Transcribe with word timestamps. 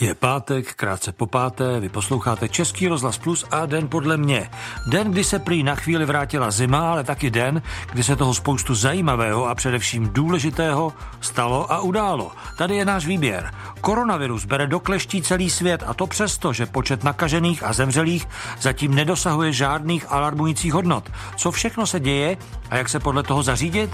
Je 0.00 0.14
pátek, 0.14 0.74
krátce 0.74 1.12
po 1.12 1.26
páté, 1.26 1.80
vy 1.80 1.88
posloucháte 1.88 2.48
Český 2.48 2.88
rozhlas 2.88 3.18
Plus 3.18 3.44
a 3.50 3.66
den 3.66 3.88
podle 3.88 4.16
mě. 4.16 4.50
Den, 4.86 5.10
kdy 5.10 5.24
se 5.24 5.38
prý 5.38 5.62
na 5.62 5.74
chvíli 5.74 6.04
vrátila 6.04 6.50
zima, 6.50 6.90
ale 6.90 7.04
taky 7.04 7.30
den, 7.30 7.62
kdy 7.92 8.02
se 8.02 8.16
toho 8.16 8.34
spoustu 8.34 8.74
zajímavého 8.74 9.48
a 9.48 9.54
především 9.54 10.08
důležitého 10.12 10.92
stalo 11.20 11.72
a 11.72 11.80
událo. 11.80 12.32
Tady 12.58 12.76
je 12.76 12.84
náš 12.84 13.06
výběr. 13.06 13.50
Koronavirus 13.80 14.44
bere 14.44 14.66
do 14.66 14.80
kleští 14.80 15.22
celý 15.22 15.50
svět 15.50 15.82
a 15.86 15.94
to 15.94 16.06
přesto, 16.06 16.52
že 16.52 16.66
počet 16.66 17.04
nakažených 17.04 17.62
a 17.62 17.72
zemřelých 17.72 18.28
zatím 18.60 18.94
nedosahuje 18.94 19.52
žádných 19.52 20.12
alarmujících 20.12 20.72
hodnot. 20.72 21.10
Co 21.36 21.50
všechno 21.50 21.86
se 21.86 22.00
děje 22.00 22.36
a 22.70 22.76
jak 22.76 22.88
se 22.88 23.00
podle 23.00 23.22
toho 23.22 23.42
zařídit? 23.42 23.90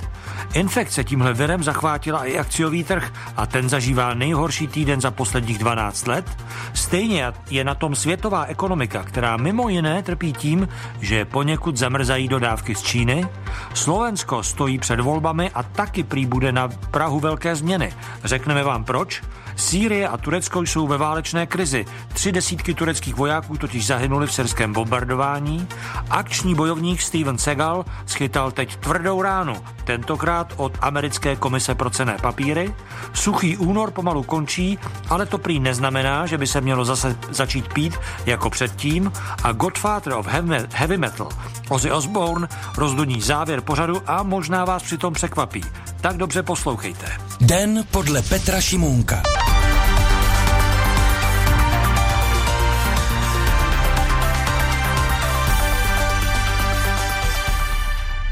Infekce 0.54 1.04
tímhle 1.04 1.32
virem 1.32 1.62
zachvátila 1.62 2.24
i 2.24 2.38
akciový 2.38 2.84
trh 2.84 3.12
a 3.36 3.46
ten 3.46 3.68
zažívá 3.68 4.14
nejhorší 4.14 4.66
týden 4.66 5.00
za 5.00 5.10
posledních 5.10 5.58
12 5.58 5.93
let. 6.06 6.36
Stejně 6.74 7.32
je 7.50 7.64
na 7.64 7.74
tom 7.74 7.94
světová 7.94 8.44
ekonomika, 8.44 9.02
která 9.02 9.36
mimo 9.36 9.68
jiné 9.68 10.02
trpí 10.02 10.32
tím, 10.32 10.68
že 11.00 11.24
poněkud 11.24 11.76
zamrzají 11.76 12.28
dodávky 12.28 12.74
z 12.74 12.82
Číny. 12.82 13.26
Slovensko 13.74 14.42
stojí 14.42 14.78
před 14.78 15.00
volbami 15.00 15.50
a 15.50 15.62
taky 15.62 16.02
prý 16.02 16.26
bude 16.26 16.52
na 16.52 16.68
Prahu 16.90 17.20
velké 17.20 17.56
změny. 17.56 17.92
Řekneme 18.24 18.64
vám 18.64 18.84
proč? 18.84 19.22
Sýrie 19.56 20.08
a 20.08 20.16
Turecko 20.16 20.62
jsou 20.62 20.86
ve 20.86 20.98
válečné 20.98 21.46
krizi. 21.46 21.86
Tři 22.12 22.32
desítky 22.32 22.74
tureckých 22.74 23.14
vojáků 23.14 23.56
totiž 23.56 23.86
zahynuli 23.86 24.26
v 24.26 24.32
syrském 24.32 24.72
bombardování. 24.72 25.68
Akční 26.10 26.54
bojovník 26.54 27.02
Steven 27.02 27.38
Segal 27.38 27.84
schytal 28.06 28.50
teď 28.50 28.76
tvrdou 28.76 29.22
ránu, 29.22 29.56
tentokrát 29.84 30.52
od 30.56 30.78
americké 30.80 31.36
komise 31.36 31.74
pro 31.74 31.90
cené 31.90 32.16
papíry. 32.22 32.74
Suchý 33.12 33.56
únor 33.56 33.90
pomalu 33.90 34.22
končí, 34.22 34.78
ale 35.10 35.26
to 35.26 35.38
prý 35.38 35.60
neznamená, 35.60 36.26
že 36.26 36.38
by 36.38 36.46
se 36.46 36.60
mělo 36.60 36.84
zase 36.84 37.16
začít 37.30 37.72
pít 37.72 37.98
jako 38.26 38.50
předtím 38.50 39.12
a 39.42 39.52
Godfather 39.52 40.12
of 40.12 40.26
Heavy 40.72 40.96
Metal 40.96 41.28
Ozzy 41.68 41.90
Osbourne 41.90 42.48
rozduní 42.76 43.20
závěr 43.20 43.60
pořadu 43.60 44.02
a 44.06 44.22
možná 44.22 44.64
vás 44.64 44.82
přitom 44.82 45.12
překvapí. 45.12 45.64
Tak 46.04 46.16
dobře 46.16 46.42
poslouchejte. 46.42 47.06
Den 47.40 47.84
podle 47.90 48.22
Petra 48.22 48.60
Šimůnka. 48.60 49.22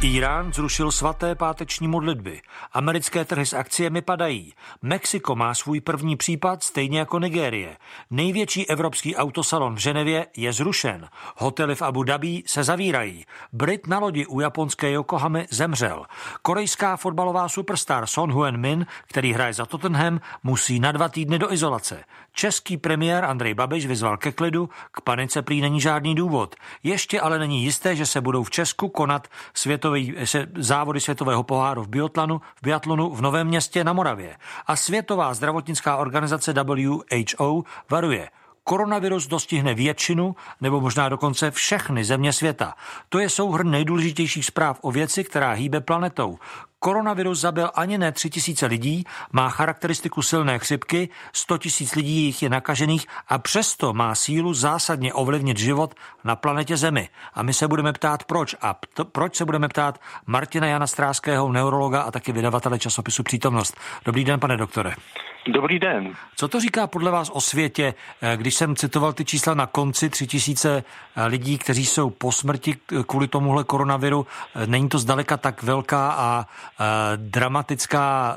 Irán 0.04 0.52
zrušil 0.52 0.92
svaté 0.92 1.34
páteční 1.34 1.88
modlitby. 1.88 2.40
Americké 2.72 3.24
trhy 3.24 3.46
s 3.46 3.52
akciemi 3.52 4.02
padají. 4.02 4.54
Mexiko 4.82 5.36
má 5.36 5.54
svůj 5.54 5.80
první 5.80 6.16
případ, 6.16 6.62
stejně 6.62 6.98
jako 6.98 7.18
Nigérie. 7.18 7.76
Největší 8.10 8.70
evropský 8.70 9.16
autosalon 9.16 9.74
v 9.74 9.78
Ženevě 9.78 10.26
je 10.36 10.52
zrušen. 10.52 11.08
Hotely 11.36 11.74
v 11.74 11.82
Abu 11.82 12.02
Dhabi 12.02 12.42
se 12.46 12.64
zavírají. 12.64 13.24
Brit 13.52 13.86
na 13.86 13.98
lodi 13.98 14.26
u 14.26 14.40
japonské 14.40 14.90
Yokohamy 14.90 15.46
zemřel. 15.50 16.06
Korejská 16.42 16.96
fotbalová 16.96 17.48
superstar 17.48 18.06
Son 18.06 18.32
Huen 18.32 18.56
Min, 18.56 18.86
který 19.06 19.32
hraje 19.32 19.54
za 19.54 19.66
Tottenham, 19.66 20.20
musí 20.42 20.80
na 20.80 20.92
dva 20.92 21.08
týdny 21.08 21.38
do 21.38 21.52
izolace. 21.52 22.04
Český 22.32 22.76
premiér 22.76 23.24
Andrej 23.24 23.54
Babiš 23.54 23.86
vyzval 23.86 24.16
ke 24.16 24.32
klidu, 24.32 24.68
k 24.92 25.00
panice 25.00 25.42
prý 25.42 25.60
není 25.60 25.80
žádný 25.80 26.14
důvod. 26.14 26.54
Ještě 26.82 27.20
ale 27.20 27.38
není 27.38 27.62
jisté, 27.62 27.96
že 27.96 28.06
se 28.06 28.20
budou 28.20 28.44
v 28.44 28.50
Česku 28.50 28.88
konat 28.88 29.28
světový, 29.92 30.26
se, 30.26 30.46
závody 30.54 31.00
světového 31.00 31.42
poháru 31.42 31.82
v 31.82 31.88
biotlanu, 31.88 32.38
v 32.38 32.62
biatlonu 32.62 33.10
v 33.10 33.20
Novém 33.20 33.46
městě 33.46 33.84
na 33.84 33.92
Moravě. 33.92 34.36
A 34.66 34.76
Světová 34.76 35.34
zdravotnická 35.34 35.96
organizace 35.96 36.54
WHO 36.54 37.62
varuje– 37.90 38.28
Koronavirus 38.64 39.26
dostihne 39.26 39.74
většinu 39.74 40.36
nebo 40.60 40.80
možná 40.80 41.08
dokonce 41.08 41.50
všechny 41.50 42.04
země 42.04 42.32
světa. 42.32 42.74
To 43.08 43.18
je 43.18 43.28
souhrn 43.28 43.70
nejdůležitějších 43.70 44.46
zpráv 44.46 44.78
o 44.82 44.90
věci, 44.90 45.24
která 45.24 45.52
hýbe 45.52 45.80
planetou. 45.80 46.38
Koronavirus 46.82 47.40
zabil 47.40 47.70
ani 47.74 47.98
ne 47.98 48.12
3000 48.12 48.66
lidí, 48.66 49.04
má 49.32 49.48
charakteristiku 49.48 50.22
silné 50.22 50.58
chřipky, 50.58 51.08
100 51.32 51.58
tisíc 51.58 51.94
lidí 51.94 52.24
jich 52.24 52.42
je 52.42 52.48
nakažených 52.48 53.06
a 53.28 53.38
přesto 53.38 53.92
má 53.92 54.14
sílu 54.14 54.54
zásadně 54.54 55.12
ovlivnit 55.12 55.58
život 55.58 55.94
na 56.24 56.36
planetě 56.36 56.76
Zemi. 56.76 57.08
A 57.34 57.42
my 57.42 57.54
se 57.54 57.68
budeme 57.68 57.92
ptát 57.92 58.24
proč. 58.24 58.56
A 58.62 58.76
to, 58.94 59.04
proč 59.04 59.36
se 59.36 59.44
budeme 59.44 59.68
ptát 59.68 60.00
Martina 60.26 60.66
Jana 60.66 60.86
Stráského, 60.86 61.52
neurologa 61.52 62.02
a 62.02 62.10
taky 62.10 62.32
vydavatele 62.32 62.78
časopisu 62.78 63.22
Přítomnost. 63.22 63.76
Dobrý 64.04 64.24
den, 64.24 64.40
pane 64.40 64.56
doktore. 64.56 64.94
Dobrý 65.46 65.78
den. 65.78 66.14
Co 66.36 66.48
to 66.48 66.60
říká 66.60 66.86
podle 66.86 67.10
vás 67.10 67.30
o 67.30 67.40
světě, 67.40 67.94
eh, 68.22 68.36
když 68.36 68.54
jsem 68.54 68.76
citoval 68.76 69.12
ty 69.12 69.24
čísla 69.24 69.54
na 69.54 69.66
konci, 69.66 70.10
tři 70.10 70.26
tisíce 70.26 70.84
eh, 71.16 71.26
lidí, 71.26 71.58
kteří 71.58 71.86
jsou 71.86 72.10
po 72.10 72.32
smrti 72.32 72.74
kvůli 73.06 73.28
tomuhle 73.28 73.64
koronaviru, 73.64 74.26
eh, 74.26 74.66
není 74.66 74.88
to 74.88 74.98
zdaleka 74.98 75.36
tak 75.36 75.62
velká 75.62 76.12
a 76.12 76.44
dramatická 77.16 78.36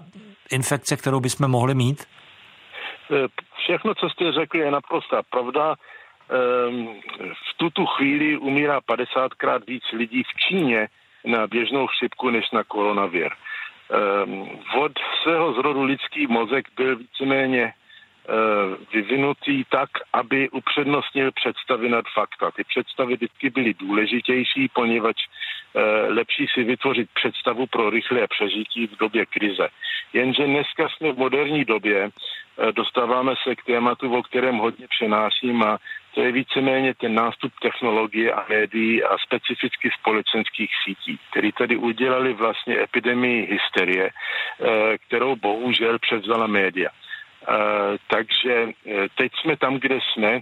infekce, 0.52 0.98
kterou 0.98 1.20
bychom 1.20 1.48
mohli 1.48 1.76
mít? 1.76 2.08
Všechno, 3.58 3.96
co 3.96 4.10
jste 4.10 4.32
řekli, 4.32 4.60
je 4.60 4.72
naprosto 4.72 5.22
pravda. 5.30 5.76
Ehm, 6.30 6.88
v 7.34 7.58
tuto 7.58 7.86
chvíli 7.86 8.38
umírá 8.38 8.82
50krát 8.82 9.62
víc 9.68 9.84
lidí 9.94 10.24
v 10.24 10.40
Číně 10.40 10.88
na 11.26 11.48
běžnou 11.48 11.88
chřipku 11.88 12.30
než 12.30 12.52
na 12.52 12.64
koronavir. 12.64 13.32
Ehm, 13.90 14.50
od 14.76 14.92
svého 15.24 15.54
zrodu 15.54 15.84
lidský 15.84 16.28
mozek 16.28 16.68
byl 16.78 16.96
víceméně 16.96 17.64
eh, 17.64 18.32
vyvinutý 18.94 19.64
tak, 19.70 19.90
aby 20.14 20.50
upřednostnil 20.50 21.32
představy 21.32 21.90
nad 21.90 22.06
fakta. 22.14 22.52
Ty 22.52 22.64
představy 22.64 23.16
vždycky 23.16 23.50
byly 23.50 23.74
důležitější, 23.74 24.68
poněvadž 24.74 25.22
eh, 25.22 25.82
lepší 26.08 26.48
si 26.54 26.64
vytvořit 26.64 27.10
představu 27.14 27.68
pro 27.68 27.90
rychlé 27.90 28.28
přežití 28.28 28.88
v 28.88 28.98
době 28.98 29.26
krize. 29.26 29.68
Jenže 30.14 30.46
dneska 30.46 30.90
jsme 30.90 31.12
v 31.12 31.18
moderní 31.18 31.66
době, 31.66 32.10
dostáváme 32.72 33.34
se 33.44 33.56
k 33.56 33.64
tématu, 33.64 34.16
o 34.16 34.24
kterém 34.24 34.58
hodně 34.58 34.88
přenáším 34.88 35.64
a 35.64 35.78
to 36.16 36.22
je 36.22 36.32
víceméně 36.32 36.94
ten 36.94 37.16
nástup 37.16 37.54
technologie 37.62 38.34
a 38.34 38.46
médií 38.50 39.04
a 39.04 39.18
specificky 39.18 39.90
společenských 40.00 40.72
sítí, 40.86 41.20
který 41.30 41.52
tady 41.52 41.78
udělali 41.78 42.34
vlastně 42.34 42.84
epidemii 42.84 43.48
hysterie, 43.52 44.10
eh, 44.10 44.98
kterou 45.08 45.36
bohužel 45.36 46.00
převzala 46.00 46.48
média. 46.48 46.90
Uh, 47.50 47.54
takže 48.08 48.66
uh, 48.66 48.72
teď 49.16 49.32
jsme 49.42 49.58
tam, 49.58 49.78
kde 49.78 50.00
jsme 50.02 50.40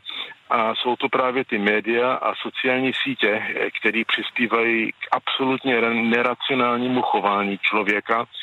a 0.50 0.76
jsou 0.76 0.96
to 0.96 1.10
právě 1.10 1.46
ty 1.46 1.58
média 1.58 2.14
a 2.14 2.36
sociální 2.36 2.92
sítě, 3.04 3.44
které 3.80 4.02
přispívají 4.08 4.92
k 4.92 4.96
absolutně 5.12 5.82
neracionálnímu 5.82 7.02
chování 7.02 7.58
člověka, 7.58 8.26
Eh, 8.26 8.43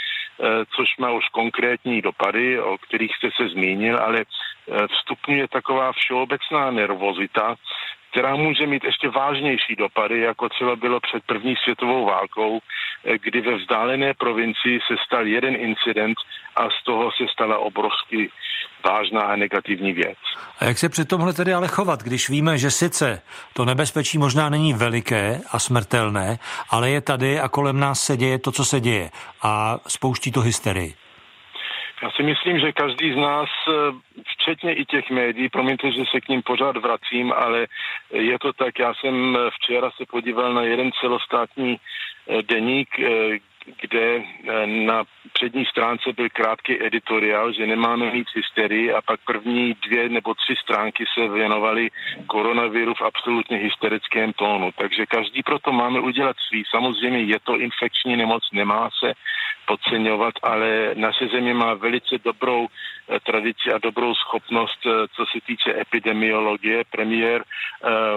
což 0.76 0.96
má 0.98 1.10
už 1.10 1.28
konkrétní 1.28 2.02
dopady, 2.02 2.60
o 2.60 2.78
kterých 2.78 3.16
jste 3.16 3.28
se 3.36 3.48
zmínil, 3.48 3.98
ale 3.98 4.20
eh, 4.20 4.86
vstupňuje 4.88 5.48
taková 5.48 5.92
všeobecná 5.92 6.70
nervozita, 6.70 7.56
která 8.10 8.36
může 8.36 8.66
mít 8.66 8.84
ještě 8.84 9.08
vážnější 9.08 9.76
dopady, 9.76 10.20
jako 10.20 10.48
třeba 10.48 10.76
bylo 10.76 11.00
před 11.00 11.24
první 11.26 11.56
světovou 11.56 12.04
válkou, 12.04 12.60
eh, 13.04 13.18
kdy 13.18 13.40
ve 13.40 13.54
vzdálené 13.56 14.14
provincii 14.14 14.80
se 14.86 14.96
stal 15.06 15.26
jeden 15.26 15.54
incident 15.56 16.18
a 16.56 16.70
z 16.70 16.84
toho 16.84 17.12
se 17.12 17.28
stala 17.32 17.58
obrovsky 17.58 18.30
vážná 18.84 19.20
a 19.20 19.36
negativní 19.36 19.92
věc. 19.92 20.18
A 20.58 20.64
jak 20.64 20.78
se 20.78 20.88
při 20.88 21.04
tomhle 21.04 21.32
tedy 21.32 21.54
ale 21.54 21.68
chovat, 21.68 22.02
když 22.02 22.28
víme, 22.28 22.58
že 22.58 22.70
sice 22.70 23.22
to 23.52 23.64
nebezpečí 23.64 24.18
možná 24.18 24.48
není 24.48 24.74
veliké 24.74 25.40
a 25.52 25.58
smrtelné, 25.58 26.38
ale 26.70 26.90
je 26.90 27.00
tady 27.00 27.40
a 27.40 27.48
kolem 27.48 27.80
nás 27.80 28.00
se 28.00 28.16
děje 28.16 28.38
to, 28.38 28.52
co 28.52 28.64
se 28.64 28.80
děje 28.80 29.10
a 29.42 29.78
spouští 29.88 30.32
to 30.32 30.40
hysterii? 30.40 30.94
Já 32.02 32.10
si 32.10 32.22
myslím, 32.22 32.60
že 32.60 32.72
každý 32.72 33.12
z 33.12 33.16
nás, 33.16 33.48
eh, 33.68 33.72
včetně 34.32 34.74
i 34.74 34.84
těch 34.84 35.10
médií, 35.10 35.48
promiňte, 35.48 35.92
že 35.92 36.04
se 36.10 36.20
k 36.20 36.28
ním 36.28 36.42
pořád 36.42 36.76
vracím, 36.76 37.32
ale 37.32 37.66
je 38.12 38.38
to 38.38 38.52
tak, 38.52 38.78
já 38.78 38.94
jsem 38.94 39.38
včera 39.50 39.90
se 39.90 40.04
podíval 40.10 40.54
na 40.54 40.62
jeden 40.62 40.90
celostátní 41.00 41.76
eh, 41.76 42.42
deník, 42.42 42.88
eh, 42.98 43.38
kde 43.80 44.16
eh, 44.16 44.66
na 44.66 45.04
přední 45.32 45.64
stránce 45.64 46.12
byl 46.12 46.28
krátký 46.32 46.82
editoriál, 46.82 47.52
že 47.52 47.66
nemáme 47.66 48.10
mít 48.10 48.26
hysterii 48.34 48.92
a 48.92 49.02
pak 49.02 49.20
první 49.26 49.74
dvě 49.86 50.08
nebo 50.08 50.34
tři 50.34 50.54
stránky 50.62 51.04
se 51.14 51.28
věnovaly 51.28 51.90
koronaviru 52.26 52.94
v 52.94 53.02
absolutně 53.02 53.56
hysterickém 53.56 54.32
tónu. 54.32 54.70
Takže 54.76 55.06
každý 55.06 55.42
proto 55.42 55.72
máme 55.72 56.00
udělat 56.00 56.36
svý. 56.48 56.64
Samozřejmě 56.70 57.20
je 57.20 57.38
to 57.44 57.58
infekční 57.58 58.16
nemoc, 58.16 58.42
nemá 58.52 58.90
se 59.04 59.12
podceňovat, 59.66 60.34
ale 60.42 60.90
naše 60.94 61.28
země 61.28 61.54
má 61.54 61.74
velice 61.74 62.18
dobrou 62.24 62.66
eh, 62.66 63.20
tradici 63.20 63.72
a 63.74 63.78
dobrou 63.78 64.14
schopnost, 64.14 64.78
eh, 64.86 65.08
co 65.16 65.26
se 65.26 65.38
týče 65.46 65.80
epidemiologie. 65.80 66.84
Premiér 66.90 67.44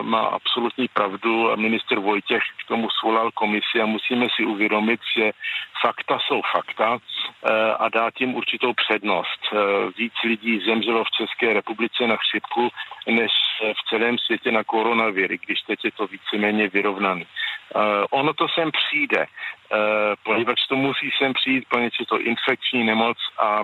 má 0.01 0.19
absolutní 0.19 0.88
pravdu 0.88 1.51
a 1.51 1.55
minister 1.55 2.00
Vojtěch 2.00 2.44
k 2.44 2.67
tomu 2.67 2.89
svolal 2.89 3.31
komisi 3.31 3.81
a 3.81 3.85
musíme 3.85 4.27
si 4.35 4.45
uvědomit, 4.45 5.00
že 5.17 5.31
fakta 5.81 6.19
jsou 6.19 6.42
fakta 6.51 6.98
a 7.80 7.90
dát 7.90 8.13
jim 8.22 8.36
určitou 8.36 8.74
přednost. 8.74 9.40
Víc 9.98 10.13
lidí 10.24 10.60
zemřelo 10.66 11.04
v 11.04 11.12
České 11.12 11.54
republice 11.54 12.07
na 12.07 12.18
chřipku, 12.18 12.69
než 13.07 13.31
v 13.62 13.90
celém 13.90 14.18
světě 14.18 14.51
na 14.51 14.63
koronaviry, 14.63 15.38
když 15.45 15.62
teď 15.62 15.86
je 15.86 15.92
to 15.92 16.07
víceméně 16.07 16.69
vyrovnaný. 16.69 17.25
Ono 18.10 18.34
to 18.34 18.48
sem 18.48 18.72
přijde, 18.72 19.25
poněvadž 20.24 20.68
to 20.68 20.75
musí 20.75 21.12
sem 21.18 21.34
přijít, 21.34 21.66
poněvadž 21.69 22.00
je 22.00 22.06
to 22.06 22.19
infekční 22.19 22.84
nemoc 22.84 23.18
a 23.39 23.62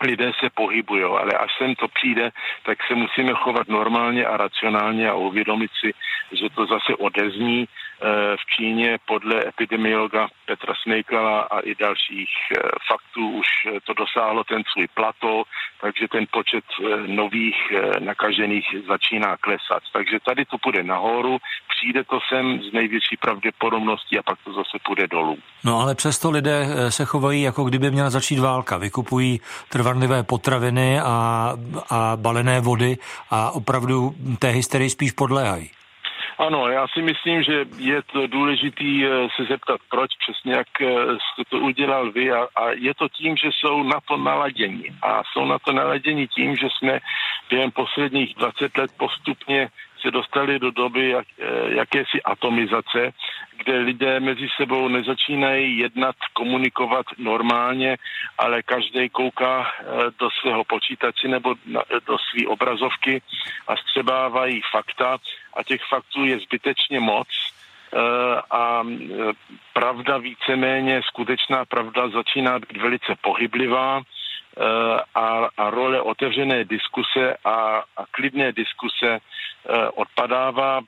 lidé 0.00 0.32
se 0.40 0.50
pohybují, 0.54 1.02
ale 1.02 1.32
až 1.32 1.50
sem 1.58 1.74
to 1.74 1.88
přijde, 1.88 2.30
tak 2.62 2.78
se 2.88 2.94
musíme 2.94 3.32
chovat 3.32 3.68
normálně 3.68 4.26
a 4.26 4.36
racionálně 4.36 5.10
a 5.10 5.14
uvědomit 5.14 5.70
si, 5.80 5.94
že 6.32 6.50
to 6.54 6.66
zase 6.66 6.96
odezní 6.98 7.64
eh, 7.64 7.85
v 8.36 8.46
Číně 8.56 8.98
podle 9.06 9.48
epidemiologa 9.48 10.28
Petra 10.46 10.74
Snejkala 10.82 11.40
a 11.40 11.60
i 11.60 11.74
dalších 11.74 12.30
eh, 12.50 12.60
faktů 12.88 13.30
už 13.30 13.46
to 13.84 13.94
dosáhlo 13.94 14.44
ten 14.44 14.62
svůj 14.72 14.88
plato, 14.94 15.42
takže 15.80 16.08
ten 16.08 16.26
počet 16.30 16.64
eh, 16.78 17.06
nových 17.06 17.56
nakažených 18.00 18.66
začíná 18.88 19.36
klesat. 19.36 19.82
Takže 19.92 20.18
tady 20.26 20.44
to 20.44 20.58
půjde 20.58 20.82
nahoru, 20.82 21.38
přijde 21.76 22.04
to 22.04 22.18
sem 22.28 22.62
z 22.62 22.72
největší 22.72 23.16
pravděpodobností 23.20 24.18
a 24.18 24.22
pak 24.22 24.38
to 24.44 24.52
zase 24.52 24.78
půjde 24.86 25.06
dolů. 25.06 25.38
No 25.64 25.80
ale 25.80 25.94
přesto 25.94 26.30
lidé 26.30 26.66
se 26.88 27.04
chovají, 27.04 27.42
jako 27.42 27.64
kdyby 27.64 27.90
měla 27.90 28.10
začít 28.10 28.38
válka. 28.38 28.76
Vykupují 28.78 29.40
trvanlivé 29.68 30.22
potraviny 30.22 31.00
a, 31.00 31.52
a 31.90 32.16
balené 32.16 32.60
vody 32.60 32.96
a 33.30 33.50
opravdu 33.50 34.14
té 34.38 34.48
hysterii 34.48 34.90
spíš 34.90 35.12
podléhají. 35.12 35.70
Ano, 36.38 36.68
já 36.68 36.88
si 36.88 37.02
myslím, 37.02 37.42
že 37.42 37.64
je 37.78 38.02
to 38.02 38.26
důležitý 38.26 39.04
eh, 39.06 39.08
se 39.36 39.44
zeptat, 39.44 39.80
proč 39.90 40.10
přesně, 40.26 40.52
jak 40.52 40.80
eh, 40.80 40.86
jste 41.14 41.42
to 41.48 41.58
udělal 41.58 42.12
vy 42.12 42.32
a, 42.32 42.48
a 42.56 42.70
je 42.70 42.94
to 42.94 43.08
tím, 43.08 43.36
že 43.36 43.48
jsou 43.52 43.82
na 43.82 44.00
to 44.08 44.16
naladění 44.16 44.84
a 45.02 45.22
jsou 45.32 45.44
na 45.44 45.58
to 45.58 45.72
naladění 45.72 46.28
tím, 46.28 46.56
že 46.56 46.68
jsme 46.78 47.00
během 47.50 47.70
posledních 47.70 48.34
20 48.34 48.78
let 48.78 48.90
postupně 48.96 49.68
se 50.00 50.10
dostali 50.10 50.58
do 50.58 50.70
doby 50.70 51.08
jak, 51.10 51.26
eh, 51.38 51.74
jakési 51.74 52.22
atomizace, 52.22 53.12
kde 53.56 53.78
lidé 53.78 54.20
mezi 54.20 54.48
sebou 54.56 54.88
nezačínají 54.88 55.78
jednat, 55.78 56.16
komunikovat 56.32 57.06
normálně, 57.18 57.96
ale 58.38 58.62
každý 58.62 59.08
kouká 59.08 59.72
do 60.18 60.30
svého 60.30 60.64
počítače 60.64 61.28
nebo 61.28 61.54
do 62.06 62.16
své 62.18 62.46
obrazovky 62.46 63.22
a 63.68 63.76
střebávají 63.76 64.62
fakta 64.72 65.18
a 65.56 65.62
těch 65.62 65.80
faktů 65.88 66.24
je 66.24 66.38
zbytečně 66.38 67.00
moc 67.00 67.28
eh, 67.28 67.98
a 68.50 68.82
eh, 68.84 69.32
pravda 69.72 70.18
víceméně, 70.18 71.02
skutečná 71.02 71.64
pravda 71.64 72.08
začíná 72.08 72.58
být 72.58 72.76
velice 72.76 73.14
pohyblivá 73.20 74.00
eh, 74.00 74.62
a, 75.14 75.48
a 75.56 75.70
role 75.70 76.00
otevřené 76.00 76.64
diskuse 76.64 77.36
a, 77.44 77.82
a 77.96 78.04
klidné 78.10 78.52
diskuse 78.52 79.18
odpadává 79.94 80.80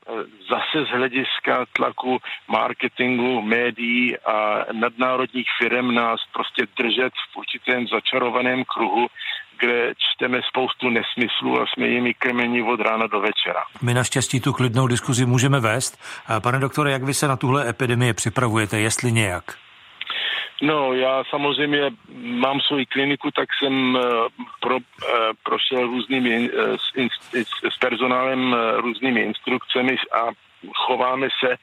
zase 0.51 0.85
z 0.87 0.89
hlediska 0.89 1.65
tlaku 1.73 2.19
marketingu, 2.49 3.43
médií 3.43 4.19
a 4.19 4.65
nadnárodních 4.73 5.47
firm 5.59 5.95
nás 5.95 6.21
prostě 6.33 6.67
držet 6.79 7.13
v 7.33 7.37
určitém 7.37 7.87
začarovaném 7.87 8.65
kruhu, 8.65 9.07
kde 9.61 9.93
čteme 9.99 10.41
spoustu 10.49 10.91
nesmyslů 10.91 11.61
a 11.61 11.67
jsme 11.67 11.87
jimi 11.87 12.15
krmení 12.15 12.63
od 12.63 12.81
rána 12.81 13.07
do 13.07 13.21
večera. 13.21 13.63
My 13.83 13.95
naštěstí 13.95 14.41
tu 14.41 14.53
klidnou 14.53 14.87
diskuzi 14.87 15.27
můžeme 15.27 15.61
vést. 15.61 15.99
Pane 16.43 16.59
doktore, 16.59 16.93
jak 16.93 17.03
vy 17.03 17.15
se 17.15 17.29
na 17.29 17.37
tuhle 17.37 17.69
epidemii 17.69 18.13
připravujete, 18.13 18.79
jestli 18.79 19.13
nějak? 19.13 19.45
No, 20.63 20.95
já 20.95 21.25
samozřejmě 21.31 21.91
mám 22.15 22.61
svoji 22.61 22.87
kliniku, 22.87 23.31
tak 23.31 23.49
jsem 23.59 23.97
eh, 23.97 24.03
pro, 24.61 24.77
eh, 24.77 25.13
prošel 25.45 25.87
různými, 25.87 26.51
eh, 26.53 26.77
s, 26.79 27.75
s 27.75 27.79
personálem 27.79 28.57
různými 28.77 29.21
instrukcemi 29.21 29.97
a 30.13 30.48
chováme 30.75 31.29
se 31.45 31.57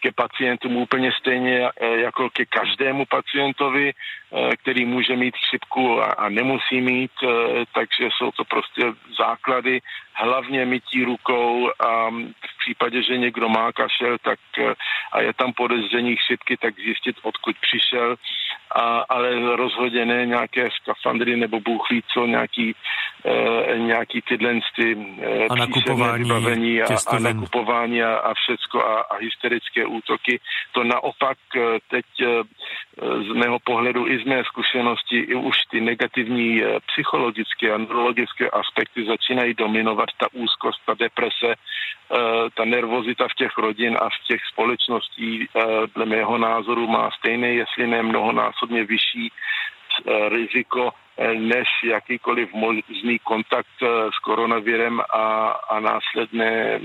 ke 0.00 0.12
pacientům 0.12 0.76
úplně 0.76 1.12
stejně 1.20 1.68
eh, 1.68 1.96
jako 1.96 2.30
ke 2.30 2.44
každému 2.46 3.04
pacientovi, 3.06 3.92
eh, 3.92 4.56
který 4.56 4.84
může 4.84 5.16
mít 5.16 5.34
chřipku 5.36 6.02
a, 6.02 6.28
nemusí 6.28 6.80
mít, 6.80 7.10
eh, 7.22 7.28
takže 7.74 8.08
jsou 8.16 8.30
to 8.30 8.44
prostě 8.44 8.82
základy, 9.18 9.80
hlavně 10.12 10.66
mytí 10.66 11.04
rukou 11.04 11.70
a 11.80 12.10
v 12.50 12.54
případě, 12.60 13.02
že 13.02 13.18
někdo 13.18 13.48
má 13.48 13.72
kašel 13.72 14.16
tak, 14.22 14.38
a 15.12 15.20
je 15.20 15.32
tam 15.32 15.52
podezření 15.52 16.16
chřipky, 16.16 16.56
tak 16.56 16.74
zjistit, 16.74 17.16
odkud 17.22 17.56
přišel, 17.60 18.16
a, 18.74 19.04
ale 19.08 19.56
rozhodně 19.56 20.04
ne 20.04 20.26
nějaké 20.26 20.68
skafandry 20.82 21.36
nebo 21.36 21.60
bůh 21.60 21.90
ví 21.90 22.02
co, 22.12 22.26
nějaký, 22.26 22.74
nějaký 23.76 24.22
tyhle 24.28 24.60
ty 24.76 24.96
a 25.50 25.54
nakupování 25.54 26.24
vybavení 26.24 26.82
a, 26.82 26.86
a 27.06 27.18
nakupování 27.18 28.02
a, 28.02 28.14
a 28.14 28.34
všecko 28.42 28.86
a, 28.86 28.94
a 29.00 29.14
hysterické 29.16 29.86
útoky. 29.86 30.40
To 30.72 30.84
naopak 30.84 31.38
eh, 31.56 31.78
teď 31.90 32.06
eh, 32.20 32.26
z 33.28 33.32
mého 33.34 33.58
pohledu 33.58 34.08
i 34.08 34.18
z 34.22 34.24
mé 34.24 34.44
zkušenosti 34.44 35.18
i 35.18 35.34
už 35.34 35.56
ty 35.70 35.80
negativní 35.80 36.62
eh, 36.62 36.80
psychologické 36.92 37.72
a 37.72 37.78
neurologické 37.78 38.50
aspekty 38.50 39.06
začínají 39.06 39.54
dominovat 39.54 40.08
ta 40.18 40.26
úzkost, 40.32 40.80
ta 40.86 40.94
deprese, 40.94 41.54
ta 42.54 42.64
nervozita 42.64 43.28
v 43.28 43.34
těch 43.34 43.58
rodin 43.58 43.96
a 44.00 44.08
v 44.08 44.26
těch 44.26 44.40
společností 44.52 45.48
dle 45.94 46.06
mého 46.06 46.38
názoru 46.38 46.86
má 46.86 47.10
stejné, 47.18 47.48
jestli 47.54 47.86
ne 47.86 48.02
mnohonásobně 48.02 48.84
vyšší 48.84 49.32
riziko 50.28 50.90
než 51.38 51.68
jakýkoliv 51.84 52.52
možný 52.52 53.18
kontakt 53.18 53.76
s 54.14 54.18
koronavirem 54.18 55.00
a, 55.00 55.48
a 55.48 55.80
následné 55.80 56.80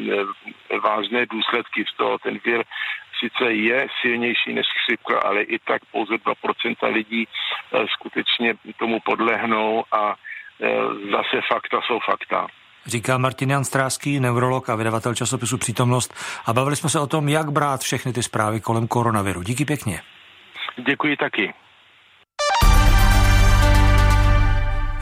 vážné 0.83 1.25
důsledky 1.25 1.85
z 1.93 1.97
toho. 1.97 2.17
Ten 2.19 2.39
vir 2.45 2.63
sice 3.19 3.53
je 3.53 3.87
silnější 4.01 4.53
než 4.53 4.67
chřipka, 4.83 5.19
ale 5.19 5.41
i 5.41 5.59
tak 5.59 5.81
pouze 5.91 6.13
2% 6.13 6.93
lidí 6.93 7.27
eh, 7.27 7.85
skutečně 7.93 8.53
tomu 8.79 8.99
podlehnou 9.05 9.83
a 9.91 10.15
eh, 10.15 10.67
zase 11.11 11.41
fakta 11.53 11.79
jsou 11.87 11.99
fakta. 12.05 12.47
Říká 12.85 13.17
Martin 13.17 13.49
Jan 13.49 13.63
Stráský, 13.63 14.19
neurolog 14.19 14.69
a 14.69 14.75
vydavatel 14.75 15.15
časopisu 15.15 15.57
Přítomnost. 15.57 16.13
A 16.45 16.53
bavili 16.53 16.75
jsme 16.75 16.89
se 16.89 16.99
o 16.99 17.07
tom, 17.07 17.29
jak 17.29 17.51
brát 17.51 17.81
všechny 17.81 18.13
ty 18.13 18.23
zprávy 18.23 18.61
kolem 18.61 18.87
koronaviru. 18.87 19.43
Díky 19.43 19.65
pěkně. 19.65 20.01
Děkuji 20.87 21.17
taky. 21.17 21.53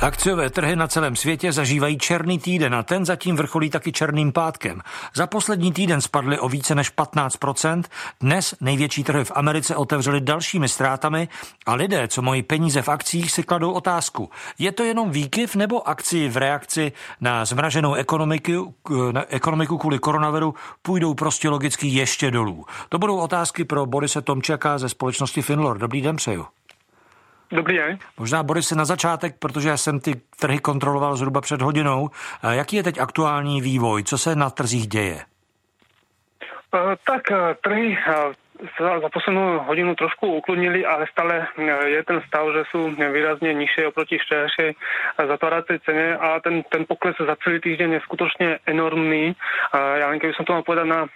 Akciové 0.03 0.49
trhy 0.49 0.75
na 0.75 0.87
celém 0.87 1.15
světě 1.15 1.51
zažívají 1.51 1.97
černý 1.97 2.39
týden 2.39 2.75
a 2.75 2.83
ten 2.83 3.05
zatím 3.05 3.35
vrcholí 3.35 3.69
taky 3.69 3.91
černým 3.91 4.31
pátkem. 4.31 4.81
Za 5.15 5.27
poslední 5.27 5.73
týden 5.73 6.01
spadly 6.01 6.39
o 6.39 6.49
více 6.49 6.75
než 6.75 6.95
15%, 6.95 7.83
dnes 8.21 8.55
největší 8.61 9.03
trhy 9.03 9.25
v 9.25 9.31
Americe 9.35 9.75
otevřely 9.75 10.21
dalšími 10.21 10.69
ztrátami 10.69 11.27
a 11.65 11.75
lidé, 11.75 12.07
co 12.07 12.21
mají 12.21 12.43
peníze 12.43 12.81
v 12.81 12.89
akcích, 12.89 13.31
si 13.31 13.43
kladou 13.43 13.71
otázku. 13.71 14.29
Je 14.59 14.71
to 14.71 14.83
jenom 14.83 15.11
výkyv 15.11 15.55
nebo 15.55 15.87
akci 15.87 16.29
v 16.29 16.37
reakci 16.37 16.91
na 17.21 17.45
zmraženou 17.45 17.93
ekonomiku, 17.93 18.75
na 19.11 19.23
ekonomiku 19.29 19.77
kvůli 19.77 19.99
koronaviru 19.99 20.55
půjdou 20.81 21.13
prostě 21.13 21.49
logicky 21.49 21.87
ještě 21.87 22.31
dolů? 22.31 22.65
To 22.89 22.99
budou 22.99 23.17
otázky 23.17 23.65
pro 23.65 23.85
Borise 23.85 24.21
Tomčaka 24.21 24.77
ze 24.77 24.89
společnosti 24.89 25.41
Finlor. 25.41 25.77
Dobrý 25.77 26.01
den 26.01 26.15
přeju. 26.15 26.45
Dobrý 27.53 27.77
den. 27.77 27.97
Možná 28.17 28.43
Boris 28.43 28.71
na 28.71 28.85
začátek, 28.85 29.35
protože 29.39 29.69
já 29.69 29.77
jsem 29.77 29.99
ty 29.99 30.21
trhy 30.39 30.59
kontroloval 30.59 31.15
zhruba 31.15 31.41
před 31.41 31.61
hodinou. 31.61 32.09
Jaký 32.49 32.75
je 32.75 32.83
teď 32.83 32.99
aktuální 32.99 33.61
vývoj? 33.61 34.03
Co 34.03 34.17
se 34.17 34.35
na 34.35 34.49
trzích 34.49 34.87
děje? 34.87 35.21
Eh, 36.75 36.95
tak 37.05 37.31
eh, 37.31 37.55
trhy 37.63 37.97
eh, 38.07 38.13
sa 38.79 39.03
za 39.03 39.09
poslednú 39.11 39.67
hodinu 39.67 39.91
trošku 39.99 40.39
ukludnili, 40.39 40.87
ale 40.87 41.03
stále 41.11 41.51
je 41.91 41.99
ten 42.07 42.23
stav, 42.31 42.47
že 42.55 42.63
sú 42.71 42.95
výrazne 42.95 43.51
nižšie 43.51 43.91
oproti 43.91 44.15
včerajšej 44.15 44.71
zatváracej 45.19 45.83
cene 45.83 46.15
a 46.15 46.39
ten, 46.39 46.63
ten 46.71 46.87
pokles 46.87 47.19
za 47.19 47.35
celý 47.43 47.59
týždeň 47.59 47.99
je 47.99 48.05
skutočne 48.07 48.47
enormný. 48.63 49.35
Ja 49.75 50.07
len 50.07 50.23
keby 50.23 50.31
som 50.39 50.47
to 50.47 50.55
mal 50.55 50.63
povedať 50.63 50.87
na 50.87 51.11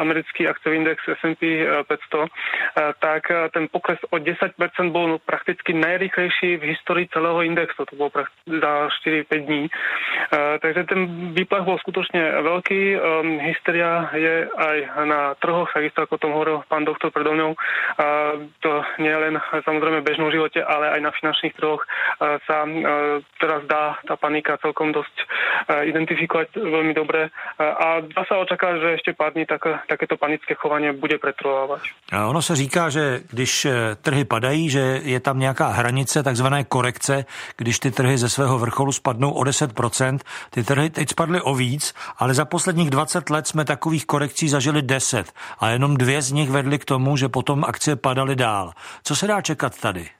americký 0.00 0.48
akciový 0.48 0.80
index 0.80 1.04
S&P 1.04 1.68
500, 1.84 2.96
tak 2.96 3.28
ten 3.52 3.68
pokles 3.68 4.00
o 4.08 4.16
10% 4.16 4.56
bol 4.88 5.20
prakticky 5.20 5.76
najrychlejší 5.76 6.56
v 6.56 6.72
histórii 6.72 7.10
celého 7.12 7.44
indexu. 7.44 7.84
To 7.84 7.92
bolo 7.92 8.08
za 8.48 8.72
4-5 9.04 9.46
dní. 9.46 9.68
Takže 10.64 10.88
ten 10.88 11.00
výplach 11.36 11.68
bol 11.68 11.76
skutočne 11.82 12.40
veľký. 12.40 12.80
Hysteria 13.52 14.08
je 14.16 14.48
aj 14.48 14.76
na 15.04 15.20
trhoch, 15.42 15.68
takisto 15.74 16.06
ako 16.06 16.14
o 16.16 16.22
tom 16.22 16.32
hovoril 16.32 16.64
pán 16.70 16.85
doktor 16.86 17.10
predo 17.10 17.34
mňou, 17.34 17.52
to 18.62 18.72
nie 19.02 19.12
len 19.12 19.36
samozrejme 19.66 20.00
v 20.00 20.08
bežnom 20.08 20.30
živote, 20.30 20.62
ale 20.62 20.94
aj 20.94 21.00
na 21.02 21.10
finančných 21.10 21.54
trhoch 21.58 21.82
sa 22.46 22.64
teraz 23.42 23.60
dá 23.66 23.98
tá 24.06 24.14
panika 24.16 24.56
celkom 24.62 24.94
dosť 24.94 25.16
identifikovať 25.90 26.54
veľmi 26.56 26.94
dobre 26.94 27.28
a 27.58 28.00
dá 28.00 28.22
sa 28.28 28.38
očakávať, 28.38 28.76
že 28.80 28.96
ešte 29.02 29.10
pár 29.12 29.32
dní 29.34 29.46
tak, 29.46 29.66
takéto 29.88 30.16
panické 30.16 30.54
chovanie 30.54 30.92
bude 30.92 31.18
pretrvávať. 31.18 31.82
A 32.12 32.26
ono 32.26 32.42
se 32.42 32.56
říká, 32.56 32.88
že 32.88 33.20
když 33.30 33.64
e, 33.64 33.96
trhy 34.02 34.24
padají, 34.24 34.70
že 34.70 35.00
je 35.02 35.20
tam 35.20 35.38
nějaká 35.38 35.68
hranice 35.68 36.22
takzvané 36.22 36.64
korekce, 36.64 37.24
když 37.56 37.78
ty 37.78 37.90
trhy 37.90 38.18
ze 38.18 38.28
svého 38.28 38.58
vrcholu 38.58 38.92
spadnou 38.92 39.30
o 39.30 39.42
10%. 39.42 40.18
Ty 40.50 40.64
trhy 40.64 40.90
teď 40.90 41.10
spadly 41.10 41.40
o 41.40 41.54
víc, 41.54 41.94
ale 42.18 42.34
za 42.34 42.44
posledních 42.44 42.90
20 42.90 43.30
let 43.30 43.46
jsme 43.46 43.64
takových 43.64 44.06
korekcí 44.06 44.48
zažili 44.48 44.82
10 44.82 45.32
a 45.60 45.68
jenom 45.68 45.96
dvě 45.96 46.22
z 46.22 46.32
nich 46.32 46.50
vedly 46.76 46.78
k 46.78 46.84
tomu, 46.84 47.16
že 47.16 47.28
potom 47.28 47.64
akcie 47.64 47.96
padaly 47.96 48.36
dál. 48.36 48.72
Co 49.02 49.16
se 49.16 49.26
dá 49.26 49.40
čekat 49.40 49.80
tady? 49.80 50.10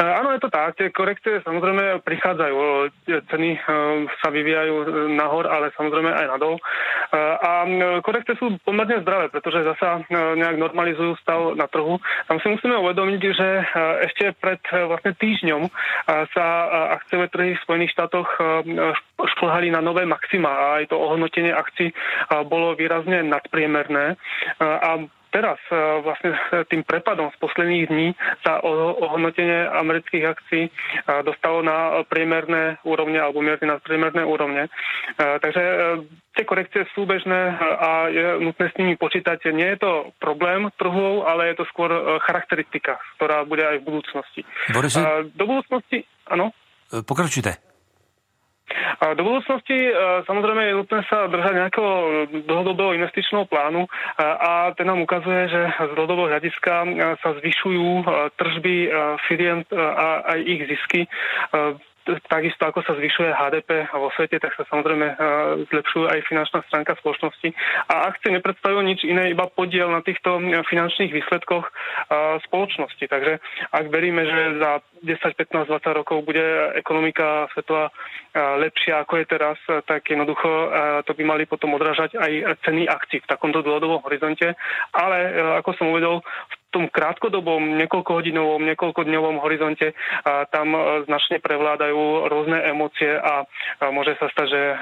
Áno, 0.00 0.32
je 0.32 0.40
to 0.40 0.48
tak. 0.48 0.80
Tie 0.80 0.88
korekcie 0.88 1.44
samozrejme 1.44 2.00
prichádzajú. 2.00 2.56
Ceny 3.04 3.50
sa 4.16 4.28
vyvíjajú 4.32 4.74
nahor, 5.12 5.44
ale 5.44 5.76
samozrejme 5.76 6.08
aj 6.08 6.26
nadol. 6.32 6.56
A 7.12 7.68
korekcie 8.00 8.32
sú 8.40 8.56
pomerne 8.64 9.04
zdravé, 9.04 9.28
pretože 9.28 9.60
zasa 9.60 10.00
nejak 10.08 10.56
normalizujú 10.56 11.20
stav 11.20 11.52
na 11.52 11.68
trhu. 11.68 12.00
Tam 12.32 12.40
si 12.40 12.48
musíme 12.48 12.80
uvedomiť, 12.80 13.20
že 13.28 13.48
ešte 14.08 14.24
pred 14.40 14.64
vlastne 14.88 15.12
týždňom 15.12 15.68
sa 16.32 16.46
akciové 16.96 17.28
trhy 17.28 17.60
v 17.60 17.64
Spojených 17.68 17.92
štátoch 17.92 18.28
šplhali 19.36 19.68
na 19.68 19.84
nové 19.84 20.08
maxima 20.08 20.48
a 20.48 20.64
aj 20.80 20.88
to 20.88 20.96
ohodnotenie 20.96 21.52
akcií 21.52 21.92
bolo 22.48 22.72
výrazne 22.72 23.20
nadpriemerné. 23.20 24.16
A 24.64 24.96
teraz 25.30 25.58
e, 25.70 25.74
vlastne 26.02 26.34
tým 26.68 26.82
prepadom 26.84 27.30
z 27.34 27.36
posledných 27.40 27.84
dní 27.88 28.08
sa 28.42 28.60
ohodnotenie 29.00 29.70
amerických 29.70 30.24
akcií 30.26 30.64
e, 30.68 30.70
dostalo 31.24 31.62
na 31.62 32.02
priemerné 32.06 32.82
úrovne 32.82 33.18
alebo 33.22 33.40
mierne 33.40 33.66
na 33.66 33.78
priemerné 33.78 34.26
úrovne. 34.26 34.66
Takže 35.16 35.62
tie 36.34 36.44
korekcie 36.44 36.88
sú 36.96 37.04
bežné 37.04 37.54
a 37.60 38.08
je 38.10 38.40
nutné 38.40 38.72
s 38.72 38.78
nimi 38.78 38.94
počítať. 38.96 39.52
Nie 39.52 39.76
je 39.76 39.78
to 39.80 39.92
problém 40.18 40.72
trhov, 40.80 41.28
ale 41.28 41.52
je 41.52 41.62
to 41.62 41.64
skôr 41.70 41.90
charakteristika, 42.24 42.98
ktorá 43.18 43.44
bude 43.44 43.62
aj 43.62 43.82
v 43.82 43.86
budúcnosti. 43.86 44.40
Boris... 44.72 44.96
Do 45.36 45.44
budúcnosti, 45.46 46.08
áno? 46.26 46.50
Pokračujte. 46.90 47.69
A 49.00 49.14
do 49.18 49.26
budúcnosti 49.26 49.74
e, 49.74 49.92
samozrejme 50.30 50.62
je 50.70 50.78
nutné 50.78 51.00
sa 51.10 51.26
držať 51.26 51.54
nejakého 51.56 51.92
dlhodobého 52.46 52.94
investičného 53.02 53.48
plánu 53.50 53.86
e, 53.86 53.88
a 54.22 54.70
ten 54.78 54.86
nám 54.86 55.02
ukazuje, 55.02 55.50
že 55.50 55.60
z 55.74 55.92
dlhodobého 55.98 56.30
hľadiska 56.30 56.74
e, 56.84 56.88
sa 57.18 57.30
zvyšujú 57.42 58.06
tržby 58.38 58.76
firiem 59.26 59.66
a 59.74 60.36
aj 60.36 60.38
ich 60.46 60.60
zisky 60.70 61.00
takisto 62.28 62.66
ako 62.66 62.80
sa 62.82 62.96
zvyšuje 62.96 63.30
HDP 63.32 63.86
vo 63.92 64.08
svete, 64.16 64.40
tak 64.40 64.56
sa 64.56 64.64
samozrejme 64.68 65.06
e, 65.06 65.14
zlepšuje 65.68 66.06
aj 66.08 66.20
finančná 66.26 66.60
stránka 66.66 66.96
spoločnosti. 67.00 67.48
A 67.92 68.10
akcie 68.10 68.32
nepredstavujú 68.32 68.82
nič 68.82 69.00
iné, 69.04 69.30
iba 69.30 69.46
podiel 69.46 69.92
na 69.92 70.00
týchto 70.00 70.40
finančných 70.40 71.12
výsledkoch 71.12 71.64
e, 71.68 71.72
spoločnosti. 72.48 73.04
Takže 73.04 73.32
ak 73.72 73.84
veríme, 73.92 74.22
že 74.24 74.40
za 74.58 74.72
10, 75.04 75.36
15, 75.36 75.72
20 75.72 75.98
rokov 76.00 76.24
bude 76.24 76.44
ekonomika 76.76 77.48
svetová 77.56 77.88
lepšia 78.36 79.02
ako 79.02 79.16
je 79.16 79.26
teraz, 79.26 79.58
tak 79.88 80.06
jednoducho 80.06 80.48
to 81.08 81.12
by 81.16 81.22
mali 81.24 81.48
potom 81.48 81.72
odrážať 81.74 82.14
aj 82.20 82.60
ceny 82.62 82.84
akcií 82.84 83.24
v 83.24 83.30
takomto 83.30 83.64
dlhodobom 83.64 84.04
horizonte. 84.04 84.54
Ale 84.92 85.18
ako 85.58 85.70
som 85.74 85.88
uvedol, 85.88 86.20
v 86.20 86.54
tom 86.70 86.86
krátkodobom, 86.88 87.76
niekoľkohodinovom, 87.82 88.62
niekoľkodňovom 88.62 89.42
horizonte 89.42 89.92
a 90.24 90.46
tam 90.48 90.72
e, 90.74 91.04
značne 91.04 91.42
prevládajú 91.42 92.30
rôzne 92.30 92.62
emócie 92.70 93.10
a 93.18 93.44
môže 93.90 94.14
sa 94.22 94.30
stať, 94.30 94.46
že 94.48 94.62
e, 94.62 94.76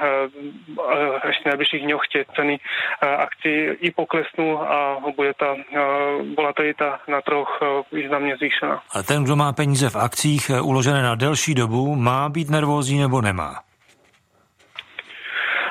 ešte 1.33 1.43
v 1.43 1.49
najbližších 1.53 1.83
dňoch 1.85 2.03
tie 2.13 2.21
ceny 2.37 2.55
e, 2.57 2.61
akcií 3.01 3.57
i 3.81 3.89
poklesnú 3.91 4.61
a 4.61 5.01
bude 5.13 5.33
tá 5.33 5.57
volatilita 6.37 7.01
na 7.07 7.21
troch 7.21 7.49
významně 7.91 8.37
zvýšená. 8.37 8.81
A 8.93 9.03
ten, 9.03 9.23
kdo 9.23 9.35
má 9.35 9.53
peníze 9.53 9.89
v 9.89 9.95
akcích 9.95 10.51
uložené 10.61 11.01
na 11.03 11.15
delší 11.15 11.53
dobu, 11.53 11.95
má 11.95 12.29
být 12.29 12.49
nervózní 12.49 12.99
nebo 12.99 13.21
nemá? 13.21 13.68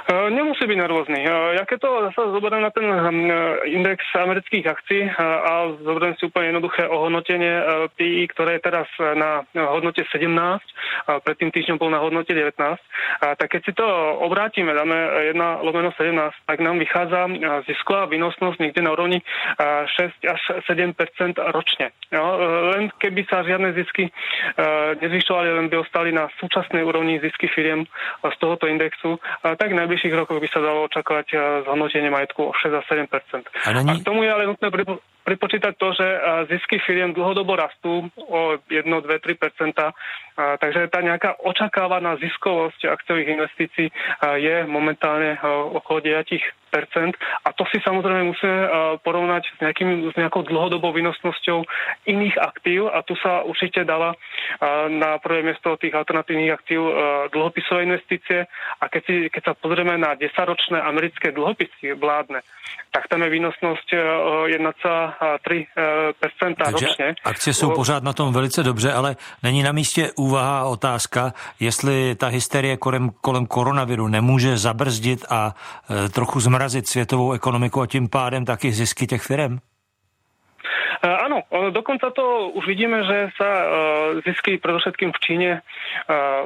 E, 0.09 0.31
nemusí 0.33 0.65
byť 0.65 0.79
nervózny. 0.81 1.21
E, 1.21 1.29
ja 1.61 1.69
keď 1.69 1.79
to 1.85 1.91
zase 2.09 2.33
zoberiem 2.33 2.65
na 2.65 2.73
ten 2.73 2.89
hm, 2.89 3.29
e, 3.29 3.33
index 3.77 4.01
amerických 4.17 4.65
akcií 4.65 5.05
a 5.21 5.77
zoberiem 5.85 6.17
si 6.17 6.33
úplne 6.33 6.57
jednoduché 6.57 6.89
ohodnotenie 6.89 7.55
PI, 8.01 8.33
ktoré 8.33 8.57
je 8.57 8.65
teraz 8.65 8.89
na 8.99 9.45
hodnote 9.53 10.01
17, 10.01 10.25
predtým 11.25 11.53
týždňom 11.53 11.77
bol 11.77 11.93
na 11.93 12.01
hodnote 12.01 12.33
19, 12.33 12.57
tak 13.21 13.49
keď 13.49 13.61
si 13.65 13.73
to 13.77 13.85
obrátime, 14.25 14.73
dáme 14.73 14.97
1 15.35 15.37
lomeno 15.65 15.93
17, 15.93 16.17
tak 16.49 16.59
nám 16.65 16.81
vychádza 16.81 17.29
zisková 17.69 18.09
výnosnosť 18.09 18.59
niekde 18.63 18.81
na 18.81 18.95
úrovni 18.95 19.21
6 19.61 20.25
až 20.25 20.43
7% 20.67 20.95
ročne. 21.53 21.93
Jo? 22.15 22.25
Len 22.77 22.95
keby 22.97 23.29
sa 23.29 23.45
žiadne 23.45 23.75
zisky 23.77 24.09
nezvyšovali, 25.03 25.49
len 25.53 25.67
by 25.69 25.77
ostali 25.83 26.15
na 26.15 26.31
súčasnej 26.41 26.83
úrovni 26.87 27.21
zisky 27.21 27.51
firiem 27.51 27.85
z 28.25 28.37
tohoto 28.39 28.71
indexu, 28.71 29.19
tak 29.43 29.75
najbližšie 29.75 29.98
najbližších 29.99 30.15
rokoch 30.15 30.39
by 30.39 30.49
sa 30.49 30.61
dalo 30.63 30.87
očakávať 30.87 31.27
eh, 31.35 31.41
zhodnotenie 31.67 32.11
majetku 32.15 32.41
o 32.47 32.53
6 32.55 32.71
a 32.71 32.83
7 32.87 33.11
A, 33.11 33.69
není... 33.75 33.91
a 33.91 33.93
k 33.99 34.07
tomu 34.07 34.23
je 34.23 34.31
ale 34.31 34.47
nutné 34.47 34.71
pripočítať 35.29 35.77
to, 35.77 35.93
že 35.93 36.07
eh, 36.09 36.21
zisky 36.49 36.81
firiem 36.81 37.13
dlhodobo 37.13 37.53
rastú 37.53 38.09
o 38.17 38.57
1, 38.73 38.89
2, 38.89 39.05
3% 39.05 39.77
takže 40.39 40.87
tá 40.95 41.03
nejaká 41.03 41.43
očakávaná 41.43 42.15
ziskovosť 42.23 42.87
akciových 42.87 43.35
investícií 43.37 43.87
eh, 43.91 43.95
je 44.41 44.57
momentálne 44.65 45.37
okolo 45.77 46.01
9% 46.01 46.33
a 47.45 47.49
to 47.57 47.65
si 47.73 47.81
samozrejme 47.81 48.29
musíme 48.29 48.59
porovnať 49.01 49.43
s, 49.49 49.59
nejakým, 49.65 50.13
s 50.13 50.15
nejakou 50.21 50.45
dlhodobou 50.45 50.93
výnosnosťou 50.93 51.65
iných 52.05 52.37
aktív 52.37 52.93
a 52.93 53.01
tu 53.01 53.17
sa 53.17 53.41
určite 53.41 53.89
dáva 53.89 54.13
na 54.93 55.17
prvé 55.17 55.41
miesto 55.41 55.81
tých 55.81 55.97
alternatívnych 55.97 56.53
aktív 56.53 56.85
dlhopisové 57.33 57.89
investície 57.89 58.45
a 58.53 58.85
keď, 58.85 59.03
si, 59.09 59.15
keď 59.33 59.43
sa 59.49 59.53
pozrieme 59.57 59.97
na 59.97 60.13
10-ročné 60.13 60.77
americké 60.77 61.33
dlhopisy 61.33 61.97
vládne, 61.97 62.45
tak 62.93 63.09
tam 63.09 63.25
je 63.25 63.33
výnosnosť 63.33 63.89
1,3% 64.53 65.18
Takže 66.65 66.87
ročně. 66.87 67.15
akcie 67.25 67.55
jsou 67.55 67.71
pořád 67.71 68.03
na 68.03 68.13
tom 68.13 68.33
velice 68.33 68.63
dobře, 68.63 68.93
ale 68.93 69.17
není 69.43 69.63
na 69.63 69.73
místě 69.73 70.11
úvaha 70.17 70.61
a 70.61 70.65
otázka, 70.65 71.33
jestli 71.61 72.15
ta 72.15 72.27
hysterie 72.27 72.77
kolem, 72.77 73.11
kolem 73.21 73.47
koronaviru 73.47 74.09
nemůže 74.09 74.57
zabrzdit 74.57 75.25
a 75.31 75.55
e, 76.05 76.09
trochu 76.09 76.41
zmrazit 76.41 76.69
zmrazit 76.69 76.89
světovou 76.89 77.33
ekonomiku 77.33 77.81
a 77.81 77.87
tím 77.87 78.09
pádem 78.09 78.45
taky 78.45 78.73
zisky 78.73 79.07
těch 79.07 79.23
firm? 79.23 79.59
Eh, 81.39 81.45
áno, 81.55 81.69
dokonca 81.71 82.11
to 82.11 82.51
už 82.59 82.65
vidíme, 82.67 83.05
že 83.07 83.31
sa 83.39 83.49
eh, 83.49 83.67
zisky 84.27 84.59
predovšetkým 84.59 85.11
v 85.15 85.23
Číne 85.23 85.51
eh, 85.59 86.41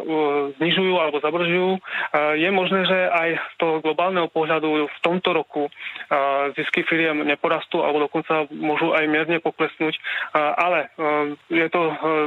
znižujú 0.61 0.94
alebo 1.00 1.22
zabržujú. 1.25 1.70
Je 2.12 2.49
možné, 2.52 2.84
že 2.84 2.99
aj 3.08 3.28
z 3.37 3.54
toho 3.56 3.75
globálneho 3.80 4.28
pohľadu 4.28 4.88
v 4.88 4.99
tomto 5.00 5.32
roku 5.32 5.72
zisky 6.56 6.84
firiem 6.84 7.25
neporastú 7.25 7.80
alebo 7.80 8.04
dokonca 8.04 8.46
môžu 8.52 8.92
aj 8.92 9.04
mierne 9.08 9.40
poklesnúť, 9.40 9.96
ale 10.34 10.92
je 11.49 11.66
to 11.72 11.82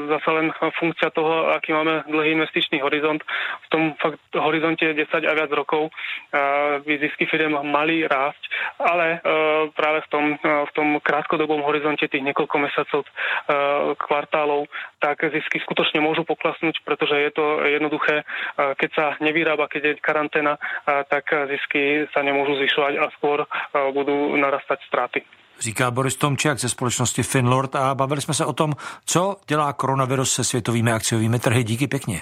zase 0.09 0.29
len 0.31 0.47
funkcia 0.79 1.13
toho, 1.13 1.53
aký 1.53 1.75
máme 1.75 2.07
dlhý 2.09 2.33
investičný 2.39 2.81
horizont. 2.81 3.21
V 3.21 3.67
tom 3.69 3.83
fakt 4.01 4.21
horizonte 4.33 4.85
10 4.85 5.05
a 5.05 5.33
viac 5.33 5.51
rokov 5.53 5.93
by 6.81 6.93
zisky 7.01 7.29
firiem 7.29 7.53
mali 7.53 8.07
rásť, 8.07 8.43
ale 8.81 9.21
práve 9.75 9.99
v 10.05 10.09
tom, 10.09 10.25
v 10.41 10.71
tom 10.73 10.87
krátkodobom 11.01 11.61
horizonte 11.61 12.09
tých 12.09 12.25
niekoľko 12.25 12.54
mesiacov, 12.57 13.03
e, 13.03 13.11
kvartálov, 13.95 14.67
tak 14.99 15.23
zisky 15.31 15.59
skutočne 15.63 16.01
môžu 16.01 16.23
poklasnúť, 16.23 16.81
pretože 16.85 17.15
je 17.15 17.31
to 17.31 17.45
jednoduché. 17.65 18.21
E, 18.21 18.25
keď 18.75 18.89
sa 18.95 19.05
nevyrába, 19.21 19.67
keď 19.67 19.81
je 19.83 19.93
karanténa, 20.01 20.57
e, 20.57 20.59
tak 21.09 21.29
zisky 21.51 22.07
sa 22.13 22.23
nemôžu 22.23 22.55
zvyšovať 22.55 22.93
a 22.99 23.05
skôr 23.17 23.47
budú 23.93 24.35
narastať 24.37 24.79
straty. 24.87 25.19
Říká 25.59 25.91
Boris 25.91 26.15
Tomčák 26.15 26.59
ze 26.59 26.69
společnosti 26.69 27.23
Finlord 27.23 27.75
a 27.75 27.95
bavili 27.95 28.21
jsme 28.21 28.33
se 28.33 28.45
o 28.45 28.53
tom, 28.53 28.73
co 29.05 29.35
dělá 29.47 29.73
koronavirus 29.73 30.33
se 30.33 30.43
světovými 30.43 30.91
akciovými 30.91 31.39
trhy. 31.39 31.63
Díky 31.63 31.87
pěkně. 31.87 32.21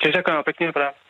Tiež 0.00 0.16
ďakujem 0.16 0.42
pekne, 0.44 0.72
práve. 0.72 1.09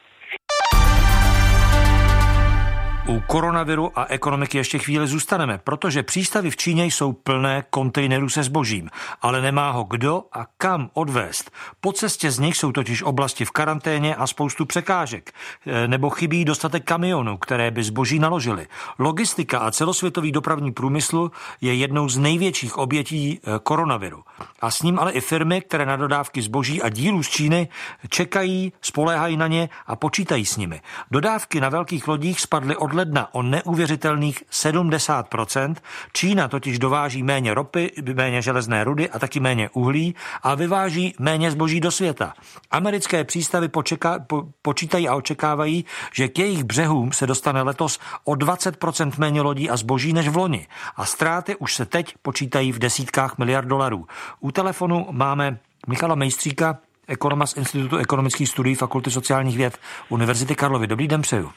U 3.06 3.20
koronaviru 3.26 3.98
a 3.98 4.04
ekonomiky 4.04 4.58
ještě 4.58 4.78
chvíli 4.78 5.06
zůstaneme, 5.06 5.58
protože 5.64 6.02
přístavy 6.02 6.50
v 6.50 6.56
Číně 6.56 6.84
jsou 6.86 7.12
plné 7.12 7.64
kontejnerů 7.70 8.28
se 8.28 8.42
zbožím, 8.42 8.90
ale 9.22 9.40
nemá 9.40 9.70
ho 9.70 9.84
kdo 9.84 10.24
a 10.32 10.46
kam 10.58 10.90
odvést. 10.94 11.50
Po 11.80 11.92
cestě 11.92 12.30
z 12.30 12.38
nich 12.38 12.56
jsou 12.56 12.72
totiž 12.72 13.02
oblasti 13.02 13.44
v 13.44 13.50
karanténě 13.50 14.14
a 14.14 14.26
spoustu 14.26 14.66
překážek, 14.66 15.32
e, 15.66 15.88
nebo 15.88 16.10
chybí 16.10 16.44
dostatek 16.44 16.84
kamionů, 16.84 17.36
které 17.36 17.70
by 17.70 17.82
zboží 17.82 18.18
naložily. 18.18 18.66
Logistika 18.98 19.58
a 19.58 19.70
celosvětový 19.70 20.32
dopravní 20.32 20.72
průmysl 20.72 21.30
je 21.60 21.74
jednou 21.74 22.08
z 22.08 22.18
největších 22.18 22.78
obětí 22.78 23.40
e, 23.42 23.58
koronaviru. 23.62 24.24
A 24.60 24.70
s 24.70 24.82
ním 24.82 24.98
ale 24.98 25.12
i 25.12 25.20
firmy, 25.20 25.60
které 25.60 25.86
na 25.86 25.96
dodávky 25.96 26.42
zboží 26.42 26.82
a 26.82 26.88
dílů 26.88 27.22
z 27.22 27.28
Číny 27.28 27.68
čekají, 28.08 28.72
spoléhají 28.80 29.36
na 29.36 29.46
ně 29.46 29.68
a 29.86 29.96
počítají 29.96 30.46
s 30.46 30.56
nimi. 30.56 30.80
Dodávky 31.10 31.60
na 31.60 31.68
velkých 31.68 32.08
lodích 32.08 32.40
spadly 32.40 32.76
od 32.76 32.89
ledna 32.92 33.34
o 33.34 33.42
neuvěřitelných 33.42 34.42
70%. 34.52 35.74
Čína 36.12 36.48
totiž 36.48 36.78
dováží 36.78 37.22
méně 37.22 37.54
ropy, 37.54 37.92
méně 38.14 38.42
železné 38.42 38.84
rudy 38.84 39.10
a 39.10 39.18
taky 39.18 39.40
méně 39.40 39.70
uhlí 39.72 40.14
a 40.42 40.54
vyváží 40.54 41.14
méně 41.18 41.50
zboží 41.50 41.80
do 41.80 41.90
světa. 41.90 42.34
Americké 42.70 43.24
přístavy 43.24 43.68
počeka, 43.68 44.18
po, 44.26 44.48
počítají 44.62 45.08
a 45.08 45.14
očekávají, 45.14 45.84
že 46.14 46.28
k 46.28 46.38
jejich 46.38 46.64
břehům 46.64 47.12
se 47.12 47.26
dostane 47.26 47.62
letos 47.62 47.98
o 48.24 48.32
20% 48.32 49.12
méně 49.18 49.40
lodí 49.40 49.70
a 49.70 49.76
zboží 49.76 50.12
než 50.12 50.28
v 50.28 50.36
loni. 50.36 50.66
A 50.96 51.04
ztráty 51.04 51.56
už 51.56 51.74
se 51.74 51.86
teď 51.86 52.14
počítají 52.22 52.72
v 52.72 52.78
desítkách 52.78 53.38
miliard 53.38 53.68
dolarů. 53.68 54.06
U 54.40 54.50
telefonu 54.52 55.06
máme 55.10 55.58
Michala 55.88 56.14
Mejstříka, 56.14 56.78
ekonoma 57.08 57.46
z 57.46 57.56
Institutu 57.56 57.96
ekonomických 57.96 58.48
studií 58.48 58.74
Fakulty 58.74 59.10
sociálních 59.10 59.56
věd 59.56 59.78
Univerzity 60.08 60.54
Karlovy. 60.54 60.86
Dobrý 60.86 61.08
den 61.08 61.22
přeju. 61.22 61.52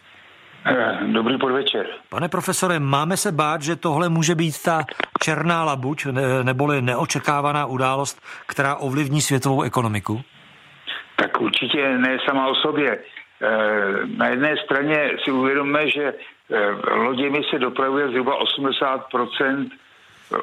Eh, 0.65 0.97
dobrý 1.07 1.37
podvečer. 1.37 1.85
Pane 2.09 2.29
profesore, 2.29 2.79
máme 2.79 3.17
se 3.17 3.31
bát, 3.31 3.61
že 3.61 3.75
tohle 3.75 4.09
může 4.09 4.35
být 4.35 4.63
ta 4.63 4.83
černá 5.23 5.63
labuť, 5.63 6.07
neboli 6.43 6.81
neočekávaná 6.81 7.65
událost, 7.65 8.21
která 8.47 8.75
ovlivní 8.75 9.21
světovou 9.21 9.61
ekonomiku? 9.61 10.21
Tak 11.15 11.41
určitě 11.41 11.97
ne 11.97 12.17
sama 12.25 12.47
o 12.47 12.55
sobě. 12.55 12.99
Eh, 13.41 13.47
na 14.17 14.27
jedné 14.27 14.55
straně 14.65 15.11
si 15.23 15.31
uvědomíme, 15.31 15.89
že 15.89 16.13
eh, 16.13 16.69
loděmi 16.95 17.41
se 17.49 17.59
dopravuje 17.59 18.07
zhruba 18.07 18.35
80 18.35 19.07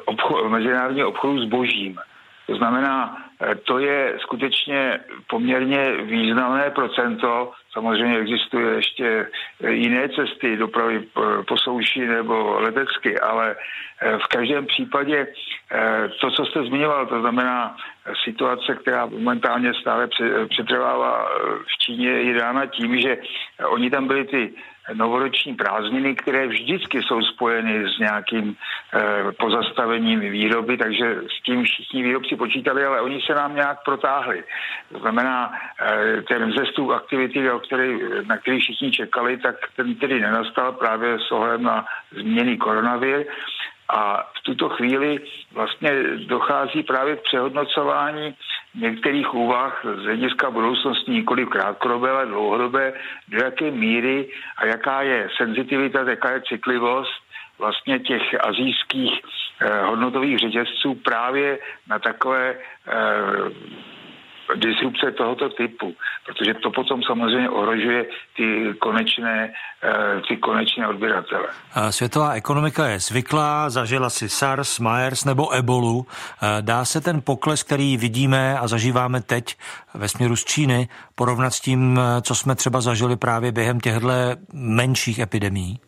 obchod, 0.05 0.49
mezinárodního 0.49 1.09
obchodu 1.09 1.39
s 1.39 1.49
božím. 1.49 1.99
To 2.47 2.55
znamená, 2.55 3.17
to 3.63 3.79
je 3.79 4.17
skutečně 4.19 4.99
poměrně 5.29 5.91
významné 6.03 6.69
procento. 6.69 7.51
Samozřejmě 7.73 8.17
existuje 8.17 8.75
ještě 8.75 9.27
jiné 9.67 10.09
cesty 10.09 10.57
dopravy 10.57 11.07
po 11.47 11.57
souši 11.57 12.07
nebo 12.07 12.59
letecky, 12.59 13.19
ale 13.19 13.55
eh, 14.01 14.17
v 14.17 14.27
každém 14.27 14.65
případě 14.65 15.27
eh, 15.71 16.09
to, 16.21 16.31
co 16.31 16.45
jste 16.45 16.63
zmiňoval, 16.63 17.05
to 17.05 17.19
znamená 17.19 17.77
situace, 18.23 18.75
která 18.75 19.05
momentálně 19.05 19.73
stále 19.73 20.07
přetrvává 20.49 21.29
eh, 21.29 21.57
v 21.57 21.77
Číně, 21.79 22.09
je 22.09 22.39
dána 22.39 22.65
tím, 22.65 23.01
že 23.01 23.17
oni 23.65 23.89
tam 23.89 24.07
byli 24.07 24.25
ty 24.25 24.53
novoroční 24.93 25.55
prázdniny, 25.55 26.15
které 26.15 26.47
vždycky 26.47 27.03
jsou 27.03 27.21
spojeny 27.21 27.89
s 27.95 27.99
nějakým 27.99 28.55
e, 28.55 29.31
pozastavením 29.31 30.19
výroby, 30.19 30.77
takže 30.77 31.15
s 31.39 31.43
tím 31.43 31.63
všichni 31.63 32.03
výrobci 32.03 32.35
počítali, 32.35 32.85
ale 32.85 33.01
oni 33.01 33.21
se 33.21 33.35
nám 33.35 33.55
nějak 33.55 33.77
protáhli. 33.85 34.43
To 34.93 34.99
znamená, 34.99 35.51
e, 35.81 36.21
ten 36.21 36.51
vzestup 36.51 36.89
aktivity, 36.89 37.43
na 38.27 38.37
který 38.37 38.59
všichni 38.59 38.91
čekali, 38.91 39.37
tak 39.37 39.55
ten 39.75 39.95
tedy 39.95 40.19
nenastal 40.19 40.71
právě 40.71 41.19
s 41.19 41.31
ohledem 41.31 41.63
na 41.63 41.85
změný 42.11 42.57
koronavir. 42.57 43.25
A 43.93 44.23
v 44.39 44.41
tuto 44.43 44.69
chvíli 44.69 45.19
vlastně 45.51 45.91
dochází 46.27 46.83
právě 46.83 47.15
k 47.15 47.21
přehodnocování 47.21 48.35
některých 48.75 49.33
úvah 49.33 49.81
z 49.83 50.03
hlediska 50.03 50.51
budoucnosti 50.51 51.11
nikoli 51.11 51.45
krátkodobé, 51.45 52.11
ale 52.11 52.25
dlouhodobé, 52.25 52.93
do 53.27 53.37
jaké 53.43 53.71
míry 53.71 54.29
a 54.57 54.65
jaká 54.65 55.01
je 55.01 55.29
senzitivita, 55.37 56.09
jaká 56.09 56.31
je 56.31 56.41
citlivost 56.41 57.11
vlastně 57.59 57.99
těch 57.99 58.45
azijských 58.45 59.21
eh, 59.61 59.81
hodnotových 59.81 60.39
řetězců 60.39 60.95
právě 60.95 61.59
na 61.87 61.99
takové 61.99 62.55
eh, 62.87 62.91
disrupce 64.55 65.11
tohoto 65.11 65.49
typu, 65.49 65.95
protože 66.25 66.53
to 66.53 66.71
potom 66.71 67.03
samozřejmě 67.03 67.49
ohrožuje 67.49 68.05
ty 68.37 68.73
konečné, 68.79 69.53
eh, 69.83 70.21
ty 70.27 70.37
konečné 70.37 70.87
odběratele. 70.87 71.47
Světová 71.89 72.33
ekonomika 72.33 72.87
je 72.87 72.99
zvyklá, 72.99 73.69
zažila 73.69 74.09
si 74.09 74.29
SARS, 74.29 74.79
MERS 74.79 75.25
nebo 75.25 75.51
ebolu. 75.51 76.05
Eh, 76.07 76.61
dá 76.61 76.85
se 76.85 77.01
ten 77.01 77.21
pokles, 77.21 77.63
který 77.63 77.97
vidíme 77.97 78.59
a 78.59 78.67
zažíváme 78.67 79.21
teď 79.21 79.55
ve 79.93 80.07
směru 80.07 80.35
z 80.35 80.45
Číny, 80.45 80.87
porovnat 81.15 81.49
s 81.49 81.61
tím, 81.61 81.99
eh, 81.99 82.21
co 82.21 82.35
jsme 82.35 82.55
třeba 82.55 82.81
zažili 82.81 83.15
právě 83.15 83.51
během 83.51 83.79
těchto 83.79 84.09
menších 84.53 85.19
epidemí? 85.19 85.79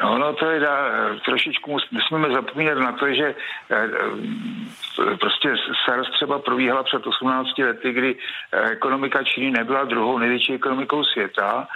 No, 0.00 0.18
no 0.18 0.32
to 0.32 0.50
je 0.50 0.60
dá, 0.60 0.76
trošičku 1.24 1.78
nesmíme 1.92 2.32
zapomínat 2.32 2.78
na 2.78 2.92
to, 2.92 3.14
že 3.14 3.34
eh, 3.70 3.76
eh, 3.76 5.16
prostě 5.16 5.54
SARS 5.84 6.10
třeba 6.10 6.38
probíhala 6.38 6.82
před 6.82 7.06
18 7.06 7.58
lety, 7.58 7.92
kdy 7.92 8.16
eh, 8.52 8.70
ekonomika 8.70 9.24
Číny 9.24 9.50
nebyla 9.50 9.84
druhou 9.84 10.18
největší 10.18 10.54
ekonomikou 10.54 11.04
světa, 11.04 11.68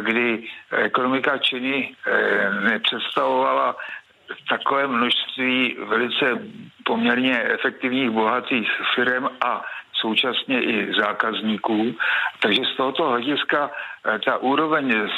kdy 0.00 0.48
ekonomika 0.70 1.38
Číny 1.38 1.94
nepředstavovala 2.62 3.76
takové 4.48 4.86
množství 4.86 5.76
velice 5.88 6.42
poměrně 6.84 7.42
efektivních, 7.42 8.10
bohatých 8.10 8.70
firm 8.94 9.28
a 9.40 9.64
současně 10.02 10.62
i 10.62 10.94
zákazníků. 10.98 11.94
Takže 12.42 12.62
z 12.74 12.76
tohoto 12.76 13.08
hlediska 13.08 13.70
eh, 13.70 14.18
ta 14.18 14.36
úroveň, 14.38 15.08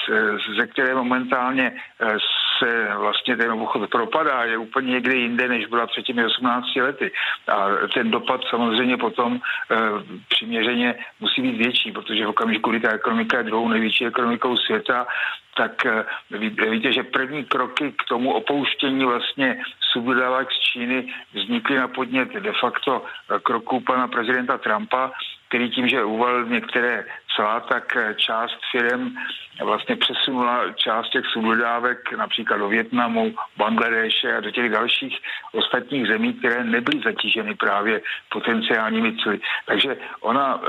ze 0.58 0.66
které 0.66 0.94
momentálně 0.94 1.72
eh, 1.72 2.16
se 2.58 2.88
vlastně 2.96 3.36
ten 3.36 3.52
obchod 3.52 3.90
propadá, 3.90 4.44
je 4.44 4.56
úplně 4.56 4.92
někde 4.92 5.14
jinde, 5.14 5.48
než 5.48 5.66
byla 5.66 5.86
před 5.86 6.02
těmi 6.02 6.24
18 6.24 6.76
lety. 6.76 7.12
A 7.48 7.66
ten 7.94 8.10
dopad 8.10 8.40
samozřejmě 8.50 8.96
potom 8.96 9.40
přiměřeně 10.28 10.94
musí 11.20 11.42
být 11.42 11.56
větší, 11.56 11.92
protože 11.92 12.26
v 12.26 12.28
okamžiku, 12.28 12.70
kdy 12.70 12.80
ta 12.80 12.92
ekonomika 12.92 13.38
je 13.38 13.44
druhou 13.44 13.68
největší 13.68 14.06
ekonomikou 14.06 14.56
světa, 14.56 15.06
tak 15.56 15.86
e, 15.86 16.04
víte, 16.70 16.92
že 16.92 17.02
první 17.02 17.44
kroky 17.44 17.92
k 17.92 18.04
tomu 18.08 18.32
opouštění 18.32 19.04
vlastně 19.04 19.62
subdodávek 19.92 20.48
z 20.52 20.60
Číny 20.60 21.14
vznikly 21.34 21.76
na 21.76 21.88
podnět 21.88 22.28
de 22.28 22.52
facto 22.60 23.04
kroků 23.42 23.80
pana 23.80 24.08
prezidenta 24.08 24.58
Trumpa, 24.58 25.12
který 25.48 25.70
tím, 25.70 25.88
že 25.88 26.04
uvalil 26.04 26.46
některé 26.46 27.04
cla, 27.34 27.60
tak 27.60 27.96
část 28.16 28.58
firm 28.70 29.14
vlastně 29.62 29.96
přesunula 29.96 30.72
část 30.72 31.10
těch 31.10 31.26
subdodávek 31.26 32.12
například 32.12 32.56
do 32.56 32.68
Větnamu, 32.68 33.34
Bangladeše 33.56 34.36
a 34.36 34.40
do 34.40 34.50
těch 34.50 34.70
dalších 34.70 35.18
ostatních 35.52 36.06
zemí, 36.06 36.32
které 36.32 36.64
nebyly 36.64 37.02
zatíženy 37.04 37.54
právě 37.54 38.00
potenciálními 38.32 39.16
cly. 39.16 39.40
Takže 39.66 39.96
ona 40.20 40.60
e, 40.62 40.68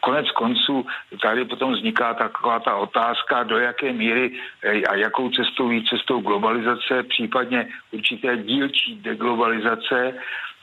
konec 0.00 0.30
konců 0.30 0.86
tady 1.22 1.44
potom 1.44 1.72
vzniká 1.72 2.14
taková 2.14 2.60
ta 2.60 2.76
otázka, 2.76 3.42
do 3.42 3.58
jaké 3.58 3.92
míry 3.92 4.32
e, 4.62 4.82
a 4.82 4.94
jakou 4.96 5.30
cestou 5.30 5.68
ví 5.68 5.84
cestou 5.84 6.20
globalizace, 6.20 7.02
případně 7.02 7.68
určité 7.92 8.36
dílčí 8.36 8.96
deglobalizace, 8.96 10.14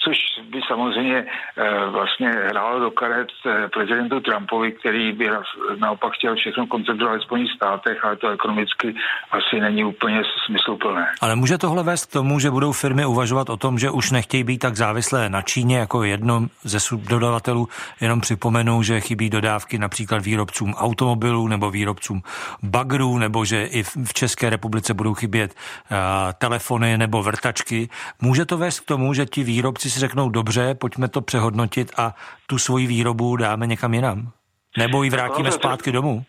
což 0.04 0.18
by 0.50 0.60
samozřejmě 0.68 1.26
eh, 1.58 1.90
vlastně 1.90 2.30
hrálo 2.30 2.80
do 2.80 2.92
karet 2.92 3.28
eh, 3.46 3.68
prezidentu 3.68 4.20
Trumpovi, 4.20 4.72
který 4.72 5.12
by 5.12 5.30
naopak 5.78 6.14
chtěl 6.14 6.36
všechno 6.36 6.68
koncentrovat 6.68 7.20
v 7.20 7.24
Spojených 7.24 7.52
státech, 7.52 8.06
ale 8.06 8.16
to 8.16 8.30
ekonomicky 8.30 8.96
asi 9.32 9.60
není 9.60 9.84
úplně 9.84 10.22
smysluplné. 10.46 11.08
Ale 11.22 11.36
může 11.36 11.58
tohle 11.58 11.84
vést 11.84 12.06
k 12.06 12.14
tomu, 12.14 12.40
že 12.40 12.52
budou 12.52 12.72
firmy 12.72 13.06
uvažovat 13.06 13.50
o 13.50 13.58
tom, 13.58 13.80
že 13.80 13.90
už 13.90 14.12
nechtějí 14.12 14.44
být 14.44 14.58
tak 14.58 14.76
závislé 14.76 15.30
na 15.30 15.42
Číně 15.42 15.78
jako 15.78 16.04
jednom 16.04 16.48
ze 16.64 16.80
subdodavatelů. 16.80 17.68
Jenom 18.02 18.22
připomenu, 18.22 18.84
že 18.84 19.02
chybí 19.02 19.30
dodávky 19.30 19.78
například 19.78 20.26
výrobcům 20.26 20.74
automobilů 20.74 21.48
nebo 21.48 21.72
výrobcům 21.72 22.22
bagrů, 22.64 23.18
nebo 23.18 23.46
že 23.46 23.66
i 23.66 23.84
v 23.84 24.14
České 24.14 24.50
republice 24.50 24.94
budou 24.94 25.14
chybět 25.14 25.56
uh, 25.92 25.98
telefony 26.38 26.98
nebo 26.98 27.24
vrtačky. 27.24 27.90
Může 28.22 28.46
to 28.46 28.58
vést 28.58 28.80
k 28.80 28.86
tomu, 28.86 29.14
že 29.14 29.26
ti 29.26 29.44
výrobci 29.44 29.91
si 29.92 30.00
řeknou, 30.00 30.30
dobře, 30.30 30.76
pojďme 30.76 31.08
to 31.08 31.22
přehodnotit 31.22 31.92
a 31.98 32.16
tu 32.48 32.58
svoji 32.58 32.88
výrobu 32.88 33.36
dáme 33.36 33.68
někam 33.68 33.94
jinam? 33.94 34.32
Nebo 34.78 35.04
ji 35.04 35.10
vrátíme 35.10 35.52
zpátky 35.52 35.92
domů? 35.92 36.26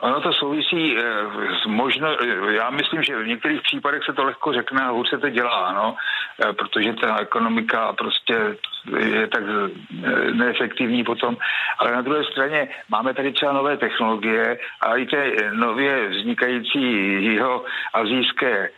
Ono 0.00 0.20
to 0.20 0.32
souvisí 0.32 0.96
eh, 0.98 1.02
s 1.62 1.66
možno, 1.66 2.08
eh, 2.22 2.52
já 2.52 2.70
myslím, 2.70 3.02
že 3.02 3.22
v 3.22 3.26
některých 3.26 3.62
případech 3.62 4.04
se 4.04 4.12
to 4.12 4.24
lehko 4.24 4.52
řekne 4.52 4.82
a 4.82 4.90
hůř 4.90 5.08
se 5.10 5.18
to 5.18 5.28
dělá, 5.28 5.72
no, 5.72 5.96
eh, 6.44 6.52
protože 6.52 6.92
ta 6.92 7.18
ekonomika 7.20 7.92
prostě 7.92 8.56
je 8.98 9.26
tak 9.26 9.42
neefektivní 10.32 11.04
potom. 11.04 11.36
Ale 11.78 11.92
na 11.92 12.00
druhé 12.00 12.24
straně 12.24 12.68
máme 12.88 13.14
tady 13.14 13.32
třeba 13.32 13.52
nové 13.52 13.76
technologie 13.76 14.58
a 14.80 14.96
i 14.96 15.06
ty 15.06 15.36
nově 15.52 16.08
vznikající 16.08 16.82
jeho 17.34 17.64
azijské 17.94 18.70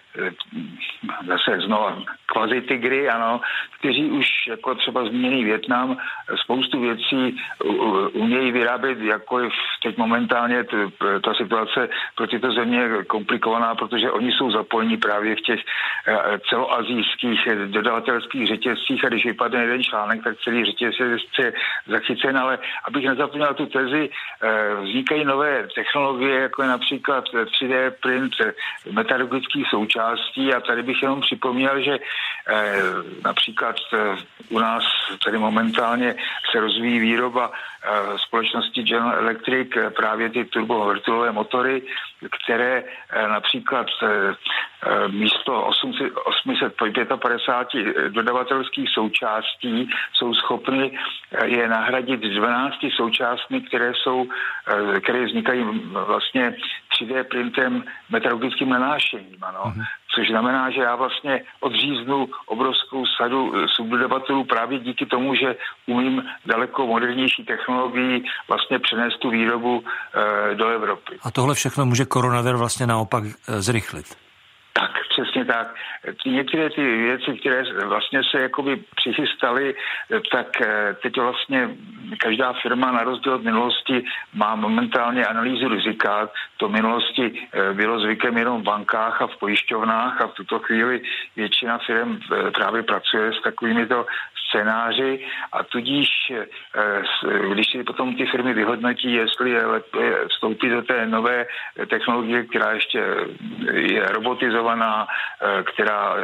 zase 1.26 1.60
znova 1.66 2.02
kvazi 2.26 2.60
tygry, 2.60 3.08
ano, 3.08 3.40
kteří 3.78 4.10
už 4.10 4.26
jako 4.48 4.74
třeba 4.74 5.04
zmíněný 5.04 5.44
Větnam 5.44 5.96
spoustu 6.42 6.80
věcí 6.80 7.36
umějí 8.12 8.52
vyrábět, 8.52 8.98
jakkoliv 8.98 9.52
teď 9.82 9.96
momentálně 9.96 10.64
ta 11.24 11.34
situace 11.34 11.88
pro 12.14 12.26
tyto 12.26 12.52
země 12.52 12.78
je 12.78 13.04
komplikovaná, 13.04 13.74
protože 13.74 14.10
oni 14.10 14.32
jsou 14.32 14.50
zapojení 14.50 14.96
právě 14.96 15.36
v 15.36 15.40
těch 15.40 15.60
eh, 16.08 16.38
celoazijských 16.48 17.40
dodavatelských 17.66 18.46
řetězcích. 18.46 19.04
A 19.04 19.08
když 19.08 19.24
vypadne 19.24 19.60
jeden 19.60 19.82
článek, 19.84 20.24
tak 20.24 20.36
celý 20.44 20.64
řetězec 20.64 21.20
je 21.38 21.52
zachycen, 21.86 22.38
ale 22.38 22.58
abych 22.84 23.04
nezapomněl 23.04 23.54
tu 23.54 23.66
tezi, 23.66 24.10
eh, 24.42 24.74
vznikají 24.82 25.24
nové 25.24 25.68
technologie, 25.74 26.40
jako 26.40 26.62
je 26.62 26.68
například 26.68 27.24
3D 27.24 27.90
print 27.90 28.32
metalurgických 28.92 29.66
součástí 29.70 29.99
a 30.54 30.60
tady 30.60 30.82
bych 30.82 31.02
jenom 31.02 31.20
připomněl, 31.20 31.82
že 31.82 31.98
eh, 31.98 32.82
například 33.24 33.76
u 34.48 34.58
nás 34.58 34.84
tady 35.24 35.38
momentálně 35.38 36.14
se 36.50 36.60
rozvíjí 36.60 36.98
výroba 36.98 37.52
společnosti 38.16 38.82
General 38.82 39.18
Electric 39.18 39.68
právě 39.96 40.30
ty 40.30 40.44
turbovrtulové 40.44 41.32
motory, 41.32 41.82
které 42.28 42.84
eh, 43.10 43.28
například 43.28 43.86
eh, 44.02 44.06
eh, 44.06 45.08
místo 45.08 45.62
855 46.24 48.08
dodavatelských 48.08 48.90
součástí 48.90 49.90
jsou 50.12 50.34
schopny 50.34 50.98
je 51.44 51.68
nahradit 51.68 52.20
12 52.20 52.74
součástmi, 52.96 53.60
které 53.60 53.92
jsou, 53.94 54.26
které 55.00 55.24
vznikají 55.24 55.64
vlastně 55.92 56.56
3D 57.00 57.24
printem 57.24 57.84
meteorologickým 58.10 58.68
nanášením. 58.68 59.36
Ano. 59.42 59.62
Uh-huh. 59.64 59.84
Což 60.14 60.28
znamená, 60.28 60.70
že 60.70 60.80
já 60.80 60.96
vlastně 60.96 61.42
odříznu 61.60 62.28
obrovskou 62.46 63.06
sadu 63.06 63.52
subdodavatelů 63.76 64.44
právě 64.44 64.78
díky 64.78 65.06
tomu, 65.06 65.34
že 65.34 65.56
umím 65.86 66.22
daleko 66.46 66.86
modernější 66.86 67.44
technologii 67.44 68.24
vlastně 68.48 68.78
přenést 68.78 69.18
tu 69.18 69.30
výrobu 69.30 69.84
e, 69.84 70.54
do 70.54 70.68
Evropy. 70.68 71.18
A 71.22 71.30
tohle 71.30 71.54
všechno 71.54 71.86
může 71.86 72.04
koronavir 72.04 72.56
vlastně 72.56 72.86
naopak 72.86 73.24
e, 73.24 73.62
zrychlit. 73.62 74.29
Tak. 75.50 75.74
Některé 76.26 76.70
ty 76.70 76.82
věci, 76.82 77.38
které 77.40 77.62
vlastně 77.84 78.20
se 78.30 78.42
jakoby 78.42 78.76
přichystaly, 78.96 79.74
tak 80.32 80.60
eh, 80.60 80.96
teď 81.02 81.16
vlastně 81.16 81.70
každá 82.18 82.52
firma 82.62 82.92
na 82.92 83.02
rozdíl 83.02 83.34
od 83.34 83.44
minulosti 83.44 84.04
má 84.34 84.54
momentálně 84.56 85.26
analýzu 85.26 85.68
rizika. 85.68 86.30
To 86.56 86.68
minulosti 86.68 87.32
eh, 87.34 87.74
bylo 87.74 88.00
zvykem 88.00 88.38
jenom 88.38 88.60
v 88.60 88.64
bankách 88.64 89.22
a 89.22 89.26
v 89.26 89.36
pojišťovnách 89.36 90.20
a 90.20 90.26
v 90.26 90.34
tuto 90.34 90.58
chvíli 90.58 91.02
většina 91.36 91.78
firm 91.78 92.18
eh, 92.18 92.50
právě 92.50 92.82
pracuje 92.82 93.32
s 93.32 93.42
takovými 93.42 93.86
to 93.86 94.06
scénáři 94.50 95.26
a 95.52 95.62
tudíž, 95.62 96.08
když 97.52 97.66
si 97.70 97.84
potom 97.84 98.16
ty 98.16 98.26
firmy 98.26 98.54
vyhodnotí, 98.54 99.12
jestli 99.12 99.50
je 99.50 99.66
lepší 99.66 99.90
vstoupit 100.28 100.70
do 100.70 100.82
té 100.82 101.06
nové 101.06 101.46
technologie, 101.86 102.44
která 102.44 102.72
ještě 102.72 103.04
je 103.70 104.06
robotizovaná, 104.08 105.06
která 105.64 106.16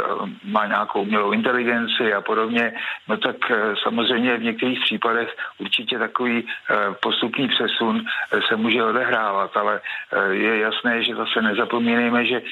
má 0.44 0.66
nějakou 0.66 1.02
umělou 1.02 1.32
inteligenci 1.32 2.14
a 2.14 2.20
podobně, 2.20 2.72
no 3.08 3.16
tak 3.16 3.36
samozřejmě 3.82 4.36
v 4.36 4.42
některých 4.42 4.80
případech 4.80 5.36
určitě 5.58 5.98
takový 5.98 6.46
eh, 6.46 6.74
postupný 7.02 7.48
přesun 7.48 8.04
eh, 8.06 8.40
se 8.48 8.56
může 8.56 8.84
odehrávat, 8.84 9.56
ale 9.56 9.80
eh, 9.80 10.34
je 10.34 10.58
jasné, 10.58 11.02
že 11.04 11.14
zase 11.14 11.42
nezapomínejme, 11.42 12.26
že 12.26 12.42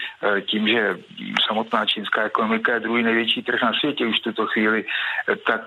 tím, 0.46 0.68
že 0.68 0.96
samotná 1.46 1.86
čínská 1.86 2.22
ekonomika 2.22 2.74
je 2.74 2.80
druhý 2.80 3.02
největší 3.02 3.42
trh 3.42 3.62
na 3.62 3.72
světě 3.72 4.06
už 4.06 4.20
v 4.20 4.22
tuto 4.22 4.46
chvíli, 4.46 4.84
tak 5.46 5.63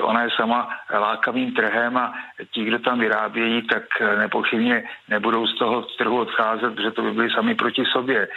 ona 0.00 0.22
je 0.22 0.30
sama 0.36 0.68
lákavým 0.90 1.54
trhem 1.54 1.96
a 1.96 2.12
ti, 2.50 2.64
kdo 2.64 2.78
tam 2.78 2.98
vyrábějí, 2.98 3.62
tak 3.66 3.82
nepochybně 4.18 4.84
nebudou 5.08 5.46
z 5.46 5.58
toho 5.58 5.82
trhu 5.82 6.20
odcházet, 6.20 6.74
protože 6.74 6.90
to 6.90 7.02
by 7.02 7.12
byli 7.12 7.30
sami 7.30 7.54
proti 7.54 7.84
sobě. 7.84 8.28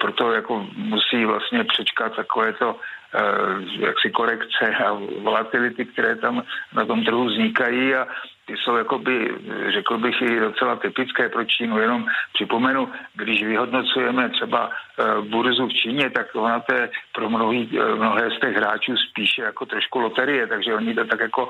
Proto 0.00 0.32
jako 0.32 0.66
musí 0.76 1.24
vlastně 1.24 1.64
přečkat 1.64 2.16
takovéto 2.16 2.76
Eh, 3.14 3.84
jaksi 3.86 4.10
korekce 4.10 4.74
a 4.84 4.92
volatility, 5.20 5.84
které 5.84 6.16
tam 6.16 6.42
na 6.72 6.84
tom 6.84 7.04
trhu 7.04 7.24
vznikají 7.24 7.94
a 7.94 8.06
ty 8.46 8.56
jsou 8.56 8.76
jakoby, 8.76 9.34
řekl 9.68 9.98
bych, 9.98 10.22
i 10.22 10.40
docela 10.40 10.76
typické 10.76 11.28
pro 11.28 11.44
Čínu. 11.44 11.78
Jenom 11.78 12.06
připomenu, 12.34 12.88
když 13.14 13.44
vyhodnocujeme 13.44 14.28
třeba 14.28 14.70
eh, 14.70 15.20
burzu 15.20 15.66
v 15.66 15.72
Číně, 15.72 16.10
tak 16.10 16.26
ona 16.34 16.60
to 16.60 16.74
je 16.74 16.90
pro 17.12 17.30
mnohý, 17.30 17.78
eh, 17.78 17.94
mnohé 17.94 18.30
z 18.30 18.40
těch 18.40 18.56
hráčů 18.56 18.96
spíše 18.96 19.42
jako 19.42 19.66
trošku 19.66 19.98
loterie, 19.98 20.46
takže 20.46 20.74
oni 20.74 20.94
to 20.94 21.04
tak 21.04 21.20
jako 21.20 21.48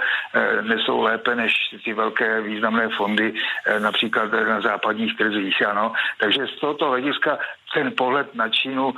nesou 0.62 1.02
lépe 1.02 1.34
než 1.34 1.54
ty 1.84 1.92
velké 1.94 2.40
významné 2.40 2.88
fondy, 2.96 3.34
například 3.78 4.32
na 4.32 4.60
západních 4.60 5.16
trzích. 5.16 5.66
Ano. 5.66 5.92
Takže 6.18 6.46
z 6.46 6.60
tohoto 6.60 6.88
hlediska 6.88 7.38
ten 7.74 7.92
pohled 7.96 8.34
na 8.34 8.48
Čínu 8.48 8.94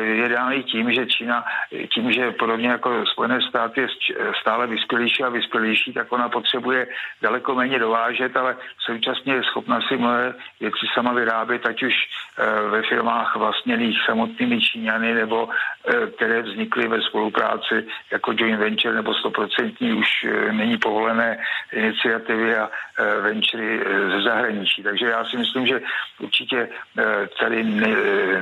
je 0.00 0.28
dáný 0.28 0.62
tím, 0.62 0.92
že 0.92 1.06
Čína 1.06 1.44
tím, 1.94 2.12
že 2.12 2.32
podobně 2.32 2.68
jako 2.68 3.06
Spojené 3.06 3.40
státy 3.48 3.80
je 3.80 3.88
stále 4.40 4.66
vyspělejší 4.66 5.22
a 5.22 5.28
vyspělejší, 5.28 5.92
tak 5.92 6.12
ona 6.12 6.28
potřebuje 6.28 6.86
daleko 7.22 7.54
méně 7.54 7.78
dovážet, 7.78 8.36
ale 8.36 8.56
současně 8.86 9.34
je 9.34 9.42
schopna 9.42 9.80
si 9.88 9.96
mnohé 9.96 10.34
věci 10.60 10.86
sama 10.94 11.12
vyrábět, 11.12 11.66
ať 11.66 11.82
už 11.82 11.94
eh, 11.94 12.68
ve 12.70 12.82
firmách 12.82 13.36
vlastněných 13.36 13.98
samotnými 14.06 14.60
Číňany, 14.60 15.14
nebo 15.14 15.48
eh, 15.48 16.06
které 16.06 16.42
vznikly 16.42 16.88
ve 16.88 17.02
spolupráci 17.02 17.86
jako 18.10 18.32
joint 18.36 18.60
venture 18.60 18.94
nebo 18.94 19.12
100% 19.12 19.98
už 19.98 20.08
eh, 20.24 20.52
není 20.52 20.78
povolené 20.78 21.38
iniciativy 21.72 22.56
a 22.56 22.70
ventury 23.20 23.80
ze 24.12 24.22
zahraničí. 24.22 24.82
Takže 24.82 25.06
já 25.06 25.24
si 25.24 25.36
myslím, 25.36 25.66
že 25.66 25.80
určitě 26.18 26.68
tady 27.40 27.64
ne, 27.64 27.88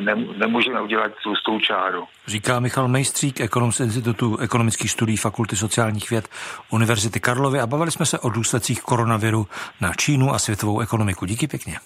ne, 0.01 0.15
nemůžeme 0.37 0.81
udělat 0.81 1.13
tu 1.45 1.61
čáru. 1.61 2.05
Říká 2.27 2.61
Michal 2.61 2.89
Mejstřík, 2.89 3.41
ekonom 3.41 3.73
z 3.73 3.81
Institutu 3.81 4.37
ekonomických 4.37 4.91
studií 4.91 5.17
Fakulty 5.17 5.57
sociálních 5.57 6.11
věd 6.11 6.29
Univerzity 6.71 7.21
Karlovy 7.21 7.61
a 7.61 7.67
bavili 7.67 7.91
jsme 7.91 8.07
se 8.07 8.19
o 8.19 8.31
důsledcích 8.31 8.68
koronaviru 8.77 9.47
na 9.81 9.93
Čínu 9.95 10.35
a 10.35 10.39
světovou 10.39 10.81
ekonomiku. 10.81 11.27
Díky 11.27 11.47
pěkně. 11.47 11.79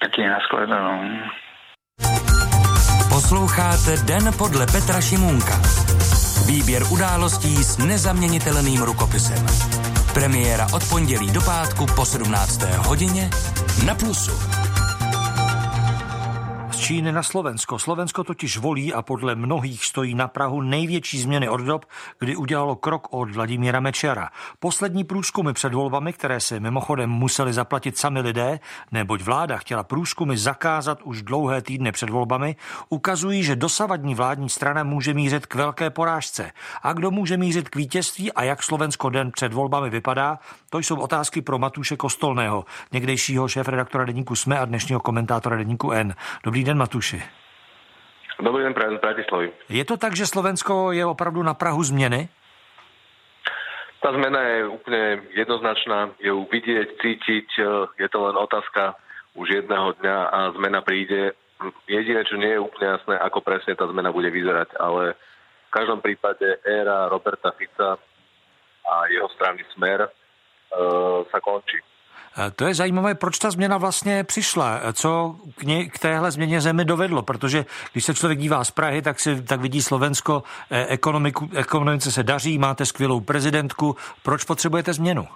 Taky 0.00 0.28
nashledanou. 0.28 1.00
Posloucháte 3.08 3.96
Den 3.96 4.32
podle 4.38 4.66
Petra 4.66 5.00
Šimunka. 5.00 5.60
Výběr 6.46 6.82
událostí 6.92 7.64
s 7.64 7.78
nezaměnitelným 7.78 8.82
rukopisem. 8.82 9.46
Premiéra 10.14 10.66
od 10.72 10.88
pondělí 10.88 11.30
do 11.32 11.40
pátku 11.40 11.86
po 11.96 12.04
17. 12.04 12.62
hodině 12.62 13.30
na 13.86 13.94
Plusu. 13.94 14.57
Číny 16.88 17.12
na 17.12 17.22
Slovensko. 17.22 17.78
Slovensko 17.78 18.24
totiž 18.24 18.58
volí 18.58 18.94
a 18.94 19.02
podle 19.02 19.34
mnohých 19.34 19.84
stojí 19.84 20.14
na 20.14 20.28
Prahu 20.28 20.60
největší 20.60 21.18
změny 21.18 21.48
od 21.48 21.60
dob, 21.60 21.84
kdy 22.18 22.36
udělalo 22.36 22.76
krok 22.76 23.08
od 23.10 23.30
Vladimíra 23.30 23.80
Mečera. 23.80 24.28
Poslední 24.58 25.04
průzkumy 25.04 25.52
před 25.52 25.74
volbami, 25.74 26.12
které 26.12 26.40
se 26.40 26.60
mimochodem 26.60 27.10
museli 27.10 27.52
zaplatit 27.52 27.98
sami 27.98 28.20
lidé, 28.20 28.60
neboť 28.92 29.22
vláda 29.22 29.56
chtěla 29.56 29.82
průzkumy 29.82 30.36
zakázat 30.36 31.02
už 31.02 31.22
dlouhé 31.22 31.62
týdny 31.62 31.92
před 31.92 32.10
volbami, 32.10 32.56
ukazují, 32.88 33.44
že 33.44 33.56
dosavadní 33.56 34.14
vládní 34.14 34.48
strana 34.48 34.84
může 34.84 35.14
mířit 35.14 35.46
k 35.46 35.54
velké 35.54 35.90
porážce. 35.90 36.52
A 36.82 36.92
kdo 36.92 37.10
může 37.10 37.36
mířit 37.36 37.68
k 37.68 37.76
vítězství 37.76 38.32
a 38.32 38.42
jak 38.42 38.62
Slovensko 38.62 39.10
den 39.10 39.30
před 39.32 39.52
volbami 39.52 39.90
vypadá, 39.90 40.38
to 40.70 40.78
jsou 40.78 40.96
otázky 40.96 41.42
pro 41.42 41.58
Matuše 41.58 41.96
Kostolného, 41.96 42.64
někdejšího 42.92 43.48
šéf-redaktora 43.48 44.04
deníku 44.04 44.34
SME 44.34 44.58
a 44.58 44.64
dnešního 44.64 45.00
komentátora 45.00 45.56
deníku 45.56 45.92
N. 45.92 46.14
Dobrý 46.44 46.64
den, 46.64 46.77
Matuši. 46.78 47.18
Dobrý 48.38 48.62
den, 48.62 48.74
prajem 48.74 48.96
z 48.96 49.00
Bratislavy. 49.00 49.48
Je 49.68 49.84
to 49.84 49.98
tak, 49.98 50.14
že 50.14 50.30
Slovensko 50.30 50.94
je 50.94 51.02
opravdu 51.02 51.42
na 51.42 51.54
Prahu 51.54 51.82
změny? 51.82 52.28
Ta 54.02 54.12
zmena 54.12 54.40
je 54.40 54.66
úplně 54.66 55.20
jednoznačná, 55.34 56.10
je 56.22 56.30
ju 56.30 56.46
vidieť, 56.46 56.88
cítiť, 57.02 57.46
je 57.98 58.08
to 58.08 58.18
len 58.30 58.36
otázka 58.38 58.94
už 59.34 59.50
jedného 59.50 59.92
dňa 59.98 60.18
a 60.30 60.38
zmena 60.54 60.80
príde. 60.86 61.34
Jediné, 61.90 62.22
čo 62.22 62.38
nie 62.38 62.54
je 62.54 62.62
úplne 62.62 62.94
jasné, 62.94 63.18
ako 63.18 63.42
presne 63.42 63.74
tá 63.74 63.90
zmena 63.90 64.14
bude 64.14 64.30
vyzerať, 64.30 64.78
ale 64.78 65.18
v 65.66 65.70
každom 65.74 65.98
prípade 65.98 66.62
éra 66.62 67.10
Roberta 67.10 67.50
Fica 67.58 67.98
a 68.86 68.94
jeho 69.10 69.26
strany 69.34 69.66
Smer 69.74 70.06
uh, 70.06 71.26
sa 71.34 71.42
končí. 71.42 71.82
To 72.56 72.64
je 72.66 72.74
zajímavé, 72.74 73.14
proč 73.14 73.38
ta 73.38 73.50
změna 73.50 73.78
vlastně 73.78 74.24
přišla. 74.24 74.80
Co 74.92 75.36
k, 75.56 75.62
ně, 75.62 75.88
k 75.90 75.98
téhle 75.98 76.30
změně 76.30 76.60
zemi 76.60 76.84
dovedlo? 76.84 77.22
Protože 77.22 77.64
když 77.92 78.04
se 78.04 78.14
člověk 78.14 78.38
dívá 78.38 78.64
z 78.64 78.70
Prahy, 78.70 79.02
tak, 79.02 79.20
si, 79.20 79.42
tak 79.42 79.60
vidí 79.60 79.82
Slovensko, 79.82 80.42
eh, 80.70 80.86
ekonomiku, 80.86 81.50
ekonomice 81.56 82.12
se 82.12 82.22
daří, 82.22 82.58
máte 82.58 82.86
skvělou 82.86 83.20
prezidentku. 83.20 83.96
Proč 84.22 84.44
potřebujete 84.44 84.92
změnu? 84.92 85.26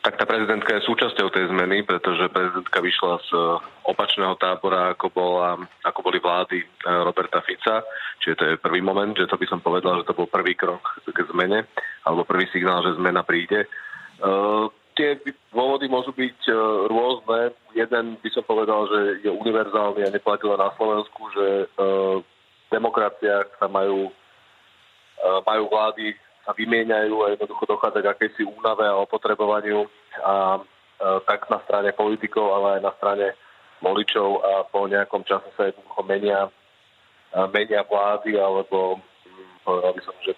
Tak 0.00 0.16
tá 0.16 0.24
prezidentka 0.24 0.80
je 0.80 0.88
súčasťou 0.88 1.28
tej 1.28 1.52
zmeny, 1.52 1.84
pretože 1.84 2.32
prezidentka 2.32 2.80
vyšla 2.80 3.20
z 3.20 3.30
eh, 3.36 3.44
opačného 3.84 4.32
tábora, 4.40 4.96
ako, 4.96 5.12
bola, 5.12 5.60
ako 5.84 6.00
boli 6.00 6.16
vlády 6.16 6.64
eh, 6.64 6.66
Roberta 7.04 7.44
Fica. 7.44 7.84
Čiže 8.24 8.36
to 8.36 8.44
je 8.44 8.64
prvý 8.64 8.80
moment, 8.80 9.12
že 9.12 9.28
to 9.28 9.36
by 9.36 9.44
som 9.44 9.60
povedal, 9.60 10.00
že 10.00 10.08
to 10.08 10.16
bol 10.16 10.24
prvý 10.24 10.56
krok 10.56 11.04
k 11.04 11.20
zmene, 11.28 11.68
alebo 12.08 12.24
prvý 12.24 12.48
signál, 12.48 12.80
že 12.80 12.96
zmena 12.96 13.22
príde. 13.28 13.68
Tie 15.00 15.16
dôvody 15.48 15.88
môžu 15.88 16.12
byť 16.12 16.52
uh, 16.52 16.84
rôzne. 16.92 17.56
Jeden 17.72 18.20
by 18.20 18.28
som 18.36 18.44
povedal, 18.44 18.84
že 18.92 19.24
je 19.24 19.30
univerzálny 19.32 20.04
a 20.04 20.12
neplatila 20.12 20.60
na 20.60 20.68
Slovensku, 20.76 21.24
že 21.32 21.72
v 21.72 22.20
demokraciách 22.68 23.48
sa 23.56 23.64
majú, 23.64 24.12
uh, 24.12 25.40
majú 25.48 25.72
vlády 25.72 26.12
sa 26.44 26.52
vymieňajú 26.52 27.16
a 27.16 27.32
jednoducho 27.32 27.64
dochádza 27.64 28.04
k 28.04 28.12
akejsi 28.12 28.42
únave 28.44 28.84
a 28.84 29.00
opotrebovaniu 29.00 29.88
a 30.20 30.60
tak 31.24 31.48
na 31.48 31.60
strane 31.64 31.96
politikov, 31.96 32.52
ale 32.52 32.68
aj 32.76 32.82
na 32.84 32.92
strane 32.96 33.26
voličov 33.80 34.44
a 34.44 34.52
po 34.68 34.84
nejakom 34.84 35.24
čase 35.24 35.48
sa 35.56 35.68
jednoducho 35.68 36.00
menia, 36.04 36.48
menia 37.52 37.84
vlády 37.84 38.36
alebo 38.36 39.00
hm, 39.00 39.64
povedal 39.64 39.92
by 39.96 40.02
som, 40.04 40.16
že 40.24 40.32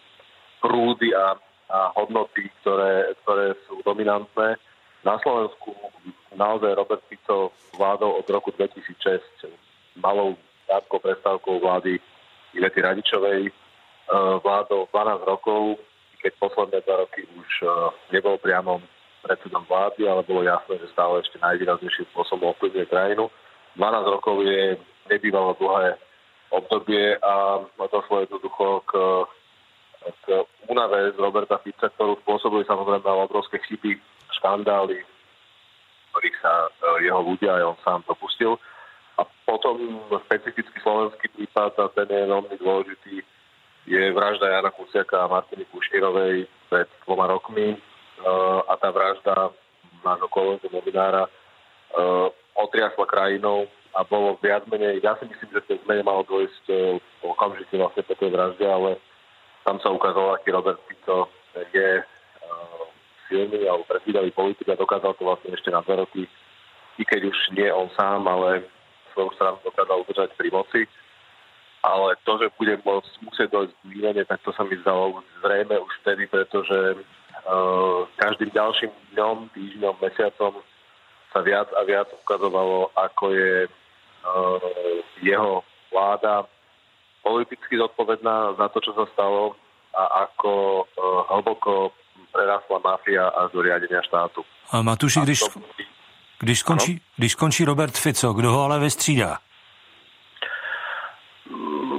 prúdy 0.63 1.11
a, 1.15 1.35
a 1.73 1.89
hodnoty, 1.97 2.53
ktoré, 2.61 3.17
ktoré 3.25 3.57
sú 3.65 3.81
dominantné. 3.81 4.61
Na 5.03 5.17
Slovensku 5.25 5.73
naozaj 6.37 6.77
Robert 6.77 7.03
Fico 7.09 7.51
vládol 7.75 8.21
od 8.21 8.27
roku 8.29 8.53
2006 8.53 9.49
malou 9.97 10.37
krátkou 10.69 10.99
prestávkou 11.01 11.55
vlády 11.65 11.97
Ivety 12.53 12.81
Radičovej 12.85 13.49
e, 13.49 13.53
vládol 14.45 14.85
12 14.93 15.25
rokov, 15.25 15.81
keď 16.23 16.33
posledné 16.39 16.79
dva 16.87 17.03
roky 17.03 17.27
už 17.35 17.51
uh, 17.67 17.91
nebol 18.15 18.39
priamo 18.39 18.79
predsedom 19.27 19.67
vlády, 19.67 20.07
ale 20.07 20.23
bolo 20.23 20.47
jasné, 20.47 20.79
že 20.79 20.95
stále 20.95 21.19
ešte 21.19 21.35
najvýraznejším 21.43 22.07
spôsobom 22.15 22.55
ovplyvňuje 22.55 22.87
krajinu. 22.87 23.27
12 23.75 24.15
rokov 24.15 24.47
je 24.47 24.79
nebývalo 25.11 25.59
dlhé 25.59 25.99
obdobie 26.55 27.19
a 27.19 27.65
došlo 27.91 28.23
jednoducho 28.23 28.87
k, 28.87 28.93
k 30.27 30.47
únave 30.69 31.15
z 31.15 31.19
Roberta 31.19 31.59
Fica, 31.63 31.89
ktorú 31.93 32.19
spôsobili 32.23 32.67
samozrejme 32.67 33.05
obrovské 33.05 33.59
chyby, 33.67 33.99
škandály, 34.39 35.03
ktorých 36.11 36.37
sa 36.43 36.69
uh, 36.69 36.99
jeho 37.01 37.21
ľudia 37.23 37.59
aj 37.59 37.65
on 37.75 37.79
sám 37.85 38.01
dopustil. 38.07 38.59
A 39.21 39.29
potom 39.45 39.77
špecificky 40.27 40.79
slovenský 40.81 41.29
prípad, 41.37 41.77
a 41.79 41.87
ten 41.93 42.09
je 42.09 42.33
veľmi 42.33 42.57
dôležitý, 42.57 43.15
je 43.87 44.03
vražda 44.15 44.49
Jana 44.49 44.71
Kuciaka 44.73 45.27
a 45.27 45.31
Martiny 45.31 45.69
Kušnírovej 45.69 46.49
pred 46.71 46.89
dvoma 47.05 47.29
rokmi 47.29 47.77
uh, 47.77 48.61
a 48.67 48.75
tá 48.81 48.89
vražda 48.91 49.53
nášho 50.03 50.27
kolegu 50.33 50.67
novinára 50.73 51.31
otriasla 52.57 53.05
krajinou 53.05 53.69
a 53.93 54.01
bolo 54.03 54.41
viac 54.41 54.65
menej, 54.73 55.05
ja 55.05 55.13
si 55.21 55.29
myslím, 55.29 55.53
že 55.53 55.69
tej 55.69 55.79
zmene 55.85 56.01
malo 56.01 56.25
dôjsť 56.25 56.65
okamžite 57.21 57.77
vlastne 57.77 58.03
po 58.09 58.17
tej 58.17 58.33
vražde, 58.33 58.65
ale 58.65 58.97
tam 59.65 59.79
sa 59.81 59.91
ukázalo, 59.91 60.35
aký 60.35 60.51
Robert 60.51 60.81
Fico 60.87 61.31
je 61.73 62.03
uh, 62.03 62.85
silný 63.29 63.67
alebo 63.67 63.87
predvídavý 63.87 64.31
politik 64.31 64.69
a 64.69 64.81
dokázal 64.81 65.15
to 65.15 65.23
vlastne 65.25 65.55
ešte 65.55 65.71
na 65.71 65.81
dva 65.83 66.03
roky, 66.03 66.27
i 66.99 67.03
keď 67.05 67.31
už 67.31 67.39
nie 67.57 67.71
on 67.73 67.89
sám, 67.97 68.27
ale 68.29 68.67
svoju 69.13 69.33
stranu 69.37 69.57
dokázal 69.65 69.97
udržať 70.05 70.31
pri 70.37 70.49
moci. 70.53 70.83
Ale 71.83 72.15
to, 72.23 72.39
že 72.39 72.55
bude 72.55 72.79
môcť, 72.87 73.13
musieť 73.27 73.49
dojsť 73.51 73.75
k 73.75 73.87
výmene, 73.91 74.23
tak 74.23 74.39
to 74.47 74.55
sa 74.55 74.63
mi 74.63 74.79
zdalo 74.87 75.19
zrejme 75.43 75.75
už 75.83 75.93
vtedy, 76.07 76.31
pretože 76.31 76.79
uh, 76.95 78.07
každým 78.23 78.55
ďalším 78.55 78.93
dňom, 79.15 79.51
týždňom, 79.51 79.95
mesiacom 79.99 80.63
sa 81.35 81.41
viac 81.43 81.67
a 81.75 81.83
viac 81.83 82.07
ukazovalo, 82.23 82.95
ako 82.95 83.25
je 83.35 83.67
uh, 83.67 84.63
jeho 85.27 85.67
vláda 85.91 86.47
politicky 87.23 87.79
zodpovedná 87.79 88.59
za 88.59 88.67
to, 88.69 88.79
čo 88.83 88.93
sa 88.93 89.07
stalo 89.15 89.55
a 89.95 90.27
ako 90.27 90.53
uh, 90.53 90.85
hlboko 91.31 91.95
prerásla 92.33 92.81
mafia 92.81 93.29
až 93.29 93.53
do 93.53 93.61
riadenia 93.61 94.03
štátu. 94.03 94.45
A 94.73 94.83
Matuši, 94.83 95.21
když, 95.21 95.41
když, 96.41 96.59
skončí, 96.59 97.01
když 97.17 97.33
skončí 97.33 97.65
Robert 97.65 97.99
Fico, 97.99 98.33
kdo 98.33 98.51
ho 98.51 98.65
ale 98.65 98.81
vystřídá? 98.81 99.39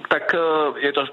Tak 0.09 0.33
e, 0.33 0.37
je 0.79 0.91
to 0.93 1.05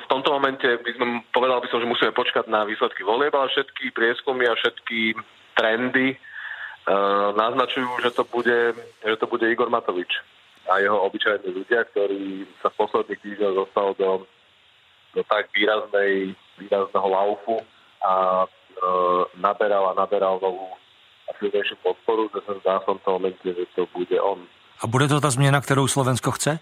v 0.00 0.06
tomto 0.10 0.34
momente, 0.34 0.66
by 0.66 0.92
som, 0.98 1.22
povedal 1.30 1.62
by 1.62 1.70
som, 1.70 1.78
že 1.78 1.86
musíme 1.86 2.10
počkať 2.10 2.50
na 2.50 2.66
výsledky 2.66 3.06
volieb, 3.06 3.30
ale 3.30 3.46
všetky 3.46 3.94
prieskumy 3.94 4.42
a 4.50 4.58
všetky 4.58 5.14
trendy 5.54 6.18
uh, 6.18 7.30
naznačujú, 7.38 8.02
že 8.02 8.10
to, 8.10 8.26
bude, 8.26 8.74
že 9.06 9.14
to 9.14 9.26
bude 9.30 9.46
Igor 9.46 9.70
Matovič 9.70 10.10
a 10.68 10.80
jeho 10.80 10.98
obyčajní 11.04 11.50
ľudia, 11.52 11.84
ktorí 11.92 12.48
sa 12.64 12.72
v 12.72 12.78
posledných 12.80 13.20
týždňoch 13.20 13.54
dostal 13.54 13.92
do, 14.00 14.24
do 15.12 15.22
tak 15.28 15.52
výraznej, 15.52 16.32
výrazného 16.58 17.08
laufu 17.08 17.60
a 18.00 18.44
uh, 18.44 19.22
naberal 19.36 19.92
a 19.92 19.98
naberal 19.98 20.40
novú 20.40 20.72
a 21.24 21.30
silnejšiu 21.40 21.76
podporu, 21.80 22.28
že 22.32 22.40
sa 22.44 22.52
zdá 22.60 22.74
v 22.84 22.96
tomto 22.96 23.08
momente, 23.16 23.44
že 23.44 23.64
to 23.76 23.88
bude 23.96 24.16
on. 24.20 24.44
A 24.80 24.86
bude 24.86 25.08
to 25.08 25.20
ta 25.20 25.30
změna, 25.30 25.60
kterou 25.60 25.88
Slovensko 25.88 26.30
chce? 26.30 26.60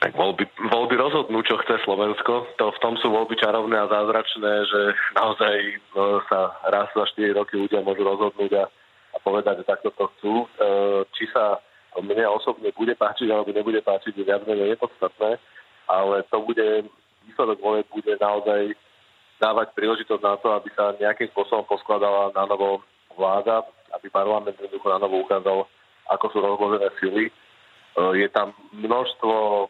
Tak 0.00 0.16
voľby, 0.16 0.48
voľby 0.72 0.96
rozhodnú, 0.96 1.44
čo 1.44 1.60
chce 1.60 1.76
Slovensko. 1.84 2.48
To 2.56 2.72
v 2.72 2.78
tom 2.80 2.96
sú 2.96 3.12
voľby 3.12 3.36
čarovné 3.36 3.76
a 3.76 3.86
zázračné, 3.86 4.52
že 4.64 4.80
naozaj 5.12 5.54
no, 5.92 6.24
sa 6.24 6.56
raz 6.72 6.88
za 6.96 7.04
4 7.04 7.36
roky 7.36 7.60
ľudia 7.60 7.84
môžu 7.84 8.08
rozhodnúť 8.08 8.52
a 8.58 8.64
povedať, 9.24 9.62
že 9.62 9.70
takto 9.70 9.90
to 9.94 10.04
chcú. 10.16 10.34
E, 10.44 10.46
či 11.16 11.28
sa 11.32 11.58
mne 11.98 12.26
osobne 12.30 12.70
bude 12.74 12.94
páčiť 12.94 13.28
alebo 13.28 13.50
nebude 13.50 13.82
páčiť, 13.82 14.14
je 14.14 14.24
viac 14.24 14.46
menej 14.46 14.78
nepodstatné, 14.78 15.36
ale 15.90 16.22
to 16.30 16.38
bude, 16.42 16.86
výsledok 17.26 17.58
volieb 17.58 17.86
bude 17.90 18.14
naozaj 18.20 18.74
dávať 19.42 19.74
príležitosť 19.74 20.22
na 20.22 20.36
to, 20.38 20.54
aby 20.54 20.68
sa 20.76 20.94
nejakým 21.00 21.28
spôsobom 21.34 21.66
poskladala 21.66 22.30
na 22.36 22.44
novo 22.46 22.84
vláda, 23.18 23.66
aby 23.96 24.06
parlament 24.12 24.54
jednoducho 24.54 24.86
na 24.86 25.02
novo 25.02 25.26
ukázal, 25.26 25.66
ako 26.12 26.24
sú 26.30 26.38
rozložené 26.38 26.88
sily. 27.02 27.24
E, 27.26 27.32
je 28.22 28.28
tam 28.30 28.54
množstvo 28.70 29.66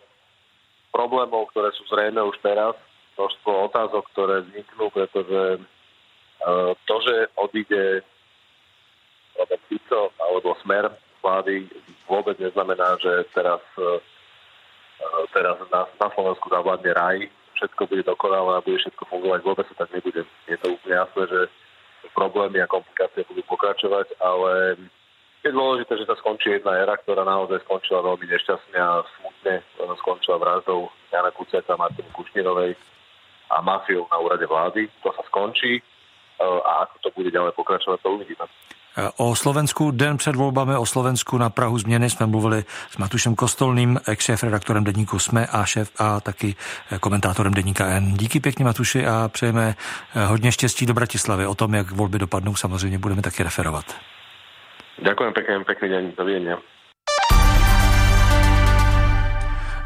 problémov, 0.92 1.48
ktoré 1.54 1.70
sú 1.72 1.86
zrejme 1.88 2.20
už 2.20 2.36
teraz, 2.42 2.74
množstvo 3.20 3.50
otázok, 3.70 4.04
ktoré 4.16 4.40
vzniknú, 4.42 4.88
pretože 4.90 5.42
uh, 5.60 6.72
to, 6.88 6.96
že 7.04 7.14
odíde 7.36 8.00
Robert 9.40 9.64
Fico 9.72 10.12
alebo 10.20 10.52
smer 10.60 10.92
vlády, 11.24 11.68
vôbec 12.04 12.36
neznamená, 12.36 12.96
že 13.00 13.24
teraz, 13.32 13.60
uh, 13.80 14.00
teraz 15.32 15.56
na, 15.72 15.88
na 15.96 16.08
Slovensku 16.12 16.48
zavládne 16.52 16.92
raj, 16.92 17.18
všetko 17.56 17.82
bude 17.88 18.04
dokonalé 18.04 18.56
a 18.56 18.64
bude 18.64 18.80
všetko 18.80 19.04
fungovať. 19.08 19.40
Vôbec 19.44 19.64
to 19.68 19.76
tak 19.76 19.92
nebude. 19.92 20.24
Je 20.48 20.56
to 20.56 20.76
úplne 20.76 20.96
jasné, 20.96 21.22
že 21.28 21.40
problémy 22.16 22.64
a 22.64 22.70
komplikácie 22.72 23.28
budú 23.28 23.44
pokračovať, 23.44 24.16
ale 24.20 24.80
je 25.44 25.50
dôležité, 25.52 25.96
že 26.00 26.08
sa 26.08 26.16
skončí 26.20 26.52
jedna 26.52 26.76
éra, 26.76 26.96
ktorá 27.00 27.24
naozaj 27.24 27.64
skončila 27.64 28.04
veľmi 28.04 28.28
nešťastne 28.28 28.76
a 28.76 29.04
smutne. 29.20 29.54
Skončila 30.00 30.36
vraždou 30.36 30.88
Jana 31.12 31.32
Kuciaka, 31.32 31.80
Martiny 31.80 32.08
Kušnírovej 32.12 32.76
a 33.48 33.56
mafiou 33.64 34.04
na 34.12 34.20
úrade 34.20 34.44
vlády. 34.44 34.88
To 35.04 35.12
sa 35.16 35.24
skončí 35.28 35.80
e, 35.80 35.82
a 36.44 36.84
ako 36.84 36.96
to 37.04 37.08
bude 37.16 37.30
ďalej 37.32 37.52
pokračovať, 37.56 37.98
to 38.04 38.08
uvidíme. 38.20 38.44
O 39.16 39.34
Slovensku 39.34 39.90
den 39.90 40.16
před 40.16 40.36
volbami, 40.36 40.76
o 40.76 40.86
Slovensku 40.86 41.38
na 41.38 41.50
Prahu 41.50 41.78
změny 41.78 42.10
jsme 42.10 42.26
mluvili 42.26 42.64
s 42.90 42.96
Matušem 42.96 43.34
Kostolným, 43.34 44.00
ex-šéf 44.06 44.42
redaktorem 44.42 44.84
deníku 44.84 45.18
SME 45.18 45.46
a 45.46 45.64
šéf 45.64 45.90
a 45.98 46.20
taky 46.20 46.54
komentátorem 47.00 47.54
deníka 47.54 47.86
N. 47.86 48.14
Díky 48.14 48.40
pěkně 48.40 48.64
Matuši 48.64 49.06
a 49.06 49.28
přejeme 49.32 49.74
hodně 50.26 50.52
štěstí 50.52 50.86
do 50.86 50.94
Bratislavy. 50.94 51.46
O 51.46 51.54
tom, 51.54 51.74
jak 51.74 51.90
volby 51.90 52.18
dopadnou, 52.18 52.54
samozřejmě 52.54 52.98
budeme 52.98 53.22
taky 53.22 53.42
referovat. 53.42 53.84
Ďakujem 55.02 55.32
pekne, 55.32 55.64
pekný 55.64 55.88
deň, 55.88 56.12
dovidenia. 56.12 56.56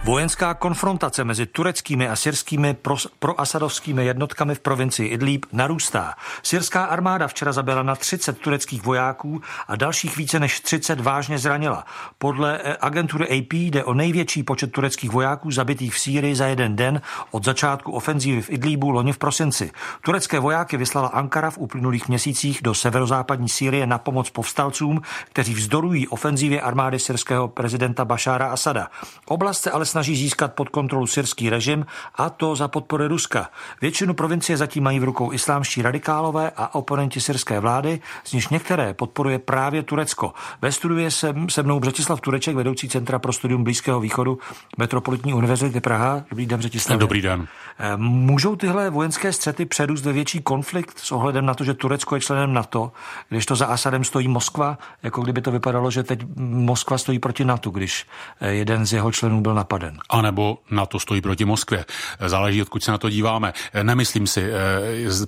Vojenská 0.04 0.54
konfrontace 0.54 1.24
mezi 1.24 1.46
tureckými 1.46 2.08
a 2.08 2.16
syrskými 2.16 2.76
proasadovskými 3.18 4.04
jednotkami 4.06 4.54
v 4.54 4.60
provincii 4.60 5.08
Idlib 5.08 5.46
narůstá. 5.52 6.14
Syrská 6.42 6.84
armáda 6.84 7.28
včera 7.28 7.52
zabila 7.52 7.82
na 7.82 7.96
30 7.96 8.38
tureckých 8.38 8.82
vojáků 8.82 9.40
a 9.68 9.76
dalších 9.76 10.16
více 10.16 10.40
než 10.40 10.60
30 10.60 11.00
vážně 11.00 11.38
zranila. 11.38 11.84
Podle 12.18 12.60
eh, 12.64 12.76
agentury 12.80 13.24
AP 13.24 13.52
jde 13.52 13.84
o 13.84 13.94
největší 13.94 14.42
počet 14.42 14.72
tureckých 14.72 15.10
vojáků 15.10 15.50
zabitých 15.50 15.94
v 15.94 15.98
Sýrii 15.98 16.36
za 16.36 16.46
jeden 16.46 16.76
den 16.76 17.00
od 17.30 17.44
začátku 17.44 17.92
ofenzívy 17.92 18.42
v 18.42 18.50
Idlíbu 18.50 18.90
loni 18.90 19.12
v 19.12 19.18
prosinci. 19.18 19.70
Turecké 20.02 20.38
vojáky 20.38 20.76
vyslala 20.76 21.08
Ankara 21.08 21.50
v 21.50 21.58
uplynulých 21.58 22.08
měsících 22.08 22.62
do 22.62 22.74
severozápadní 22.74 23.48
Sýrie 23.48 23.86
na 23.86 23.98
pomoc 23.98 24.30
povstalcům, 24.30 25.02
kteří 25.24 25.54
vzdorují 25.54 26.08
ofenzívě 26.08 26.60
armády 26.60 26.98
syrského 26.98 27.48
prezidenta 27.48 28.04
Bašára 28.04 28.46
Asada. 28.46 28.88
Oblast 29.26 29.62
se 29.62 29.70
ale 29.70 29.93
snaží 29.94 30.16
získat 30.16 30.54
pod 30.54 30.68
kontrolu 30.68 31.06
syrský 31.06 31.50
režim 31.50 31.86
a 32.14 32.30
to 32.30 32.56
za 32.56 32.68
podpory 32.68 33.06
Ruska. 33.06 33.50
Většinu 33.80 34.14
provincie 34.14 34.56
zatím 34.56 34.84
mají 34.84 35.00
v 35.00 35.04
rukou 35.04 35.32
islámští 35.32 35.82
radikálové 35.82 36.50
a 36.56 36.74
oponenti 36.74 37.20
syrské 37.20 37.60
vlády, 37.60 38.00
z 38.24 38.32
níž 38.32 38.48
některé 38.48 38.94
podporuje 38.94 39.38
právě 39.38 39.82
Turecko. 39.82 40.34
Ve 40.62 40.72
studiu 40.72 41.00
je 41.00 41.10
se, 41.10 41.34
se 41.48 41.62
mnou 41.62 41.80
Břetislav 41.80 42.20
Tureček, 42.20 42.56
vedoucí 42.56 42.88
Centra 42.88 43.18
pro 43.18 43.32
studium 43.32 43.64
Blízkého 43.64 44.00
východu 44.00 44.38
Metropolitní 44.78 45.34
univerzity 45.34 45.80
Praha. 45.80 46.24
Dobrý 46.30 46.46
den, 46.46 46.58
Břetislav. 46.58 46.98
Dobrý 46.98 47.22
den. 47.22 47.46
Eh, 47.78 47.96
můžou 47.96 48.56
tyhle 48.56 48.90
vojenské 48.90 49.32
střety 49.32 49.64
přerůst 49.66 50.04
ve 50.04 50.12
větší 50.12 50.42
konflikt 50.42 50.98
s 50.98 51.12
ohledem 51.12 51.46
na 51.46 51.54
to, 51.54 51.64
že 51.64 51.74
Turecko 51.74 52.14
je 52.14 52.20
členem 52.20 52.54
NATO, 52.54 52.92
když 53.28 53.46
to 53.46 53.56
za 53.56 53.66
Asadem 53.66 54.04
stojí 54.04 54.28
Moskva, 54.28 54.78
jako 55.02 55.22
kdyby 55.22 55.40
to 55.40 55.50
vypadalo, 55.50 55.90
že 55.90 56.02
teď 56.02 56.20
Moskva 56.36 56.98
stojí 56.98 57.18
proti 57.18 57.44
NATO, 57.44 57.70
když 57.70 58.06
eh, 58.40 58.50
jeden 58.50 58.86
z 58.86 58.92
jeho 58.92 59.12
členů 59.12 59.40
byl 59.40 59.54
napaden. 59.54 59.83
A 60.10 60.22
nebo 60.22 60.58
NATO 60.70 60.98
stojí 60.98 61.20
proti 61.20 61.44
Moskvě. 61.44 61.84
Záleží, 62.26 62.62
odkud 62.62 62.84
se 62.84 62.90
na 62.90 62.98
to 62.98 63.10
díváme. 63.10 63.52
Eh, 63.72 63.84
nemyslím 63.84 64.26
si. 64.26 64.50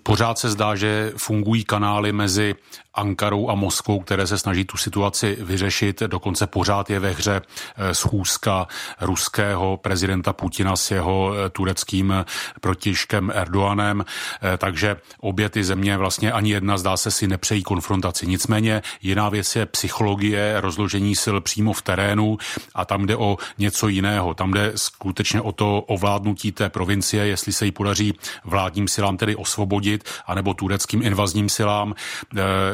Pořád 0.03 0.39
se 0.39 0.51
zdá, 0.51 0.75
že 0.75 1.13
fungují 1.17 1.65
kanály 1.65 2.13
mezi 2.13 2.55
Ankarou 2.97 3.51
a 3.51 3.55
Moskvou, 3.55 4.01
které 4.01 4.27
se 4.27 4.39
snaží 4.39 4.65
tu 4.65 4.77
situaci 4.77 5.37
vyřešit. 5.41 6.03
Dokonce 6.07 6.47
pořád 6.47 6.91
je 6.91 7.01
ve 7.01 7.11
hře 7.11 7.43
eh, 7.77 7.95
schůzka 7.95 8.67
ruského 9.01 9.77
prezidenta 9.77 10.33
Putina 10.33 10.77
s 10.77 10.91
jeho 10.91 11.33
eh, 11.35 11.51
tureckým 11.51 12.25
protižkem 12.61 13.33
Erdoganem. 13.35 14.05
Eh, 14.43 14.57
takže 14.57 14.97
obě 15.21 15.49
ty 15.49 15.65
země 15.65 15.97
vlastně 15.97 16.33
ani 16.33 16.51
jedna 16.51 16.79
zdá 16.79 16.97
se 16.97 17.11
si 17.11 17.29
nepřejí 17.29 17.63
konfrontaci. 17.63 18.27
Nicméně 18.27 18.83
jiná 19.03 19.29
věc 19.29 19.57
je 19.57 19.67
psychologie, 19.67 20.61
rozložení 20.61 21.17
sil 21.25 21.37
přímo 21.41 21.73
v 21.73 21.83
terénu 21.83 22.39
a 22.75 22.85
tam 22.85 23.07
jde 23.07 23.17
o 23.17 23.37
něco 23.59 23.89
jiného. 23.89 24.35
Tam 24.35 24.46
jde 24.51 24.73
skutečně 24.75 25.41
o 25.41 25.53
to 25.53 25.81
ovládnutí 25.81 26.53
té 26.53 26.69
provincie, 26.69 27.27
jestli 27.27 27.53
se 27.53 27.65
jí 27.65 27.73
podaří 27.73 28.15
vládním 28.45 28.89
silám 28.89 29.17
tedy 29.17 29.37
osvobodit, 29.37 30.05
anebo 30.27 30.55
tureckým 30.55 31.03
invazním 31.03 31.49
silám 31.49 31.95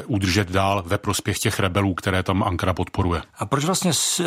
udržet 0.07 0.51
dál 0.51 0.83
ve 0.87 0.99
prospěch 0.99 1.39
těch 1.39 1.61
rebelů, 1.61 1.95
které 1.95 2.23
tam 2.23 2.43
Ankara 2.43 2.75
podporuje. 2.75 3.23
A 3.39 3.47
proč 3.47 3.65
vlastně 3.65 3.91
eh, 3.91 4.25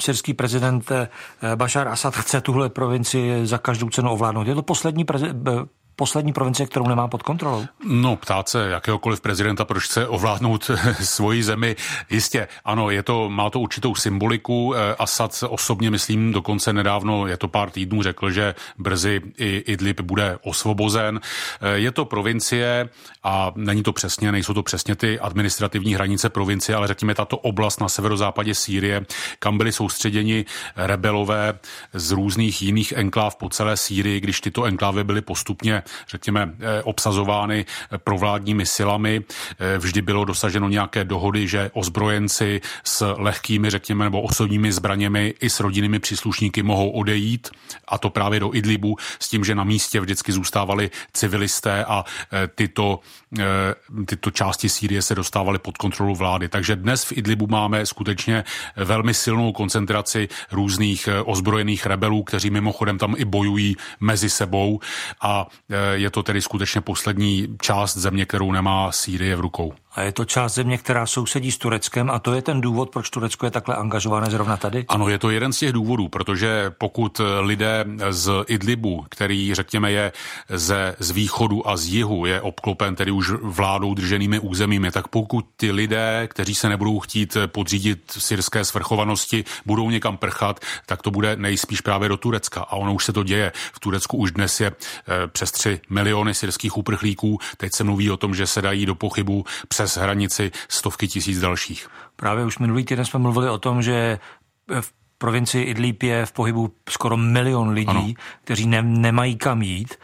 syrský 0.00 0.34
prezident 0.34 0.90
eh, 0.90 1.08
Bashar 1.56 1.88
Assad 1.88 2.16
chce 2.16 2.40
tuhle 2.40 2.68
provinci 2.68 3.46
za 3.46 3.58
každou 3.58 3.90
cenu 3.90 4.10
ovládnout? 4.10 4.46
Je 4.46 4.54
to 4.54 4.62
poslední 4.62 5.04
prezident, 5.04 5.48
poslední 6.00 6.32
provincie, 6.32 6.66
kterou 6.66 6.88
nemá 6.88 7.08
pod 7.08 7.22
kontrolou? 7.22 7.66
No, 7.84 8.16
ptát 8.16 8.48
se 8.48 8.68
jakéhokoliv 8.68 9.20
prezidenta, 9.20 9.64
proč 9.64 9.84
chce 9.84 10.06
ovládnout 10.06 10.70
svoji 11.02 11.42
zemi. 11.42 11.76
Jistě, 12.10 12.48
ano, 12.64 12.90
je 12.90 13.02
to, 13.02 13.30
má 13.30 13.50
to 13.50 13.60
určitou 13.60 13.94
symboliku. 13.94 14.74
Eh, 14.74 14.94
Assad 14.98 15.44
osobně, 15.48 15.90
myslím, 15.90 16.32
dokonce 16.32 16.72
nedávno, 16.72 17.26
je 17.26 17.36
to 17.36 17.48
pár 17.48 17.70
týdnů, 17.70 18.02
řekl, 18.02 18.30
že 18.30 18.54
brzy 18.78 19.20
i 19.38 19.56
Idlib 19.56 20.00
bude 20.00 20.38
osvobozen. 20.42 21.20
Eh, 21.60 21.78
je 21.78 21.92
to 21.92 22.04
provincie 22.04 22.88
a 23.22 23.52
není 23.56 23.82
to 23.82 23.92
přesně, 23.92 24.32
nejsou 24.32 24.54
to 24.54 24.62
přesně 24.62 24.96
ty 24.96 25.20
administrativní 25.20 25.94
hranice 25.94 26.28
provincie, 26.28 26.76
ale 26.76 26.88
řekněme 26.88 27.14
tato 27.14 27.38
oblast 27.38 27.80
na 27.80 27.88
severozápadě 27.88 28.54
Sýrie, 28.54 29.06
kam 29.38 29.58
byli 29.58 29.72
soustředěni 29.72 30.44
rebelové 30.76 31.58
z 31.92 32.10
různých 32.10 32.62
jiných 32.62 32.92
enkláv 32.96 33.36
po 33.36 33.48
celé 33.48 33.76
Sýrii, 33.76 34.20
když 34.20 34.40
tyto 34.40 34.64
enklávy 34.64 35.04
byly 35.04 35.20
postupně 35.20 35.82
řekněme, 36.08 36.54
eh, 36.60 36.82
obsazovány 36.82 37.64
eh, 37.92 37.98
provládními 37.98 38.66
silami. 38.66 39.22
Eh, 39.58 39.78
vždy 39.78 40.02
bylo 40.02 40.24
dosaženo 40.24 40.68
nějaké 40.68 41.04
dohody, 41.04 41.48
že 41.48 41.70
ozbrojenci 41.74 42.60
s 42.84 43.14
lehkými, 43.18 43.70
řekněme, 43.70 44.04
nebo 44.04 44.22
osobními 44.22 44.72
zbraněmi 44.72 45.34
i 45.40 45.50
s 45.50 45.60
rodinnými 45.60 45.98
příslušníky 45.98 46.62
mohou 46.62 46.90
odejít, 46.90 47.50
a 47.88 47.98
to 47.98 48.10
právě 48.10 48.40
do 48.40 48.54
Idlibu, 48.54 48.96
s 49.20 49.28
tím, 49.28 49.44
že 49.44 49.54
na 49.54 49.64
místě 49.64 50.00
vždycky 50.00 50.32
zůstávali 50.32 50.90
civilisté 51.12 51.84
a 51.84 52.04
tyto, 52.54 53.00
tyto 54.06 54.30
části 54.30 54.68
Sýrie 54.68 55.02
se 55.02 55.14
dostávaly 55.14 55.58
pod 55.58 55.76
kontrolu 55.76 56.14
vlády. 56.14 56.48
Takže 56.48 56.76
dnes 56.76 57.04
v 57.04 57.12
Idlibu 57.12 57.46
máme 57.46 57.86
skutečně 57.86 58.44
velmi 58.76 59.14
silnou 59.14 59.52
koncentraci 59.52 60.28
různých 60.52 61.08
ozbrojených 61.24 61.86
rebelů, 61.86 62.22
kteří 62.22 62.50
mimochodem 62.50 62.98
tam 62.98 63.14
i 63.18 63.24
bojují 63.24 63.76
mezi 64.00 64.30
sebou 64.30 64.80
a 65.20 65.46
je 65.92 66.10
to 66.10 66.22
tedy 66.22 66.42
skutečně 66.42 66.80
poslední 66.80 67.56
část 67.62 67.96
země, 67.96 68.26
kterou 68.26 68.52
nemá 68.52 68.92
Sýrie 68.92 69.36
v 69.36 69.40
rukou. 69.40 69.72
A 69.94 70.02
je 70.02 70.12
to 70.12 70.24
část 70.24 70.54
země, 70.54 70.78
která 70.78 71.06
sousedí 71.06 71.52
s 71.52 71.58
Tureckem 71.58 72.10
a 72.10 72.18
to 72.18 72.34
je 72.34 72.42
ten 72.42 72.60
důvod, 72.60 72.90
proč 72.90 73.10
Turecko 73.10 73.46
je 73.46 73.50
takhle 73.50 73.76
angažované 73.76 74.30
zrovna 74.30 74.56
tady? 74.56 74.84
Ano, 74.88 75.08
je 75.08 75.18
to 75.18 75.30
jeden 75.30 75.52
z 75.52 75.58
těch 75.58 75.72
důvodů, 75.72 76.08
protože 76.08 76.72
pokud 76.78 77.20
lidé 77.40 77.84
z 78.10 78.32
Idlibu, 78.46 79.04
který 79.08 79.54
řekněme 79.54 79.92
je 79.92 80.12
ze, 80.48 80.96
z 80.98 81.10
východu 81.10 81.68
a 81.68 81.76
z 81.76 81.86
jihu, 81.86 82.26
je 82.26 82.40
obklopen 82.40 82.96
tedy 82.96 83.10
už 83.10 83.30
vládou 83.42 83.94
drženými 83.94 84.38
územími, 84.38 84.90
tak 84.90 85.08
pokud 85.08 85.46
ty 85.56 85.70
lidé, 85.70 86.28
kteří 86.30 86.54
se 86.54 86.68
nebudou 86.68 87.00
chtít 87.00 87.36
podřídit 87.46 88.00
syrské 88.18 88.64
svrchovanosti, 88.64 89.44
budou 89.66 89.90
někam 89.90 90.16
prchat, 90.16 90.60
tak 90.86 91.02
to 91.02 91.10
bude 91.10 91.36
nejspíš 91.36 91.80
právě 91.80 92.08
do 92.08 92.16
Turecka. 92.16 92.60
A 92.60 92.72
ono 92.76 92.94
už 92.94 93.04
se 93.04 93.12
to 93.12 93.22
děje. 93.22 93.52
V 93.72 93.80
Turecku 93.80 94.16
už 94.16 94.32
dnes 94.32 94.60
je 94.60 94.66
eh, 94.66 95.26
přes 95.26 95.52
3 95.52 95.80
miliony 95.90 96.34
syrských 96.34 96.76
uprchlíků. 96.76 97.38
Teď 97.56 97.72
se 97.74 97.84
mluví 97.84 98.10
o 98.10 98.16
tom, 98.16 98.34
že 98.34 98.46
se 98.46 98.62
dají 98.62 98.86
do 98.86 98.94
pochybu 98.94 99.44
přes 99.68 99.79
hranici 99.96 100.50
stovky 100.68 101.08
tisíc 101.08 101.40
dalších. 101.40 101.88
Právě 102.16 102.44
už 102.44 102.58
minulý 102.58 102.84
týden 102.84 103.04
jsme 103.04 103.20
mluvili 103.20 103.50
o 103.50 103.58
tom, 103.58 103.82
že 103.82 104.18
v 104.80 104.92
provincii 105.20 105.64
Idlib 105.64 106.02
je 106.02 106.26
v 106.26 106.32
pohybu 106.32 106.72
skoro 106.88 107.16
milion 107.16 107.68
lidí, 107.68 107.88
ano. 107.88 108.12
kteří 108.44 108.66
ne, 108.66 108.82
nemají 108.82 109.36
kam 109.36 109.62
jít. 109.62 109.94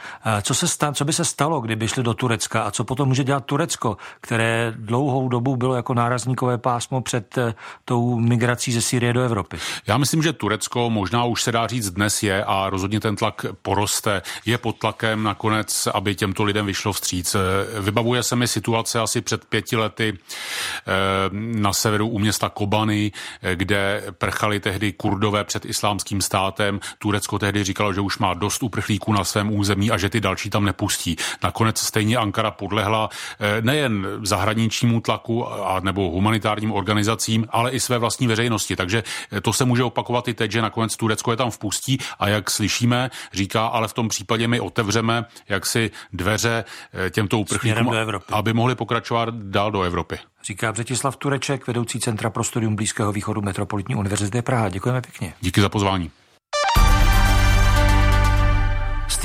Co, 0.43 0.55
se 0.55 0.69
sta, 0.69 0.93
co 0.93 1.05
by 1.05 1.13
se 1.13 1.25
stalo, 1.25 1.61
kdyby 1.61 1.89
šli 1.89 2.03
do 2.03 2.15
Turecka 2.15 2.63
a 2.63 2.71
co 2.71 2.85
potom 2.85 3.09
může 3.09 3.25
dělat 3.25 3.45
Turecko, 3.45 3.97
které 4.21 4.73
dlouhou 4.77 5.29
dobu 5.29 5.57
bylo 5.57 5.75
jako 5.75 5.95
nárazníkové 5.95 6.59
pásmo 6.59 7.01
před 7.01 7.39
eh, 7.39 7.55
tou 7.85 8.19
migrací 8.21 8.73
ze 8.73 8.83
Syrie 8.83 9.13
do 9.13 9.23
Evropy? 9.23 9.59
Já 9.87 9.99
myslím, 9.99 10.23
že 10.23 10.33
Turecko 10.33 10.91
možná 10.91 11.25
už 11.25 11.43
se 11.43 11.53
dá 11.53 11.67
říct 11.67 11.91
dnes 11.91 12.23
je 12.23 12.45
a 12.45 12.71
rozhodně 12.71 13.01
ten 13.01 13.17
tlak 13.17 13.47
poroste. 13.63 14.23
Je 14.47 14.59
pod 14.59 14.79
tlakem 14.79 15.23
nakonec, 15.23 15.89
aby 15.95 16.15
těmto 16.15 16.45
lidem 16.45 16.67
vyšlo 16.67 16.93
vstříc. 16.93 17.37
Vybavuje 17.81 18.23
se 18.23 18.37
mi 18.37 18.49
situace 18.49 19.01
asi 19.01 19.21
před 19.21 19.45
pěti 19.45 19.77
lety 19.77 20.19
eh, 20.19 20.93
na 21.33 21.73
severu 21.73 22.09
u 22.09 22.19
města 22.19 22.49
Kobany, 22.49 23.13
eh, 23.43 23.57
kde 23.57 24.05
prchali 24.19 24.61
tehdy 24.61 24.93
kurdové 25.07 25.45
před 25.45 25.65
islámským 25.65 26.21
státem. 26.21 26.81
Turecko 26.99 27.39
tehdy 27.39 27.65
říkalo, 27.65 27.93
že 27.93 28.01
už 28.01 28.19
má 28.19 28.35
dost 28.35 28.63
uprchlíků 28.63 29.13
na 29.13 29.25
svém 29.25 29.53
území 29.53 29.91
a 29.91 29.99
že 29.99 30.09
ty 30.09 30.21
další 30.21 30.51
tam 30.51 30.65
nepustí. 30.65 31.17
Nakonec 31.43 31.79
stejně 31.81 32.17
Ankara 32.17 32.51
podlehla 32.51 33.09
eh, 33.41 33.63
nejen 33.63 34.07
zahraničnímu 34.23 35.01
tlaku 35.01 35.49
a 35.49 35.81
nebo 35.81 36.11
humanitárním 36.11 36.73
organizacím, 36.73 37.47
ale 37.51 37.71
i 37.71 37.81
své 37.81 37.99
vlastní 37.99 38.27
veřejnosti. 38.27 38.77
Takže 38.77 39.03
eh, 39.33 39.41
to 39.41 39.53
se 39.53 39.65
může 39.65 39.85
opakovat 39.85 40.29
i 40.29 40.35
teď, 40.35 40.51
že 40.51 40.63
nakonec 40.63 40.97
Turecko 40.97 41.31
je 41.31 41.37
tam 41.37 41.51
vpustí 41.51 41.99
a 42.19 42.29
jak 42.29 42.51
slyšíme, 42.51 43.11
říká, 43.33 43.67
ale 43.67 43.89
v 43.89 43.93
tom 43.93 44.09
případě 44.09 44.49
my 44.49 44.61
otevřeme 44.61 45.25
jaksi 45.49 45.91
dveře 46.13 46.65
eh, 47.07 47.11
těmto 47.11 47.39
uprchlíkům, 47.39 47.95
aby 48.33 48.53
mohli 48.53 48.75
pokračovat 48.75 49.35
dál 49.35 49.71
do 49.71 49.83
Evropy. 49.83 50.19
Říká 50.47 50.73
Břetislav 50.73 51.17
Tureček, 51.17 51.67
vedoucí 51.67 52.01
Centra 52.01 52.31
pro 52.31 52.45
studium 52.45 52.77
Blízkého 52.77 53.13
východu 53.13 53.43
Metropolitní 53.43 53.95
univerzity 53.95 54.43
Praha. 54.43 54.69
Děkujeme 54.69 55.01
pěkně. 55.01 55.35
Díky 55.41 55.61
za 55.61 55.69
pozvání. 55.69 56.11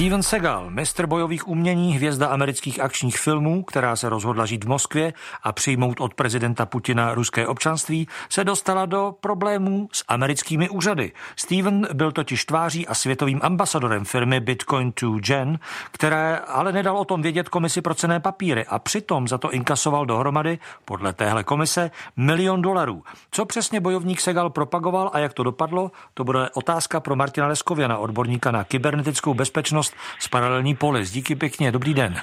Steven 0.01 0.23
Segal, 0.23 0.69
mistr 0.69 1.07
bojových 1.07 1.47
umění, 1.47 1.95
hvězda 1.95 2.27
amerických 2.27 2.79
akčních 2.79 3.19
filmů, 3.19 3.63
která 3.63 3.95
se 3.95 4.09
rozhodla 4.09 4.45
žít 4.45 4.63
v 4.63 4.67
Moskvě 4.67 5.13
a 5.43 5.51
přijmout 5.51 6.01
od 6.01 6.13
prezidenta 6.13 6.65
Putina 6.65 7.13
ruské 7.13 7.47
občanství, 7.47 8.07
se 8.29 8.43
dostala 8.43 8.85
do 8.85 9.15
problémů 9.19 9.89
s 9.91 10.03
americkými 10.07 10.69
úřady. 10.69 11.11
Steven 11.35 11.87
byl 11.93 12.11
totiž 12.11 12.45
tváří 12.45 12.87
a 12.87 12.93
světovým 12.93 13.39
ambasadorem 13.43 14.05
firmy 14.05 14.39
Bitcoin 14.39 14.93
2 15.01 15.19
Gen, 15.19 15.59
které 15.91 16.37
ale 16.37 16.71
nedal 16.71 16.97
o 16.97 17.05
tom 17.05 17.21
vědět 17.21 17.49
komisi 17.49 17.81
pro 17.81 17.95
cené 17.95 18.19
papíry 18.19 18.65
a 18.65 18.79
přitom 18.79 19.27
za 19.27 19.37
to 19.37 19.51
inkasoval 19.51 20.05
dohromady, 20.05 20.59
podle 20.85 21.13
téhle 21.13 21.43
komise, 21.43 21.91
milion 22.15 22.61
dolarů. 22.61 23.03
Co 23.31 23.45
přesně 23.45 23.79
bojovník 23.79 24.21
Segal 24.21 24.49
propagoval 24.49 25.09
a 25.13 25.19
jak 25.19 25.33
to 25.33 25.43
dopadlo, 25.43 25.91
to 26.13 26.23
bude 26.23 26.49
otázka 26.49 26.99
pro 26.99 27.15
Martina 27.15 27.47
Leskověna, 27.47 27.97
odborníka 27.97 28.51
na 28.51 28.63
kybernetickou 28.63 29.33
bezpečnost 29.33 29.90
z 30.19 30.27
Paralelní 30.27 30.75
polis. 30.75 31.11
Díky 31.11 31.35
pěkně, 31.35 31.71
dobrý 31.71 31.93
den. 31.93 32.21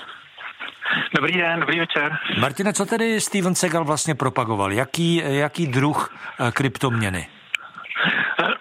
Dobrý 1.14 1.32
den, 1.32 1.60
dobrý 1.60 1.78
večer. 1.78 2.18
Martine, 2.40 2.72
co 2.72 2.86
tedy 2.86 3.20
Steven 3.20 3.54
Segal 3.54 3.84
vlastně 3.84 4.14
propagoval? 4.14 4.72
Jaký, 4.72 5.22
jaký 5.24 5.66
druh 5.66 6.14
eh, 6.40 6.52
kryptoměny? 6.52 7.28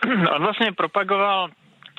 On 0.36 0.42
vlastně 0.42 0.72
propagoval 0.72 1.50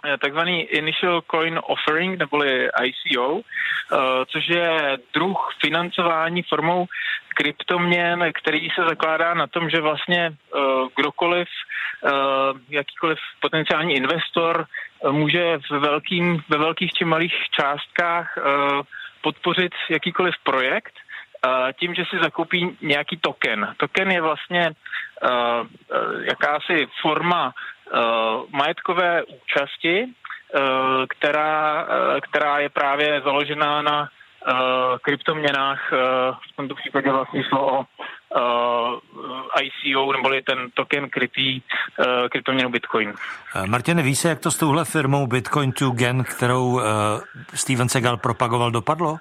eh, 0.04 0.18
takzvaný 0.18 0.62
Initial 0.62 1.22
Coin 1.30 1.60
Offering, 1.62 2.18
neboli 2.18 2.68
ICO, 2.84 3.40
eh, 3.40 3.96
což 4.26 4.48
je 4.48 4.98
druh 5.14 5.50
financování 5.60 6.42
formou 6.42 6.86
kryptoměn, 7.34 8.32
který 8.42 8.68
se 8.70 8.82
zakládá 8.88 9.34
na 9.34 9.46
tom, 9.46 9.70
že 9.70 9.80
vlastně 9.80 10.32
kdokoliv, 10.96 11.48
jakýkoliv 12.68 13.18
potenciální 13.40 13.94
investor 13.94 14.66
může 15.10 15.58
ve, 15.70 15.78
velkým, 15.78 16.42
ve 16.48 16.58
velkých 16.58 16.92
či 16.92 17.04
malých 17.04 17.34
částkách 17.50 18.38
podpořit 19.22 19.72
jakýkoliv 19.90 20.34
projekt 20.42 20.94
tím, 21.80 21.94
že 21.94 22.04
si 22.04 22.18
zakoupí 22.22 22.76
nějaký 22.82 23.16
token. 23.16 23.74
Token 23.76 24.10
je 24.10 24.20
vlastně 24.20 24.72
jakási 26.22 26.86
forma 27.00 27.52
majetkové 28.50 29.22
účasti, 29.24 30.06
která, 31.08 31.86
která 32.20 32.58
je 32.58 32.68
právě 32.68 33.20
založená 33.20 33.82
na 33.82 34.08
kryptoměnách, 35.02 35.92
v 36.52 36.56
tomto 36.56 36.74
případě 36.74 37.10
vlastně 37.10 37.44
šlo 37.44 37.66
o 37.66 37.86
ICO, 39.62 40.12
neboli 40.12 40.42
ten 40.42 40.70
token 40.74 41.10
krytý 41.10 41.60
kryptoměnu 42.30 42.70
Bitcoin. 42.70 43.12
Martine, 43.66 44.02
ví 44.02 44.16
se, 44.16 44.28
jak 44.28 44.40
to 44.40 44.50
s 44.50 44.58
touhle 44.58 44.84
firmou 44.84 45.26
Bitcoin 45.26 45.72
2 45.80 45.94
Gen, 45.94 46.24
kterou 46.24 46.80
Steven 47.54 47.88
Segal 47.88 48.16
propagoval, 48.16 48.70
dopadlo? 48.70 49.18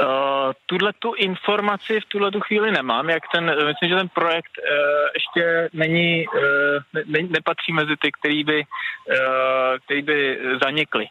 Uh, 0.00 0.52
tuhle 0.66 0.92
tu 0.98 1.14
informaci 1.14 2.00
v 2.00 2.04
tuhle 2.04 2.30
tu 2.30 2.40
chvíli 2.40 2.70
nemám, 2.70 3.10
jak 3.10 3.22
ten, 3.34 3.44
myslím, 3.66 3.88
že 3.88 3.96
ten 3.96 4.08
projekt 4.08 4.52
uh, 4.58 4.64
ještě 5.14 5.68
není, 5.72 6.28
uh, 6.28 7.02
ne, 7.06 7.18
nepatří 7.28 7.72
mezi 7.72 7.96
ty, 8.02 8.12
který 8.12 8.44
by, 8.44 8.62
uh, 8.62 9.78
který 9.84 10.02
by 10.02 10.38
zanikly. 10.62 11.06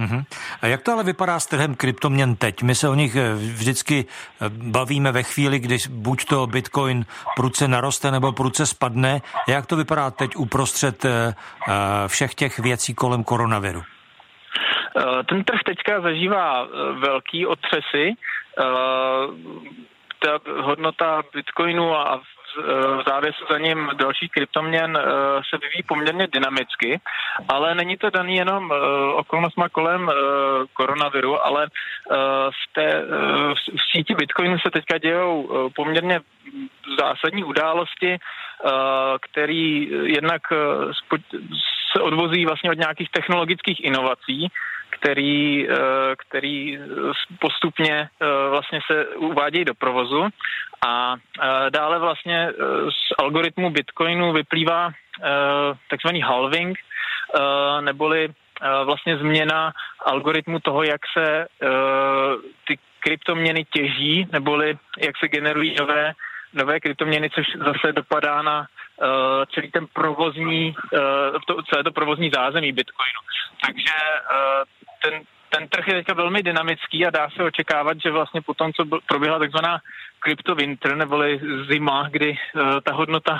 Uh-huh. 0.00 0.24
A 0.62 0.66
jak 0.66 0.82
to 0.82 0.92
ale 0.92 1.04
vypadá 1.04 1.40
s 1.40 1.46
trhem 1.46 1.74
kryptoměn 1.74 2.36
teď? 2.36 2.62
My 2.62 2.74
se 2.74 2.88
o 2.88 2.94
nich 2.94 3.16
vždycky 3.34 4.04
bavíme 4.48 5.12
ve 5.12 5.22
chvíli, 5.22 5.58
když 5.58 5.86
buď 5.86 6.24
to 6.24 6.46
Bitcoin 6.46 7.04
pruce 7.36 7.68
naroste 7.68 8.10
nebo 8.10 8.32
pruce 8.32 8.66
spadne. 8.66 9.20
Jak 9.48 9.66
to 9.66 9.76
vypadá 9.76 10.10
teď 10.10 10.36
uprostřed 10.36 11.06
všech 12.06 12.34
těch 12.34 12.58
věcí 12.58 12.94
kolem 12.94 13.24
koronaviru? 13.24 13.82
Eh, 14.98 15.24
ten 15.24 15.44
trh 15.44 15.60
teďka 15.66 16.00
zažívá 16.00 16.64
eh, 16.64 16.92
velký 16.92 17.46
otřesy. 17.46 18.14
Eh, 18.58 18.64
ta 20.18 20.40
hodnota 20.62 21.22
bitcoinu 21.34 21.96
a 21.96 22.20
v 22.56 23.02
závěsu 23.06 23.44
za 23.50 23.58
ním 23.58 23.90
další 23.94 24.28
kryptoměn 24.28 24.98
se 25.50 25.58
vyvíjí 25.62 25.82
poměrně 25.88 26.26
dynamicky, 26.26 27.00
ale 27.48 27.74
není 27.74 27.96
to 27.96 28.10
daný 28.10 28.36
jenom 28.36 28.70
okolnostma 29.14 29.68
kolem 29.68 30.10
koronaviru, 30.72 31.46
ale 31.46 31.66
v, 32.50 32.72
té, 32.72 33.02
v 33.54 33.80
síti 33.92 34.14
Bitcoinu 34.14 34.58
se 34.58 34.70
teďka 34.70 34.98
dějou 34.98 35.48
poměrně 35.76 36.20
zásadní 36.98 37.44
události, 37.44 38.18
který 39.20 39.90
jednak 40.02 40.42
se 41.92 42.00
odvozí 42.00 42.46
vlastně 42.46 42.70
od 42.70 42.78
nějakých 42.78 43.10
technologických 43.10 43.84
inovací, 43.84 44.48
který, 45.00 45.68
eh, 45.70 45.76
který 46.18 46.78
postupně 47.40 48.08
eh, 48.08 48.26
vlastně 48.50 48.80
se 48.86 49.06
uvádějí 49.06 49.64
do 49.64 49.74
provozu. 49.74 50.28
A 50.86 51.14
eh, 51.16 51.70
dále 51.70 51.98
vlastně 51.98 52.52
z 52.88 53.14
algoritmu 53.18 53.70
Bitcoinu 53.70 54.32
vyplývá 54.32 54.90
takzvaný 55.90 56.20
halving, 56.20 56.78
neboli 57.80 58.28
vlastně 58.84 59.16
změna 59.16 59.72
algoritmu 60.06 60.60
toho, 60.60 60.82
jak 60.82 61.00
se 61.18 61.46
ty 62.66 62.78
kryptoměny 63.00 63.64
těží, 63.64 64.28
neboli 64.32 64.78
jak 64.98 65.16
se 65.18 65.28
generují 65.28 65.74
nové, 65.80 66.12
nové 66.52 66.80
kryptoměny, 66.80 67.30
což 67.30 67.46
zase 67.56 67.92
dopadá 67.92 68.42
na 68.42 68.60
uh, 68.60 69.06
celý 69.54 69.70
ten 69.70 69.86
provozní, 69.92 70.74
uh, 70.92 71.00
to, 71.46 71.62
celé 71.62 71.84
to 71.84 71.92
provozní 71.92 72.30
zázemí 72.34 72.72
Bitcoinu. 72.72 73.20
Takže 73.64 73.94
uh, 74.32 74.64
ten, 75.02 75.22
ten 75.48 75.68
trh 75.68 75.88
je 75.88 75.94
teďka 75.94 76.14
velmi 76.14 76.42
dynamický 76.42 77.06
a 77.06 77.10
dá 77.10 77.30
se 77.30 77.42
očekávat, 77.42 77.96
že 78.02 78.10
vlastně 78.10 78.42
po 78.42 78.54
tom, 78.54 78.72
co 78.72 78.84
proběhla 79.06 79.38
takzvaná 79.38 79.78
crypto 80.24 80.54
winter, 80.54 80.96
neboli 80.96 81.40
zima, 81.70 82.08
kdy 82.10 82.30
uh, 82.30 82.80
ta 82.84 82.92
hodnota 82.92 83.38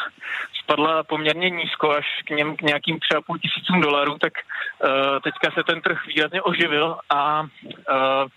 spadla 0.62 1.04
poměrně 1.04 1.50
nízko 1.50 1.90
až 1.90 2.06
k, 2.26 2.30
něm, 2.30 2.56
k 2.56 2.62
nějakým 2.62 2.96
3,5 2.96 3.38
tisícům 3.38 3.80
dolarů, 3.80 4.18
tak 4.18 4.32
uh, 4.32 4.90
teďka 5.24 5.50
se 5.50 5.64
ten 5.64 5.80
trh 5.80 6.06
výrazně 6.06 6.42
oživil 6.42 6.98
a 7.10 7.42
uh, 7.42 8.28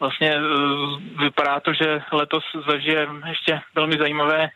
vlastně 0.00 0.36
uh, 0.36 0.42
vypadá 1.22 1.60
to, 1.60 1.72
že 1.72 2.00
letos 2.12 2.44
zažijeme 2.70 3.28
ještě 3.28 3.60
velmi 3.74 3.98
zajímavé 3.98 4.48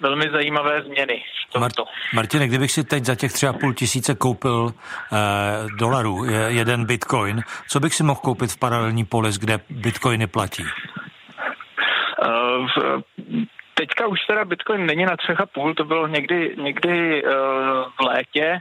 velmi 0.00 0.30
zajímavé 0.30 0.82
změny. 0.82 1.24
Mart- 1.54 1.84
Martine, 2.14 2.48
kdybych 2.48 2.70
si 2.70 2.84
teď 2.84 3.04
za 3.04 3.14
těch 3.14 3.32
třeba 3.32 3.52
půl 3.52 3.74
tisíce 3.74 4.14
koupil 4.14 4.72
eh, 4.72 4.76
dolarů 5.78 6.24
jeden 6.48 6.84
bitcoin, 6.84 7.42
co 7.68 7.80
bych 7.80 7.94
si 7.94 8.02
mohl 8.02 8.20
koupit 8.20 8.52
v 8.52 8.58
paralelní 8.58 9.04
polis, 9.04 9.38
kde 9.38 9.60
bitcoiny 9.70 10.26
platí? 10.26 10.62
Uh, 10.62 10.68
v, 12.66 13.02
teďka 13.74 14.06
už 14.06 14.18
teda 14.26 14.44
bitcoin 14.44 14.86
není 14.86 15.04
na 15.04 15.16
třech 15.16 15.40
a 15.40 15.46
půl, 15.46 15.74
to 15.74 15.84
bylo 15.84 16.06
někdy, 16.06 16.54
někdy 16.56 17.24
uh, 17.24 17.30
v 17.96 18.00
létě, 18.06 18.46
Eh, 18.52 18.60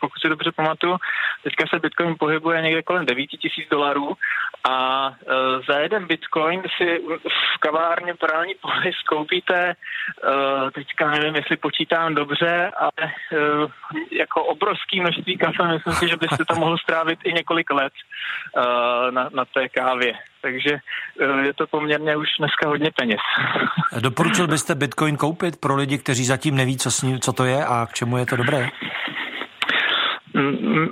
pokud 0.00 0.20
si 0.20 0.28
dobře 0.28 0.52
pamatuju, 0.52 0.96
teďka 1.44 1.64
se 1.66 1.78
Bitcoin 1.78 2.14
pohybuje 2.18 2.62
někde 2.62 2.82
kolem 2.82 3.06
9 3.06 3.26
tisíc 3.26 3.68
dolarů 3.70 4.14
a 4.68 5.10
eh, 5.10 5.34
za 5.68 5.78
jeden 5.78 6.06
Bitcoin 6.06 6.62
si 6.76 7.00
v 7.54 7.58
kavárně 7.60 8.14
paralelní 8.14 8.54
polis 8.60 8.96
koupíte, 9.08 9.74
eh, 9.74 10.70
teďka 10.70 11.10
nevím, 11.10 11.36
jestli 11.36 11.56
počítám 11.56 12.14
dobře, 12.14 12.70
ale 12.78 13.12
jako 14.12 14.44
obrovský 14.44 15.00
množství 15.00 15.38
kafe, 15.38 15.68
myslím 15.68 15.92
si, 15.92 16.08
že 16.08 16.16
byste 16.16 16.44
tam 16.44 16.58
mohl 16.58 16.78
strávit 16.78 17.18
i 17.24 17.32
několik 17.32 17.70
let 17.70 17.92
na, 19.10 19.28
na 19.34 19.44
té 19.44 19.68
kávě. 19.68 20.14
Takže 20.42 20.78
je 21.42 21.54
to 21.54 21.66
poměrně 21.66 22.16
už 22.16 22.28
dneska 22.38 22.68
hodně 22.68 22.90
peněz. 22.90 23.20
Doporučil 24.00 24.46
byste 24.46 24.74
Bitcoin 24.74 25.16
koupit 25.16 25.60
pro 25.60 25.76
lidi, 25.76 25.98
kteří 25.98 26.24
zatím 26.24 26.56
neví, 26.56 26.76
co, 26.76 26.90
s 26.90 27.02
ním, 27.02 27.20
co 27.20 27.32
to 27.32 27.44
je 27.44 27.64
a 27.64 27.86
k 27.86 27.92
čemu 27.92 28.16
je 28.16 28.26
to 28.26 28.36
dobré? 28.36 28.68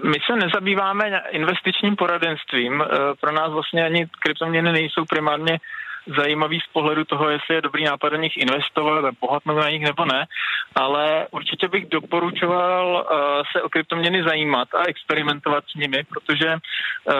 My 0.02 0.18
se 0.26 0.36
nezabýváme 0.36 1.22
investičním 1.30 1.96
poradenstvím. 1.96 2.82
Eh, 2.82 2.86
pro 3.20 3.32
nás 3.32 3.52
vlastně 3.52 3.84
ani 3.84 4.06
kryptoměny 4.20 4.72
nejsou 4.72 5.04
primárně 5.04 5.58
zajímavý 6.06 6.60
z 6.60 6.72
pohledu 6.72 7.04
toho, 7.04 7.30
jestli 7.30 7.54
je 7.54 7.60
dobrý 7.60 7.84
nápad 7.84 8.08
do 8.08 8.16
nich 8.16 8.36
investovat 8.36 9.04
a 9.04 9.12
bohatnout 9.20 9.58
na 9.58 9.70
nich 9.70 9.82
nebo 9.82 10.04
ne, 10.04 10.26
ale 10.74 11.26
určitě 11.30 11.68
bych 11.68 11.88
doporučoval 11.88 12.86
uh, 13.10 13.18
se 13.52 13.62
o 13.62 13.68
kryptoměny 13.68 14.22
zajímat 14.22 14.74
a 14.74 14.84
experimentovat 14.86 15.64
s 15.70 15.74
nimi, 15.74 16.04
protože 16.04 16.54
uh, 16.54 17.14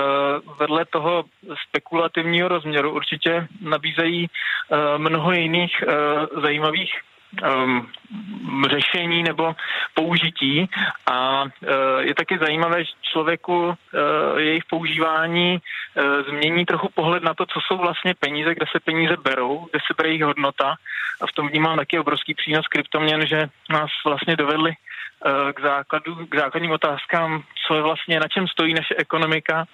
vedle 0.59 0.85
toho 0.85 1.25
spekulativního 1.69 2.49
rozměru 2.49 2.93
určitě 2.93 3.47
nabízejí 3.61 4.27
uh, 4.27 4.79
mnoho 4.99 5.33
jiných 5.33 5.85
uh, 5.87 6.43
zajímavých 6.43 7.01
um, 7.41 7.89
řešení 8.67 9.23
nebo 9.23 9.55
použití. 9.95 10.69
A 11.07 11.43
uh, 11.43 11.49
je 12.01 12.15
taky 12.15 12.39
zajímavé, 12.39 12.85
že 12.85 12.91
člověku 13.03 13.67
uh, 13.67 13.75
jejich 14.39 14.65
používání 14.65 15.59
uh, 15.59 16.23
změní 16.29 16.67
trochu 16.67 16.89
pohled 16.95 17.23
na 17.23 17.35
to, 17.35 17.47
co 17.47 17.61
jsou 17.61 17.79
vlastně 17.79 18.15
peníze, 18.15 18.55
kde 18.55 18.67
se 18.73 18.81
peníze 18.81 19.17
berou, 19.17 19.69
kde 19.71 19.81
se 19.87 19.95
bere 19.97 20.09
jejich 20.09 20.25
hodnota. 20.25 20.75
A 21.21 21.27
v 21.27 21.33
tom 21.33 21.49
vnímám 21.49 21.77
taky 21.77 21.99
obrovský 21.99 22.35
přínos 22.35 22.67
kryptoměn, 22.67 23.27
že 23.27 23.49
nás 23.71 23.91
vlastně 24.05 24.37
dovedli 24.37 24.73
k 25.55 25.61
základu, 25.61 26.27
k 26.27 26.35
základním 26.35 26.71
otázkám, 26.71 27.43
co 27.67 27.75
je 27.75 27.83
vlastně, 27.83 28.21
na 28.21 28.29
čem 28.29 28.49
stojí 28.49 28.75
naše 28.75 28.95
ekonomika, 28.99 29.65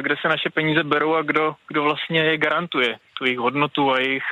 kde 0.00 0.14
se 0.20 0.28
naše 0.28 0.50
peníze 0.50 0.84
berou 0.84 1.14
a 1.14 1.22
kdo, 1.22 1.54
kdo 1.68 1.82
vlastně 1.82 2.20
je 2.20 2.38
garantuje, 2.38 2.98
tu 3.18 3.24
jejich 3.24 3.38
hodnotu 3.38 3.92
a 3.92 3.98
jejich, 4.00 4.24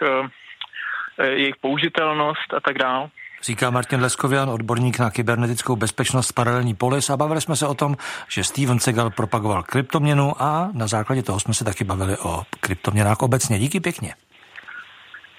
jejich 1.23 1.57
použitelnost 1.61 2.55
a 2.57 2.61
tak 2.61 2.79
dále. 2.79 3.09
Říká 3.43 3.71
Martin 3.71 4.01
Leskovian, 4.01 4.51
odborník 4.51 4.99
na 4.99 5.11
kybernetickou 5.11 5.77
bezpečnost 5.77 6.33
Paralelní 6.33 6.75
polis 6.75 7.11
a 7.11 7.17
bavili 7.17 7.41
jsme 7.41 7.57
se 7.57 7.67
o 7.67 7.75
tom, 7.75 7.97
že 8.29 8.45
Steven 8.45 8.79
Segal 8.79 9.11
propagoval 9.11 9.63
kryptoměnu 9.63 10.43
a 10.43 10.71
na 10.73 10.87
základě 10.87 11.23
toho 11.23 11.41
jsme 11.41 11.55
se 11.55 11.65
taky 11.65 11.85
bavili 11.85 12.17
o 12.19 12.43
kryptoměnách 12.61 13.23
obecně. 13.23 13.59
Díky 13.59 13.81
pěkně. 13.81 14.15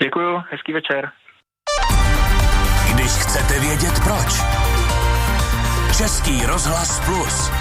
Děkuju, 0.03 0.43
hezký 0.51 0.73
večer. 0.73 1.11
Když 2.93 3.11
chcete 3.11 3.59
vědět 3.59 3.99
proč. 4.03 4.41
Český 5.97 6.45
rozhlas 6.45 7.05
plus. 7.05 7.51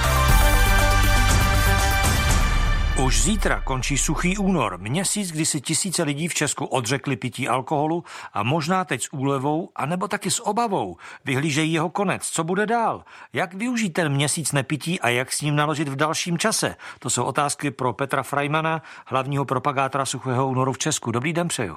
Už 3.03 3.23
zítra 3.23 3.61
končí 3.61 3.99
suchý 3.99 4.39
únor, 4.39 4.79
měsíc, 4.79 5.33
kdy 5.33 5.47
si 5.47 5.61
tisíce 5.61 6.03
lidí 6.03 6.29
v 6.29 6.35
Česku 6.35 6.65
odřekli 6.65 7.17
pití 7.17 7.49
alkoholu 7.49 8.05
a 8.33 8.43
možná 8.43 8.85
teď 8.85 9.03
s 9.03 9.13
úlevou, 9.13 9.71
anebo 9.77 10.09
taky 10.09 10.31
s 10.31 10.47
obavou 10.47 10.97
vyhlížejí 11.25 11.73
jeho 11.73 11.91
konec. 11.91 12.29
Co 12.29 12.45
bude 12.45 12.67
dál? 12.67 13.05
Jak 13.33 13.55
využít 13.55 13.91
ten 13.91 14.13
měsíc 14.13 14.53
nepití 14.53 15.01
a 15.01 15.09
jak 15.09 15.33
s 15.33 15.41
ním 15.41 15.57
naložit 15.57 15.89
v 15.89 15.97
dalším 15.97 16.39
čase? 16.39 16.77
To 16.99 17.11
jsou 17.11 17.25
otázky 17.25 17.71
pro 17.71 17.93
Petra 17.93 18.23
Freimana, 18.23 18.83
hlavního 19.07 19.45
propagátora 19.45 20.05
suchého 20.05 20.49
únoru 20.49 20.73
v 20.73 20.79
Česku. 20.79 21.11
Dobrý 21.11 21.33
den 21.33 21.49
přeju. 21.49 21.77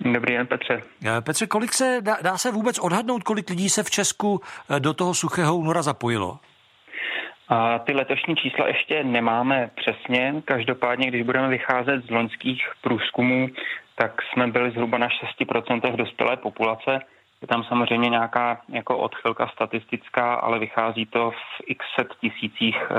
Dobrý 0.00 0.34
den, 0.34 0.46
Petře. 0.46 0.82
Eh, 1.04 1.20
Petře, 1.20 1.46
kolik 1.46 1.72
se, 1.72 1.98
dá, 2.00 2.16
dá 2.22 2.38
se 2.38 2.50
vůbec 2.50 2.78
odhadnout, 2.78 3.22
kolik 3.22 3.50
lidí 3.50 3.70
se 3.70 3.82
v 3.82 3.90
Česku 3.90 4.40
eh, 4.70 4.80
do 4.80 4.94
toho 4.94 5.14
suchého 5.14 5.56
února 5.56 5.82
zapojilo? 5.82 6.38
A 7.54 7.78
ty 7.78 7.92
letošní 7.92 8.36
čísla 8.36 8.68
ještě 8.68 9.04
nemáme 9.04 9.70
přesně. 9.74 10.42
Každopádně, 10.44 11.06
když 11.06 11.22
budeme 11.22 11.48
vycházet 11.48 12.04
z 12.06 12.10
loňských 12.10 12.68
průzkumů, 12.80 13.48
tak 13.94 14.22
jsme 14.22 14.46
byli 14.46 14.70
zhruba 14.70 14.98
na 14.98 15.08
6% 15.40 15.96
dospělé 15.96 16.36
populace. 16.36 17.00
Je 17.42 17.48
tam 17.48 17.64
samozřejmě 17.64 18.08
nějaká 18.08 18.60
jako 18.68 18.98
odchylka 18.98 19.48
statistická, 19.48 20.34
ale 20.34 20.58
vychází 20.58 21.06
to 21.06 21.30
v 21.30 21.62
x 21.66 21.84
set 21.94 22.08
tisících 22.20 22.76
e, 22.76 22.94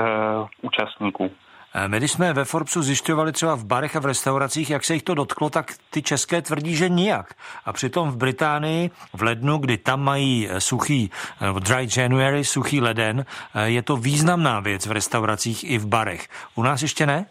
účastníků. 0.62 1.30
Eh, 1.76 1.88
my, 1.88 1.96
když 1.96 2.12
jsme 2.12 2.32
ve 2.32 2.44
Forbesu 2.44 2.82
zjišťovali 2.82 3.32
třeba 3.32 3.54
v 3.54 3.64
barech 3.64 3.96
a 3.96 4.00
v 4.00 4.06
restauracích, 4.06 4.70
jak 4.70 4.84
se 4.84 4.94
jich 4.94 5.02
to 5.02 5.14
dotklo, 5.14 5.50
tak 5.50 5.66
ty 5.90 6.02
české 6.02 6.42
tvrdí, 6.42 6.76
že 6.76 6.88
nijak. 6.88 7.34
A 7.64 7.72
přitom 7.72 8.10
v 8.10 8.16
Británii 8.16 8.90
v 9.12 9.22
lednu, 9.22 9.58
kdy 9.58 9.78
tam 9.78 10.02
mají 10.02 10.48
eh, 10.50 10.60
suchý, 10.60 11.10
eh, 11.10 11.60
dry 11.60 11.86
January, 11.96 12.44
suchý 12.44 12.80
leden, 12.80 13.24
je 13.64 13.82
to 13.82 13.96
významná 13.96 14.60
věc 14.60 14.86
v 14.86 14.92
restauracích 14.92 15.70
i 15.70 15.78
v 15.78 15.86
barech. 15.86 16.28
U 16.54 16.62
nás 16.62 16.82
ještě 16.82 17.06
ne? 17.06 17.26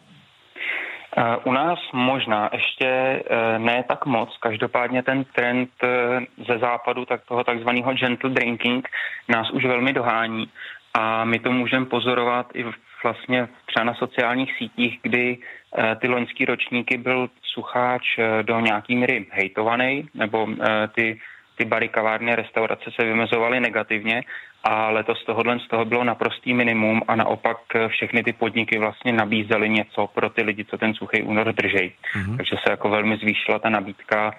U 1.44 1.52
nás 1.52 1.80
možná 1.94 2.50
ještě 2.54 3.24
ne 3.58 3.84
tak 3.88 4.06
moc. 4.06 4.38
Každopádně 4.40 5.04
ten 5.04 5.24
trend 5.24 5.70
ze 6.48 6.58
západu, 6.58 7.06
tak 7.06 7.22
toho 7.26 7.44
takzvaného 7.44 7.94
gentle 7.94 8.30
drinking, 8.30 8.90
nás 9.30 9.52
už 9.52 9.66
velmi 9.66 9.94
dohání. 9.94 10.50
A 10.94 11.26
my 11.26 11.40
to 11.40 11.52
můžeme 11.52 11.86
pozorovat 11.86 12.48
i 12.54 12.64
v 12.64 12.74
vlastně 13.04 13.48
třeba 13.66 13.84
na 13.84 13.94
sociálních 13.94 14.58
sítích, 14.58 15.00
kdy 15.02 15.38
eh, 15.38 15.96
ty 15.96 16.08
loňský 16.08 16.46
ročníky 16.46 16.98
byl 16.98 17.30
sucháč 17.44 18.04
eh, 18.20 18.44
do 18.44 18.60
nějaký 18.60 18.96
míry 18.96 19.26
hejtovaný, 19.30 20.10
nebo 20.14 20.48
eh, 20.50 20.88
ty, 20.96 21.20
ty 21.58 21.66
bary, 21.66 21.90
kavárny, 21.90 22.36
restaurace 22.36 22.92
se 23.00 23.06
vymezovaly 23.06 23.60
negativně 23.60 24.24
a 24.64 24.90
letos 24.90 25.26
tohohle 25.26 25.60
z 25.60 25.68
toho 25.68 25.86
bylo 25.86 26.04
naprostý 26.04 26.54
minimum 26.54 27.02
a 27.08 27.16
naopak 27.16 27.58
všechny 27.88 28.24
ty 28.24 28.34
podniky 28.34 28.80
vlastně 28.80 29.14
nabízely 29.14 29.70
něco 29.70 30.08
pro 30.08 30.30
ty 30.30 30.44
lidi, 30.44 30.66
co 30.66 30.78
ten 30.78 30.94
suchý 30.94 31.22
únor 31.22 31.54
držej. 31.54 31.92
Mm-hmm. 32.16 32.38
Takže 32.38 32.56
se 32.64 32.72
jako 32.72 32.90
velmi 32.90 33.18
zvýšila 33.18 33.60
ta 33.60 33.70
nabídka 33.70 34.34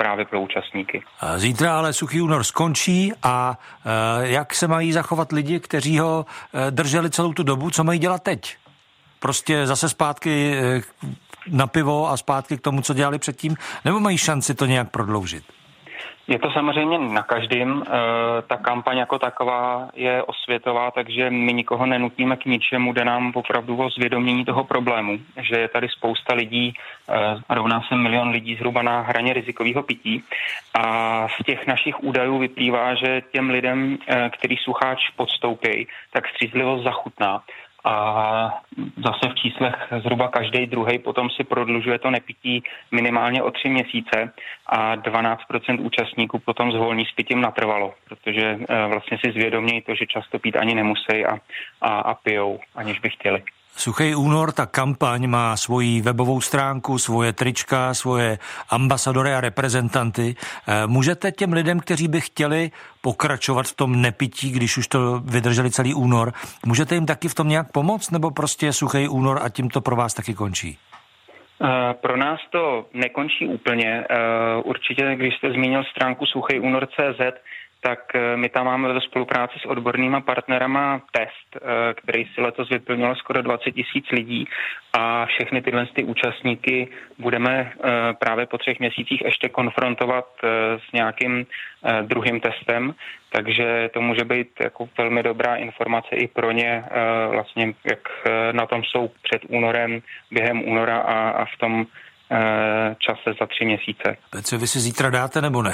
právě 0.00 0.24
pro 0.24 0.40
účastníky. 0.40 1.02
Zítra 1.36 1.78
ale 1.78 1.92
suchý 1.92 2.20
únor 2.20 2.44
skončí 2.44 3.12
a 3.22 3.58
e, 4.22 4.28
jak 4.28 4.54
se 4.54 4.68
mají 4.68 4.92
zachovat 4.92 5.32
lidi, 5.32 5.60
kteří 5.60 5.98
ho 5.98 6.26
e, 6.26 6.70
drželi 6.70 7.10
celou 7.10 7.32
tu 7.32 7.42
dobu, 7.42 7.70
co 7.70 7.84
mají 7.84 7.98
dělat 7.98 8.22
teď? 8.22 8.56
Prostě 9.18 9.66
zase 9.66 9.88
zpátky 9.88 10.54
e, 10.54 10.82
na 11.48 11.66
pivo 11.66 12.10
a 12.10 12.16
zpátky 12.16 12.58
k 12.58 12.60
tomu, 12.60 12.82
co 12.82 12.94
dělali 12.94 13.18
předtím, 13.18 13.56
nebo 13.84 14.00
mají 14.00 14.18
šanci 14.18 14.54
to 14.54 14.66
nějak 14.66 14.90
prodloužit? 14.90 15.44
Je 16.30 16.38
to 16.38 16.50
samozřejmě 16.50 16.98
na 16.98 17.22
každém. 17.22 17.82
Eh, 17.86 17.90
ta 18.46 18.56
kampaň 18.56 18.98
jako 18.98 19.18
taková 19.18 19.88
je 19.94 20.22
osvětová, 20.22 20.90
takže 20.90 21.30
my 21.30 21.52
nikoho 21.52 21.86
nenutíme 21.86 22.36
k 22.36 22.44
ničemu, 22.44 22.92
jde 22.92 23.04
nám 23.04 23.32
opravdu 23.34 23.76
o 23.76 23.90
zvědomění 23.90 24.44
toho 24.44 24.64
problému, 24.64 25.18
že 25.40 25.56
je 25.58 25.68
tady 25.68 25.88
spousta 25.88 26.34
lidí, 26.34 26.74
eh, 26.74 27.54
rovná 27.54 27.82
se 27.88 27.96
milion 27.96 28.28
lidí 28.28 28.56
zhruba 28.56 28.82
na 28.82 29.00
hraně 29.00 29.32
rizikového 29.32 29.82
pití 29.82 30.24
a 30.74 30.82
z 31.28 31.44
těch 31.46 31.66
našich 31.66 32.02
údajů 32.02 32.38
vyplývá, 32.38 32.94
že 32.94 33.22
těm 33.32 33.50
lidem, 33.50 33.98
eh, 34.06 34.30
který 34.38 34.56
sucháč 34.56 35.10
podstoupí, 35.16 35.88
tak 36.12 36.28
střízlivost 36.28 36.84
zachutná 36.84 37.42
a 37.84 38.62
zase 38.96 39.32
v 39.32 39.34
číslech 39.34 39.74
zhruba 40.02 40.28
každý 40.28 40.66
druhý 40.66 40.98
potom 40.98 41.30
si 41.30 41.44
prodlužuje 41.44 41.98
to 41.98 42.10
nepití 42.10 42.62
minimálně 42.90 43.42
o 43.42 43.50
tři 43.50 43.68
měsíce 43.68 44.32
a 44.66 44.96
12% 44.96 45.80
účastníků 45.80 46.38
potom 46.38 46.72
zvolní 46.72 47.04
s 47.04 47.12
pitím 47.12 47.40
natrvalo, 47.40 47.94
protože 48.08 48.58
eh, 48.68 48.86
vlastně 48.86 49.18
si 49.24 49.32
zvědomějí 49.32 49.82
to, 49.82 49.94
že 49.94 50.06
často 50.06 50.38
pít 50.38 50.56
ani 50.56 50.74
nemusí 50.74 51.26
a, 51.26 51.38
a, 51.80 52.00
a 52.00 52.14
pijou, 52.14 52.60
aniž 52.74 52.98
by 52.98 53.10
chtěli. 53.10 53.42
Suchý 53.76 54.14
únor, 54.14 54.52
ta 54.52 54.66
kampaň 54.66 55.26
má 55.26 55.56
svoji 55.56 56.00
webovou 56.00 56.40
stránku, 56.40 56.98
svoje 56.98 57.32
trička, 57.32 57.94
svoje 57.94 58.38
ambasadory 58.70 59.34
a 59.34 59.40
reprezentanty. 59.40 60.34
Eh, 60.34 60.86
můžete 60.86 61.32
těm 61.32 61.52
lidem, 61.52 61.80
kteří 61.80 62.08
by 62.08 62.20
chtěli 62.20 62.70
pokračovat 63.00 63.66
v 63.66 63.76
tom 63.76 64.02
nepití, 64.02 64.50
když 64.50 64.76
už 64.76 64.88
to 64.88 65.20
vydrželi 65.24 65.70
celý 65.70 65.94
únor, 65.94 66.32
můžete 66.66 66.94
jim 66.94 67.06
taky 67.06 67.28
v 67.28 67.34
tom 67.34 67.48
nějak 67.48 67.72
pomoct, 67.72 68.10
nebo 68.10 68.30
prostě 68.30 68.72
suchý 68.72 69.08
únor 69.08 69.40
a 69.42 69.48
tím 69.48 69.70
to 69.70 69.80
pro 69.80 69.96
vás 69.96 70.14
taky 70.14 70.34
končí? 70.34 70.78
Eh, 71.62 71.94
pro 71.94 72.16
nás 72.16 72.40
to 72.50 72.86
nekončí 72.94 73.46
úplně. 73.46 74.04
Eh, 74.10 74.16
určitě, 74.64 75.14
když 75.16 75.34
jste 75.34 75.52
zmínil 75.52 75.84
stránku 75.84 76.26
suchý 76.26 76.60
únor.cz, 76.60 77.20
tak 77.80 78.14
eh, 78.14 78.36
my 78.36 78.48
tam 78.48 78.66
máme 78.66 78.92
ve 78.92 79.00
spolupráci 79.00 79.58
s 79.58 79.66
odbornýma 79.66 80.20
partnerama 80.20 81.00
test, 81.12 81.56
eh, 81.56 81.94
který 81.94 82.24
si 82.34 82.40
letos 82.40 82.68
vyplnilo 82.68 83.16
skoro 83.16 83.42
20 83.42 83.70
tisíc 83.70 84.04
lidí 84.12 84.48
a 84.92 85.26
všechny 85.26 85.62
tyhle 85.62 85.86
ty 85.86 86.04
účastníky 86.04 86.88
budeme 87.18 87.72
eh, 87.72 87.88
právě 88.18 88.46
po 88.46 88.58
třech 88.58 88.80
měsících 88.80 89.22
ještě 89.24 89.48
konfrontovat 89.48 90.26
s 90.88 90.92
nějakým 90.92 91.46
druhým 92.02 92.40
testem, 92.40 92.94
takže 93.32 93.90
to 93.94 94.00
může 94.00 94.24
být 94.24 94.48
jako 94.60 94.88
velmi 94.98 95.22
dobrá 95.22 95.56
informace 95.56 96.08
i 96.12 96.28
pro 96.28 96.52
ně, 96.52 96.84
vlastně 97.30 97.74
jak 97.84 98.08
na 98.52 98.66
tom 98.66 98.82
jsou 98.84 99.10
před 99.22 99.42
únorem, 99.48 100.00
během 100.30 100.68
února 100.68 100.98
a, 100.98 101.30
a 101.30 101.44
v 101.44 101.58
tom 101.60 101.86
čase 102.98 103.34
za 103.40 103.46
tři 103.46 103.64
měsíce. 103.64 104.16
Co 104.42 104.58
vy 104.58 104.66
si 104.66 104.80
zítra 104.80 105.10
dáte 105.10 105.40
nebo 105.40 105.62
ne? 105.62 105.72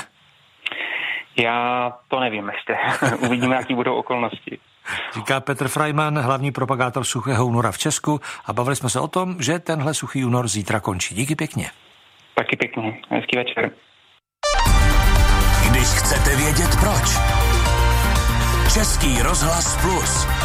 Já 1.38 1.92
to 2.08 2.20
nevím 2.20 2.50
ještě. 2.54 2.76
Uvidíme, 3.26 3.56
jaký 3.56 3.74
budou 3.74 3.94
okolnosti. 3.94 4.58
Říká 5.14 5.40
Petr 5.40 5.68
Freiman, 5.68 6.18
hlavní 6.18 6.52
propagátor 6.52 7.04
suchého 7.04 7.46
února 7.46 7.72
v 7.72 7.78
Česku 7.78 8.20
a 8.46 8.52
bavili 8.52 8.76
jsme 8.76 8.90
se 8.90 9.00
o 9.00 9.08
tom, 9.08 9.36
že 9.40 9.58
tenhle 9.58 9.94
suchý 9.94 10.24
únor 10.24 10.48
zítra 10.48 10.80
končí. 10.80 11.14
Díky 11.14 11.34
pěkně. 11.34 11.70
Taky 12.34 12.56
pěkně. 12.56 12.98
Hezký 13.10 13.36
večer. 13.36 13.70
Když 15.70 15.88
chcete 15.88 16.36
vědět 16.36 16.70
proč. 16.80 17.16
Český 18.74 19.22
rozhlas 19.22 19.82
plus. 19.82 20.35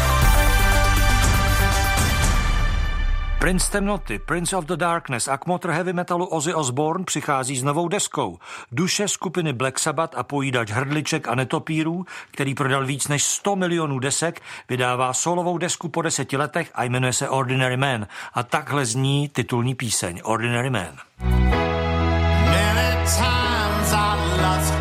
Prince 3.42 3.70
temnoty, 3.70 4.18
Prince 4.18 4.56
of 4.56 4.64
the 4.64 4.76
Darkness 4.76 5.28
a 5.28 5.36
kmotr 5.36 5.70
heavy 5.70 5.92
metalu 5.92 6.26
Ozzy 6.26 6.54
Osbourne 6.54 7.04
přichází 7.04 7.56
s 7.56 7.62
novou 7.62 7.88
deskou. 7.88 8.38
Duše 8.72 9.08
skupiny 9.08 9.52
Black 9.52 9.78
Sabbath 9.78 10.18
a 10.18 10.22
pojídač 10.22 10.70
hrdliček 10.70 11.28
a 11.28 11.34
netopírů, 11.34 12.06
který 12.30 12.54
prodal 12.54 12.86
víc 12.86 13.08
než 13.08 13.22
100 13.22 13.56
milionů 13.56 13.98
desek, 13.98 14.40
vydává 14.68 15.12
solovou 15.12 15.58
desku 15.58 15.88
po 15.88 16.02
deseti 16.02 16.36
letech 16.36 16.70
a 16.74 16.84
jmenuje 16.84 17.12
se 17.12 17.28
Ordinary 17.28 17.76
Man. 17.76 18.06
A 18.34 18.42
takhle 18.42 18.86
zní 18.86 19.28
titulní 19.28 19.74
píseň 19.74 20.20
Ordinary 20.24 20.70
Man. 20.70 20.98
Many 22.44 22.96
times 23.04 23.92
lost 24.42 24.71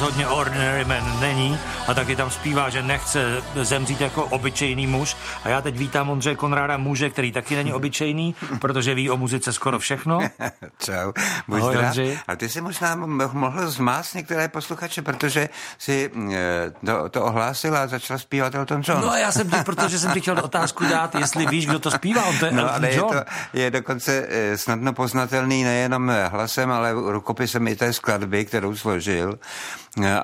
rozhodně 0.00 0.26
ordinary 0.28 0.84
man 0.84 1.20
není 1.20 1.58
a 1.88 1.94
taky 1.94 2.16
tam 2.16 2.30
zpívá, 2.30 2.70
že 2.70 2.82
nechce 2.82 3.42
zemřít 3.62 4.00
jako 4.00 4.24
obyčejný 4.24 4.86
muž. 4.86 5.16
A 5.44 5.48
já 5.48 5.60
teď 5.62 5.76
vítám 5.78 6.10
Ondřeje 6.10 6.36
Konráda 6.36 6.76
muže, 6.76 7.10
který 7.10 7.32
taky 7.32 7.56
není 7.56 7.72
obyčejný, 7.72 8.34
protože 8.60 8.94
ví 8.94 9.10
o 9.10 9.16
muzice 9.16 9.52
skoro 9.52 9.78
všechno. 9.78 10.18
Čau, 10.78 11.12
buď 11.48 11.60
Ahoj, 11.62 12.18
A 12.28 12.36
ty 12.36 12.48
si 12.48 12.60
možná 12.60 12.94
mohl 13.32 13.70
zmást 13.70 14.14
některé 14.14 14.48
posluchače, 14.48 15.02
protože 15.02 15.48
si 15.78 16.10
eh, 16.32 16.72
to, 16.86 17.08
to 17.08 17.24
ohlásil 17.24 17.76
a 17.76 17.86
začal 17.86 18.18
zpívat 18.18 18.54
Elton 18.54 18.82
John. 18.88 19.00
No 19.00 19.10
a 19.10 19.18
já 19.18 19.32
jsem 19.32 19.50
tě, 19.50 19.56
protože 19.64 19.98
jsem 19.98 20.12
ti 20.12 20.20
chtěl 20.20 20.38
otázku 20.44 20.84
dát, 20.84 21.14
jestli 21.14 21.46
víš, 21.46 21.66
kdo 21.66 21.78
to 21.78 21.90
zpívá, 21.90 22.24
on 22.24 22.38
to 22.38 22.46
je 22.46 22.52
no, 22.52 22.62
Elton 22.62 22.74
ale 22.74 22.94
John. 22.94 23.14
Je, 23.14 23.20
to, 23.20 23.30
je 23.52 23.70
dokonce 23.70 24.26
eh, 24.28 24.58
snadno 24.58 24.92
poznatelný 24.92 25.64
nejenom 25.64 26.12
hlasem, 26.28 26.70
ale 26.70 26.92
rukopisem 26.92 27.68
i 27.68 27.76
té 27.76 27.92
skladby, 27.92 28.44
kterou 28.44 28.76
složil. 28.76 29.38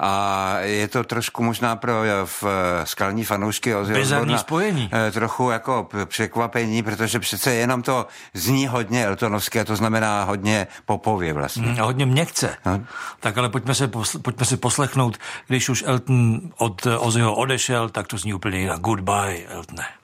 A 0.01 0.57
je 0.61 0.89
to 0.89 1.05
trošku 1.05 1.43
možná 1.53 1.77
pro 1.77 1.93
v 2.25 2.45
skalní 2.85 3.25
fanoušky 3.25 3.75
Ozzy 3.75 3.95
spojení. 4.37 4.91
Eh, 4.93 5.11
trochu 5.11 5.51
jako 5.51 5.89
překvapení, 6.05 6.83
protože 6.83 7.19
přece 7.19 7.55
jenom 7.55 7.83
to 7.83 8.07
zní 8.35 8.67
hodně 8.67 9.07
Eltonovské, 9.07 9.65
to 9.65 9.77
znamená 9.77 10.25
hodně 10.25 10.67
popově 10.87 11.33
vlastně. 11.33 11.67
Mm, 11.67 11.77
hodně 11.77 12.07
měkce. 12.07 12.57
No. 12.67 12.81
Tak 13.21 13.39
ale 13.39 13.49
pojďme 13.49 13.75
se, 13.75 13.89
pojďme 14.23 14.47
si 14.47 14.57
poslechnout, 14.57 15.19
když 15.47 15.69
už 15.69 15.85
Elton 15.87 16.41
od 16.57 16.87
Ozzyho 16.99 17.35
odešel, 17.35 17.89
tak 17.89 18.07
to 18.07 18.19
zní 18.19 18.35
úplně 18.35 18.59
jinak. 18.59 18.81
Goodbye, 18.81 19.47
Eltone. 19.49 20.02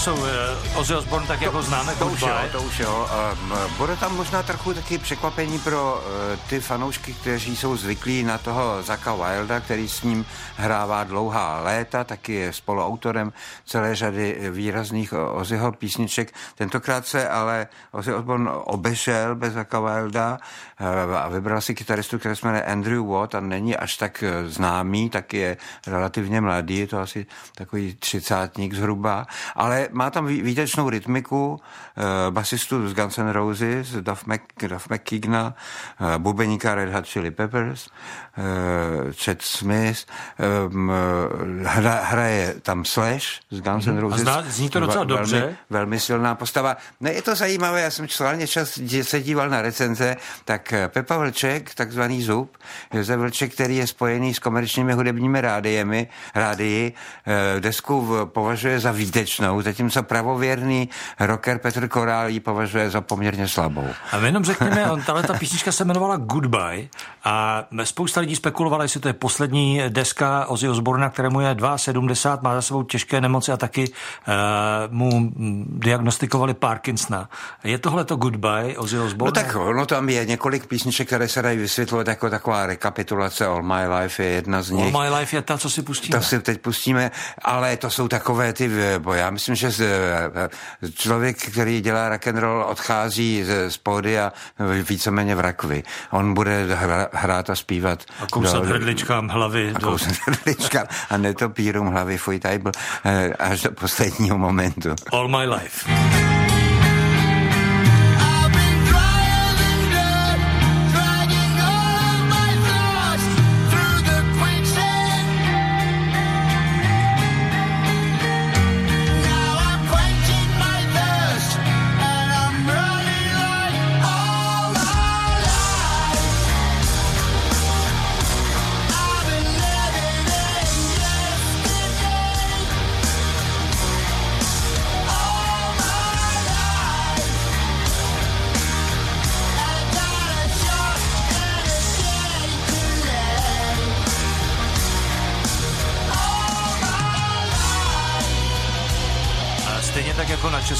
Jsou 0.00 0.14
uh, 0.14 0.26
Ozzy 0.74 0.94
Osbourne, 0.94 1.26
tak 1.26 1.38
to, 1.38 1.44
jako 1.44 1.62
známe. 1.62 1.94
To 1.94 2.06
už 2.06 2.20
jo, 2.20 2.28
to 2.52 2.62
už 2.62 2.78
jo. 2.78 3.08
Um, 3.32 3.52
bude 3.76 3.96
tam 3.96 4.16
možná 4.16 4.42
trochu 4.42 4.74
taky 4.74 4.98
překvapení 4.98 5.58
pro 5.58 5.94
uh, 5.94 6.38
ty 6.48 6.60
fanoušky, 6.60 7.12
kteří 7.14 7.56
jsou 7.56 7.76
zvyklí 7.76 8.22
na 8.22 8.38
toho 8.38 8.82
Zaka 8.82 9.14
Wilda, 9.14 9.60
který 9.60 9.88
s 9.88 10.02
ním 10.02 10.26
hrává 10.56 11.04
dlouhá 11.04 11.60
léta, 11.60 12.04
taky 12.04 12.32
je 12.32 12.52
spoluautorem 12.52 13.32
celé 13.66 13.94
řady 13.94 14.50
výrazných 14.50 15.14
Ozzyho 15.32 15.72
písniček. 15.72 16.34
Tentokrát 16.54 17.06
se 17.06 17.28
ale 17.28 17.66
Ozzy 17.92 18.14
Osbourne 18.14 18.50
obešel 18.50 19.34
bez 19.34 19.52
Zaka 19.52 19.80
Wilda 19.80 20.38
uh, 20.80 21.16
a 21.16 21.28
vybral 21.28 21.60
si 21.60 21.74
kytaristu, 21.74 22.18
který 22.18 22.36
se 22.36 22.46
jmenuje 22.46 22.64
Andrew 22.64 23.06
Watt 23.06 23.34
a 23.34 23.40
není 23.40 23.76
až 23.76 23.96
tak 23.96 24.24
známý, 24.46 25.10
tak 25.10 25.34
je 25.34 25.56
relativně 25.86 26.40
mladý, 26.40 26.78
je 26.78 26.86
to 26.86 26.98
asi 26.98 27.26
takový 27.54 27.94
třicátník 27.94 28.74
zhruba 28.74 29.26
ale 29.60 29.88
má 29.92 30.10
tam 30.10 30.26
výtečnou 30.26 30.90
rytmiku 30.90 31.52
uh, 31.52 32.04
basistu 32.30 32.88
z 32.88 32.94
Guns 32.94 33.18
N' 33.18 33.30
Roses, 33.30 33.92
Duff, 34.00 34.26
Mc, 34.26 34.40
Duff 34.68 34.88
McKigna, 34.90 35.54
uh, 36.00 36.16
bubeníka 36.18 36.74
Red 36.74 36.92
Hot 36.92 37.06
Chili 37.06 37.30
Peppers, 37.30 37.86
uh, 37.86 39.12
Chet 39.12 39.42
Smith, 39.42 40.06
um, 40.70 40.92
hra, 41.64 42.00
hraje 42.02 42.54
tam 42.62 42.84
Slash 42.84 43.40
z 43.50 43.60
Guns 43.60 43.86
N' 43.86 43.92
mhm. 43.92 44.00
Roses. 44.00 44.26
A 44.26 44.42
zní 44.48 44.68
to 44.68 44.80
docela 44.80 45.04
velmi, 45.04 45.18
dobře. 45.18 45.56
Velmi 45.70 46.00
silná 46.00 46.34
postava. 46.34 46.76
Ne, 47.00 47.12
je 47.12 47.22
to 47.22 47.34
zajímavé, 47.34 47.80
já 47.80 47.90
jsem 47.90 48.08
článně 48.08 48.46
čas 48.46 48.78
se 49.02 49.20
díval 49.20 49.48
na 49.48 49.62
recenze, 49.62 50.16
tak 50.44 50.74
Pepa 50.88 51.16
Vlček, 51.18 51.74
takzvaný 51.74 52.22
Zub, 52.22 52.56
Josef 52.92 53.18
Vlček, 53.18 53.54
který 53.54 53.76
je 53.76 53.86
spojený 53.86 54.34
s 54.34 54.38
komerčními 54.38 54.92
hudebními 54.92 55.40
rádiemi, 55.40 56.08
rádii, 56.34 56.92
desku 57.60 58.16
považuje 58.24 58.80
za 58.80 58.92
výtečnou 58.92 59.50
stranou, 59.50 59.62
zatímco 59.80 60.02
pravověrný 60.02 60.88
rocker 61.20 61.58
Petr 61.58 61.88
Korál 61.88 62.28
ji 62.28 62.40
považuje 62.40 62.90
za 62.90 63.00
poměrně 63.00 63.48
slabou. 63.48 63.88
A 64.12 64.16
jenom 64.16 64.44
řekněme, 64.44 64.90
on, 64.90 65.02
tahle 65.02 65.22
ta 65.22 65.34
písnička 65.34 65.72
se 65.72 65.84
jmenovala 65.84 66.16
Goodbye 66.16 66.88
a 67.24 67.64
spousta 67.84 68.20
lidí 68.20 68.36
spekulovala, 68.36 68.82
jestli 68.82 69.00
to 69.00 69.08
je 69.08 69.12
poslední 69.12 69.82
deska 69.88 70.46
Ozzy 70.46 70.68
Osborna, 70.68 71.08
kterému 71.08 71.40
je 71.40 71.56
72, 71.76 72.50
má 72.50 72.54
za 72.54 72.62
sebou 72.62 72.82
těžké 72.82 73.20
nemoci 73.20 73.52
a 73.52 73.56
taky 73.56 73.88
uh, 73.88 74.34
mu 74.90 75.32
diagnostikovali 75.66 76.54
Parkinsona. 76.54 77.28
Je 77.64 77.78
tohle 77.78 78.04
to 78.04 78.16
Goodbye 78.16 78.76
Ozzy 78.76 78.98
Osborna? 78.98 79.42
No 79.42 79.46
tak 79.46 79.56
ono 79.56 79.86
tam 79.86 80.08
je 80.08 80.26
několik 80.26 80.66
písniček, 80.66 81.06
které 81.06 81.28
se 81.28 81.42
dají 81.42 81.58
vysvětlovat 81.58 82.06
jako 82.06 82.30
taková 82.30 82.66
rekapitulace 82.66 83.46
All 83.46 83.62
My 83.62 83.88
Life 84.00 84.24
je 84.24 84.30
jedna 84.30 84.62
z 84.62 84.70
nich. 84.70 84.94
All 84.94 85.02
My 85.02 85.16
Life 85.16 85.36
je 85.36 85.42
ta, 85.42 85.58
co 85.58 85.70
si 85.70 85.82
pustíme. 85.82 86.18
To 86.18 86.24
si 86.24 86.40
teď 86.40 86.60
pustíme, 86.60 87.10
ale 87.42 87.76
to 87.76 87.90
jsou 87.90 88.08
takové 88.08 88.52
ty, 88.52 88.70
bo 88.98 89.14
já 89.14 89.30
myslím, 89.30 89.54
že 89.54 89.69
eh, 89.80 90.48
člověk, 90.94 91.36
který 91.36 91.80
dělá 91.80 92.08
rock 92.08 92.26
and 92.26 92.38
roll, 92.38 92.62
odchází 92.62 93.44
z, 93.44 93.70
z 93.70 93.76
pódy 93.76 94.18
a 94.18 94.32
víceméně 94.88 95.34
v 95.34 95.40
rakvi. 95.40 95.82
On 96.10 96.34
bude 96.34 96.74
hra, 96.74 97.08
hrát 97.12 97.50
a 97.50 97.54
zpívat. 97.54 98.04
A 98.20 98.26
kousat 98.26 98.62
do, 98.62 98.68
hrdličkám 98.68 99.28
hlavy. 99.28 99.72
A 99.74 99.78
do... 99.78 99.86
kousat 99.86 100.12
hrdličkám 100.26 100.86
a 101.10 101.16
netopírům 101.16 101.86
hlavy 101.86 102.18
fuj 102.18 102.38
tajbl 102.38 102.70
eh, 103.04 103.32
až 103.32 103.62
do 103.62 103.70
posledního 103.70 104.38
momentu. 104.38 104.94
All 105.12 105.28
my 105.28 105.46
life. 105.46 106.49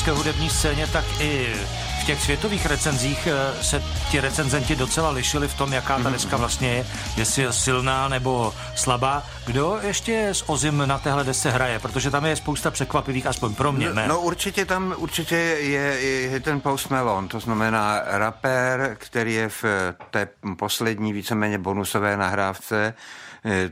České 0.01 0.13
hudební 0.13 0.51
scéně, 0.51 0.87
tak 0.87 1.05
i 1.19 1.55
v 2.03 2.07
těch 2.07 2.23
světových 2.23 2.67
recenzích 2.67 3.27
eh, 3.27 3.65
se 3.65 3.83
ti 4.11 4.21
recenzenti 4.21 4.77
docela 4.77 5.11
lišili 5.11 5.49
v 5.49 5.55
tom, 5.55 5.73
jaká 5.73 5.95
ta 5.97 6.03
mhm, 6.03 6.13
deska 6.13 6.37
vlastně 6.37 6.69
je, 6.69 6.87
jestli 7.17 7.43
je 7.43 7.53
silná 7.53 8.09
nebo 8.09 8.55
slabá. 8.77 9.23
Kdo 9.47 9.79
ještě 9.83 10.29
s 10.29 10.49
Ozim 10.49 10.83
na 10.87 10.99
téhle 10.99 11.25
desce 11.25 11.51
hraje? 11.51 11.79
Protože 11.79 12.11
tam 12.11 12.25
je 12.25 12.37
spousta 12.37 12.71
překvapivých, 12.71 13.27
aspoň 13.27 13.55
pro 13.55 13.73
mě. 13.73 13.93
Ne? 13.93 14.09
No 14.09 14.21
určitě 14.21 14.65
tam 14.65 14.95
určitě 14.97 15.37
je, 15.37 16.01
je 16.31 16.41
ten 16.41 16.61
Post 16.61 16.91
Melon, 16.91 17.29
to 17.29 17.41
znamená 17.41 18.01
rapper, 18.05 18.97
který 18.99 19.35
je 19.35 19.49
v 19.49 19.65
té 20.11 20.29
poslední 20.59 21.13
víceméně 21.13 21.59
bonusové 21.59 22.17
nahrávce 22.17 22.95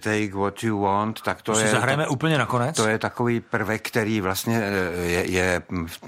Take 0.01 0.31
What 0.33 0.63
You 0.63 0.81
Want, 0.81 1.21
tak 1.21 1.43
to, 1.43 1.53
to 1.53 1.59
je... 1.59 1.69
zahrajeme 1.69 2.05
to, 2.05 2.11
úplně 2.11 2.39
nakonec? 2.39 2.77
To 2.77 2.89
je 2.89 2.99
takový 2.99 3.41
prvek, 3.41 3.89
který 3.89 4.21
vlastně 4.21 4.63
eh, 4.63 5.01
je, 5.01 5.31
je 5.31 5.63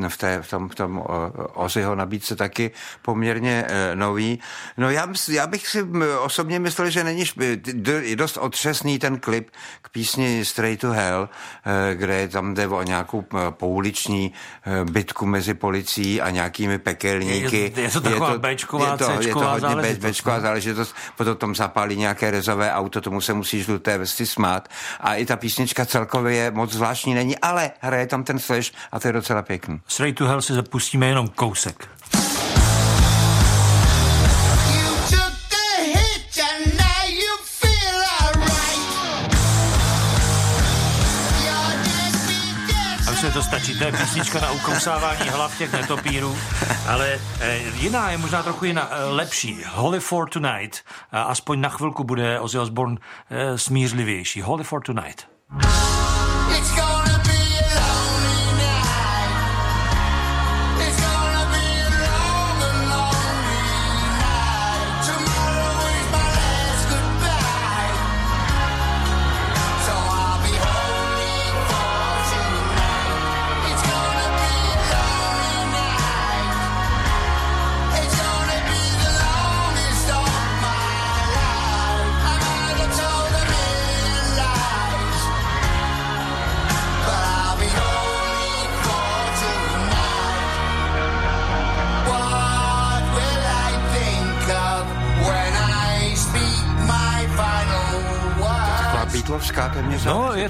v, 0.09 0.17
té, 0.17 0.43
v 0.43 0.51
tom, 0.51 0.69
v 0.69 0.75
tom 0.75 1.05
Ozyho 1.55 1.97
více 2.07 2.37
taky 2.37 2.71
poměrně 3.03 3.65
nový. 3.95 4.41
No 4.77 4.91
já, 4.91 5.09
já 5.29 5.47
bych 5.47 5.67
si 5.67 5.87
osobně 6.21 6.59
myslel, 6.59 6.91
že 6.91 7.05
není 7.05 7.25
dost 8.15 8.37
otřesný 8.37 8.99
ten 8.99 9.19
klip 9.19 9.51
k 9.83 9.89
písni 9.89 10.45
Straight 10.45 10.81
to 10.81 10.91
Hell, 10.91 11.29
kde 11.95 12.29
tam 12.29 12.55
jde 12.55 12.69
o 12.69 12.83
nějakou 12.83 13.25
pouliční 13.51 14.33
bitku 14.91 15.27
mezi 15.27 15.55
policií 15.55 16.21
a 16.21 16.31
nějakými 16.31 16.79
pekelníky. 16.79 17.73
Je, 17.77 17.83
je 17.83 17.91
to 17.91 18.01
taková 18.01 18.29
je 18.29 18.33
to, 18.33 18.39
bečková, 18.39 18.93
je 18.93 18.99
to, 18.99 19.11
je 19.11 19.33
to 19.33 19.39
hodně 19.41 19.61
záležitost. 19.61 19.99
bečková 19.99 20.37
no. 20.37 20.43
záležitost, 20.43 20.95
potom 21.17 21.37
tam 21.37 21.55
zapálí 21.55 21.97
nějaké 21.97 22.31
rezové 22.31 22.73
auto, 22.73 23.01
tomu 23.01 23.21
se 23.21 23.35
musí 23.35 23.50
žluté 23.59 23.99
vesty 23.99 24.27
smát. 24.27 24.69
A 25.01 25.15
i 25.15 25.27
ta 25.27 25.37
písnička 25.37 25.87
celkově 25.87 26.37
je 26.37 26.51
moc 26.51 26.73
zvláštní 26.73 27.15
není, 27.15 27.39
ale 27.39 27.71
hraje 27.81 28.07
tam 28.07 28.25
ten 28.25 28.39
slash 28.39 28.73
a 28.93 29.01
to 29.01 29.09
je 29.09 29.13
docela 29.13 29.43
pěkný. 29.43 29.81
Straight 29.87 30.19
to 30.19 30.27
Hell 30.27 30.43
si 30.43 30.55
zapustíme 30.55 31.07
jenom 31.07 31.29
kousek. 31.29 31.89
To 43.41 43.45
stačí. 43.47 43.79
To 43.79 43.85
je 43.85 43.93
písnička 43.93 44.41
na 44.41 44.51
ukousávání 44.51 45.29
hlav 45.29 45.59
těch 45.59 45.73
netopírů, 45.73 46.37
ale 46.89 47.21
eh, 47.41 47.59
jiná 47.75 48.11
je 48.11 48.19
možná 48.19 48.43
trochu 48.43 48.65
jiná, 48.65 48.89
eh, 48.91 49.05
lepší. 49.05 49.65
Holy 49.73 50.01
for 50.01 50.29
Tonight, 50.29 50.77
eh, 51.13 51.19
aspoň 51.19 51.61
na 51.61 51.69
chvilku 51.69 52.05
bude 52.05 52.41
Ozzy 52.41 52.59
Osbourne 52.59 52.97
smířlivější. 53.57 54.43
Holy 54.43 54.65
for 54.65 54.83
Tonight. 54.83 55.27
It's 56.59 56.71
Beatlovská 56.71 56.90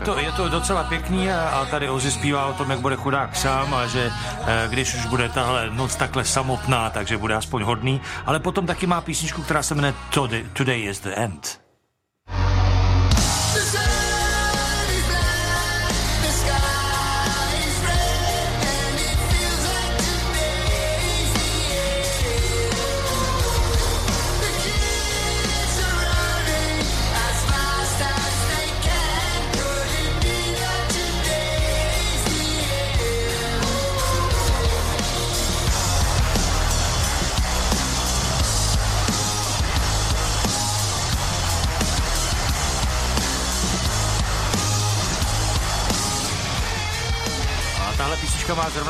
to, 0.01 0.19
je 0.19 0.33
to 0.33 0.49
docela 0.49 0.85
pěkný 0.85 1.31
a, 1.31 1.49
a 1.49 1.65
tady 1.65 1.89
Ozzy 1.89 2.11
zpívá 2.11 2.47
o 2.47 2.53
tom, 2.53 2.71
jak 2.71 2.81
bude 2.81 2.97
chudák 2.97 3.37
sám 3.37 3.75
a 3.75 3.87
že 3.87 4.13
eh, 4.47 4.69
když 4.69 4.95
už 4.95 5.07
bude 5.07 5.29
tahle 5.29 5.71
noc 5.71 5.97
takhle 5.97 6.25
samotná, 6.25 6.91
takže 6.91 7.19
bude 7.19 7.35
aspoň 7.35 7.63
hodný. 7.63 8.01
Ale 8.27 8.41
potom 8.41 8.67
taky 8.67 8.87
má 8.87 9.01
písničku, 9.01 9.43
která 9.43 9.63
se 9.63 9.75
jmenuje 9.75 9.95
Today 10.53 10.85
is 10.85 11.01
the 11.01 11.13
End. 11.15 11.70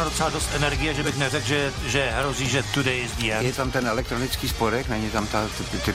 Zrovna 0.00 0.10
docela 0.10 0.30
dost 0.30 0.54
energie, 0.54 0.94
že 0.94 1.02
bych 1.02 1.18
neřekl, 1.18 1.46
že, 1.46 1.72
že 1.86 2.10
hrozí, 2.10 2.48
že 2.48 2.62
today 2.74 3.00
is 3.04 3.12
the 3.12 3.32
end. 3.32 3.46
Je 3.46 3.52
tam 3.52 3.70
ten 3.70 3.86
elektronický 3.86 4.48
spodek, 4.48 4.88
není 4.88 5.10
tam 5.10 5.26
ta 5.26 5.46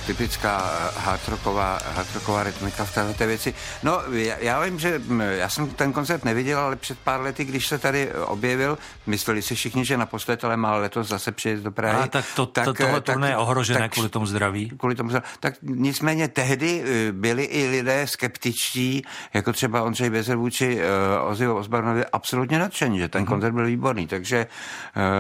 typická 0.06 0.72
hardrocková, 0.98 1.80
hardrocková 1.96 2.44
rytmika 2.44 2.86
v 2.86 2.94
této 2.94 3.28
věci. 3.28 3.54
No, 3.84 4.02
já, 4.12 4.36
já 4.40 4.60
vím, 4.62 4.80
že 4.80 5.02
já 5.30 5.50
jsem 5.50 5.70
ten 5.70 5.94
koncert 5.94 6.26
neviděl, 6.26 6.60
ale 6.60 6.76
před 6.76 7.00
pár 7.00 7.22
lety, 7.22 7.46
když 7.46 7.68
se 7.68 7.78
tady 7.78 8.12
objevil, 8.14 8.78
mysleli 9.08 9.42
si 9.42 9.56
všichni, 9.56 9.86
že 9.86 9.98
naposled, 9.98 10.44
ale 10.44 10.58
má 10.58 10.76
letos 10.76 11.08
zase 11.08 11.32
přijet 11.32 11.60
do 11.60 11.72
Prahy. 11.72 12.04
A 12.04 12.08
tak, 12.08 12.26
to, 12.36 12.46
tak 12.46 12.66
to, 12.66 12.74
tohle 12.74 13.02
tak, 13.02 13.18
je 13.24 13.38
ohrožené 13.38 13.80
tak, 13.80 13.92
kvůli 13.92 14.10
tomu 14.10 14.26
zdraví. 14.26 14.70
Kvůli 14.78 14.96
tomu 14.96 15.10
zdraví. 15.10 15.26
Tak 15.40 15.54
nicméně 15.62 16.28
tehdy 16.28 16.84
eh, 16.86 17.12
byli 17.12 17.44
i 17.44 17.70
lidé 17.70 18.08
skeptičtí, 18.08 19.04
jako 19.34 19.54
třeba 19.54 19.84
Ondřej 19.84 20.10
Bezer 20.10 20.38
vůči 20.38 20.76
uh, 20.76 21.30
Ozzy 21.32 21.48
Osbornovi 21.48 22.06
absolutně 22.06 22.60
nadšení, 22.60 23.00
že 23.00 23.08
ten 23.08 23.24
mm-hmm. 23.24 23.28
koncert 23.28 23.54
byl 23.54 23.66
výborný, 23.66 23.95
takže 24.08 24.48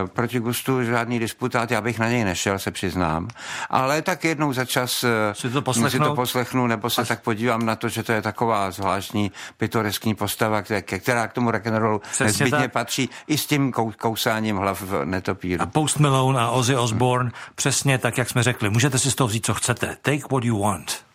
uh, 0.03 0.09
proti 0.09 0.39
gustu 0.39 0.83
žádný 0.83 1.19
disputát, 1.19 1.71
já 1.71 1.81
bych 1.81 1.99
na 1.99 2.09
něj 2.09 2.23
nešel, 2.23 2.59
se 2.59 2.71
přiznám. 2.71 3.27
Ale 3.69 4.01
tak 4.01 4.23
jednou 4.23 4.53
za 4.53 4.65
čas 4.65 5.03
uh, 5.03 5.09
si 5.33 5.49
to, 5.49 5.73
si 5.89 5.99
to 5.99 6.15
poslechnu, 6.15 6.67
nebo 6.67 6.89
se 6.89 7.01
Až... 7.01 7.07
tak 7.07 7.21
podívám 7.21 7.65
na 7.65 7.75
to, 7.75 7.89
že 7.89 8.03
to 8.03 8.11
je 8.11 8.21
taková 8.21 8.71
zvláštní 8.71 9.31
pitoreskní 9.57 10.15
postava, 10.15 10.61
která 10.99 11.27
k 11.27 11.33
tomu 11.33 11.51
rock'n'rollu 11.51 12.01
nezbytně 12.19 12.59
tak. 12.59 12.71
patří 12.71 13.09
i 13.27 13.37
s 13.37 13.45
tím 13.45 13.71
kou, 13.71 13.91
kousáním 13.91 14.57
hlav 14.57 14.81
v 14.81 15.05
netopíru. 15.05 15.63
A 15.63 15.65
Post 15.65 15.99
Malone 15.99 16.39
a 16.39 16.49
Ozzy 16.49 16.75
Osbourne, 16.75 17.31
přesně 17.55 17.97
tak, 17.97 18.17
jak 18.17 18.29
jsme 18.29 18.43
řekli. 18.43 18.69
Můžete 18.69 18.99
si 18.99 19.11
z 19.11 19.15
toho 19.15 19.27
vzít, 19.27 19.45
co 19.45 19.53
chcete. 19.53 19.97
Take 20.01 20.27
what 20.31 20.43
you 20.43 20.61
want. 20.61 21.05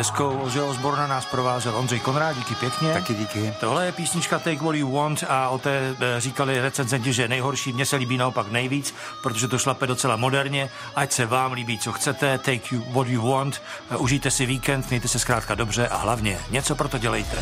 Deskou 0.00 0.38
Ozzy 0.38 0.60
Osborna 0.60 1.06
nás 1.06 1.26
provázel 1.26 1.76
Ondřej 1.76 2.00
Konrád, 2.00 2.36
díky 2.36 2.54
pěkně. 2.54 2.92
Taky 2.92 3.14
díky. 3.14 3.54
Tohle 3.60 3.86
je 3.86 3.92
písnička 3.92 4.38
Take 4.38 4.64
What 4.64 4.74
You 4.74 4.92
Want 4.92 5.24
a 5.28 5.48
o 5.48 5.58
té 5.58 5.96
eh, 6.00 6.20
říkali 6.20 6.60
recenzenti, 6.60 7.12
že 7.12 7.28
nejhorší, 7.28 7.72
mně 7.72 7.86
se 7.86 7.96
líbí 7.96 8.16
naopak 8.16 8.50
nejvíc, 8.50 8.94
protože 9.22 9.48
to 9.48 9.58
šlape 9.58 9.86
docela 9.86 10.16
moderně. 10.16 10.70
Ať 10.96 11.12
se 11.12 11.26
vám 11.26 11.52
líbí, 11.52 11.78
co 11.78 11.92
chcete, 11.92 12.38
Take 12.38 12.74
you 12.74 12.82
What 12.92 13.08
You 13.08 13.30
Want, 13.30 13.62
eh, 13.90 13.96
užijte 13.96 14.30
si 14.30 14.46
víkend, 14.46 14.88
mějte 14.88 15.08
se 15.08 15.18
zkrátka 15.18 15.54
dobře 15.54 15.88
a 15.88 15.96
hlavně 15.96 16.38
něco 16.50 16.74
pro 16.74 16.88
to 16.88 16.98
dělejte. 16.98 17.36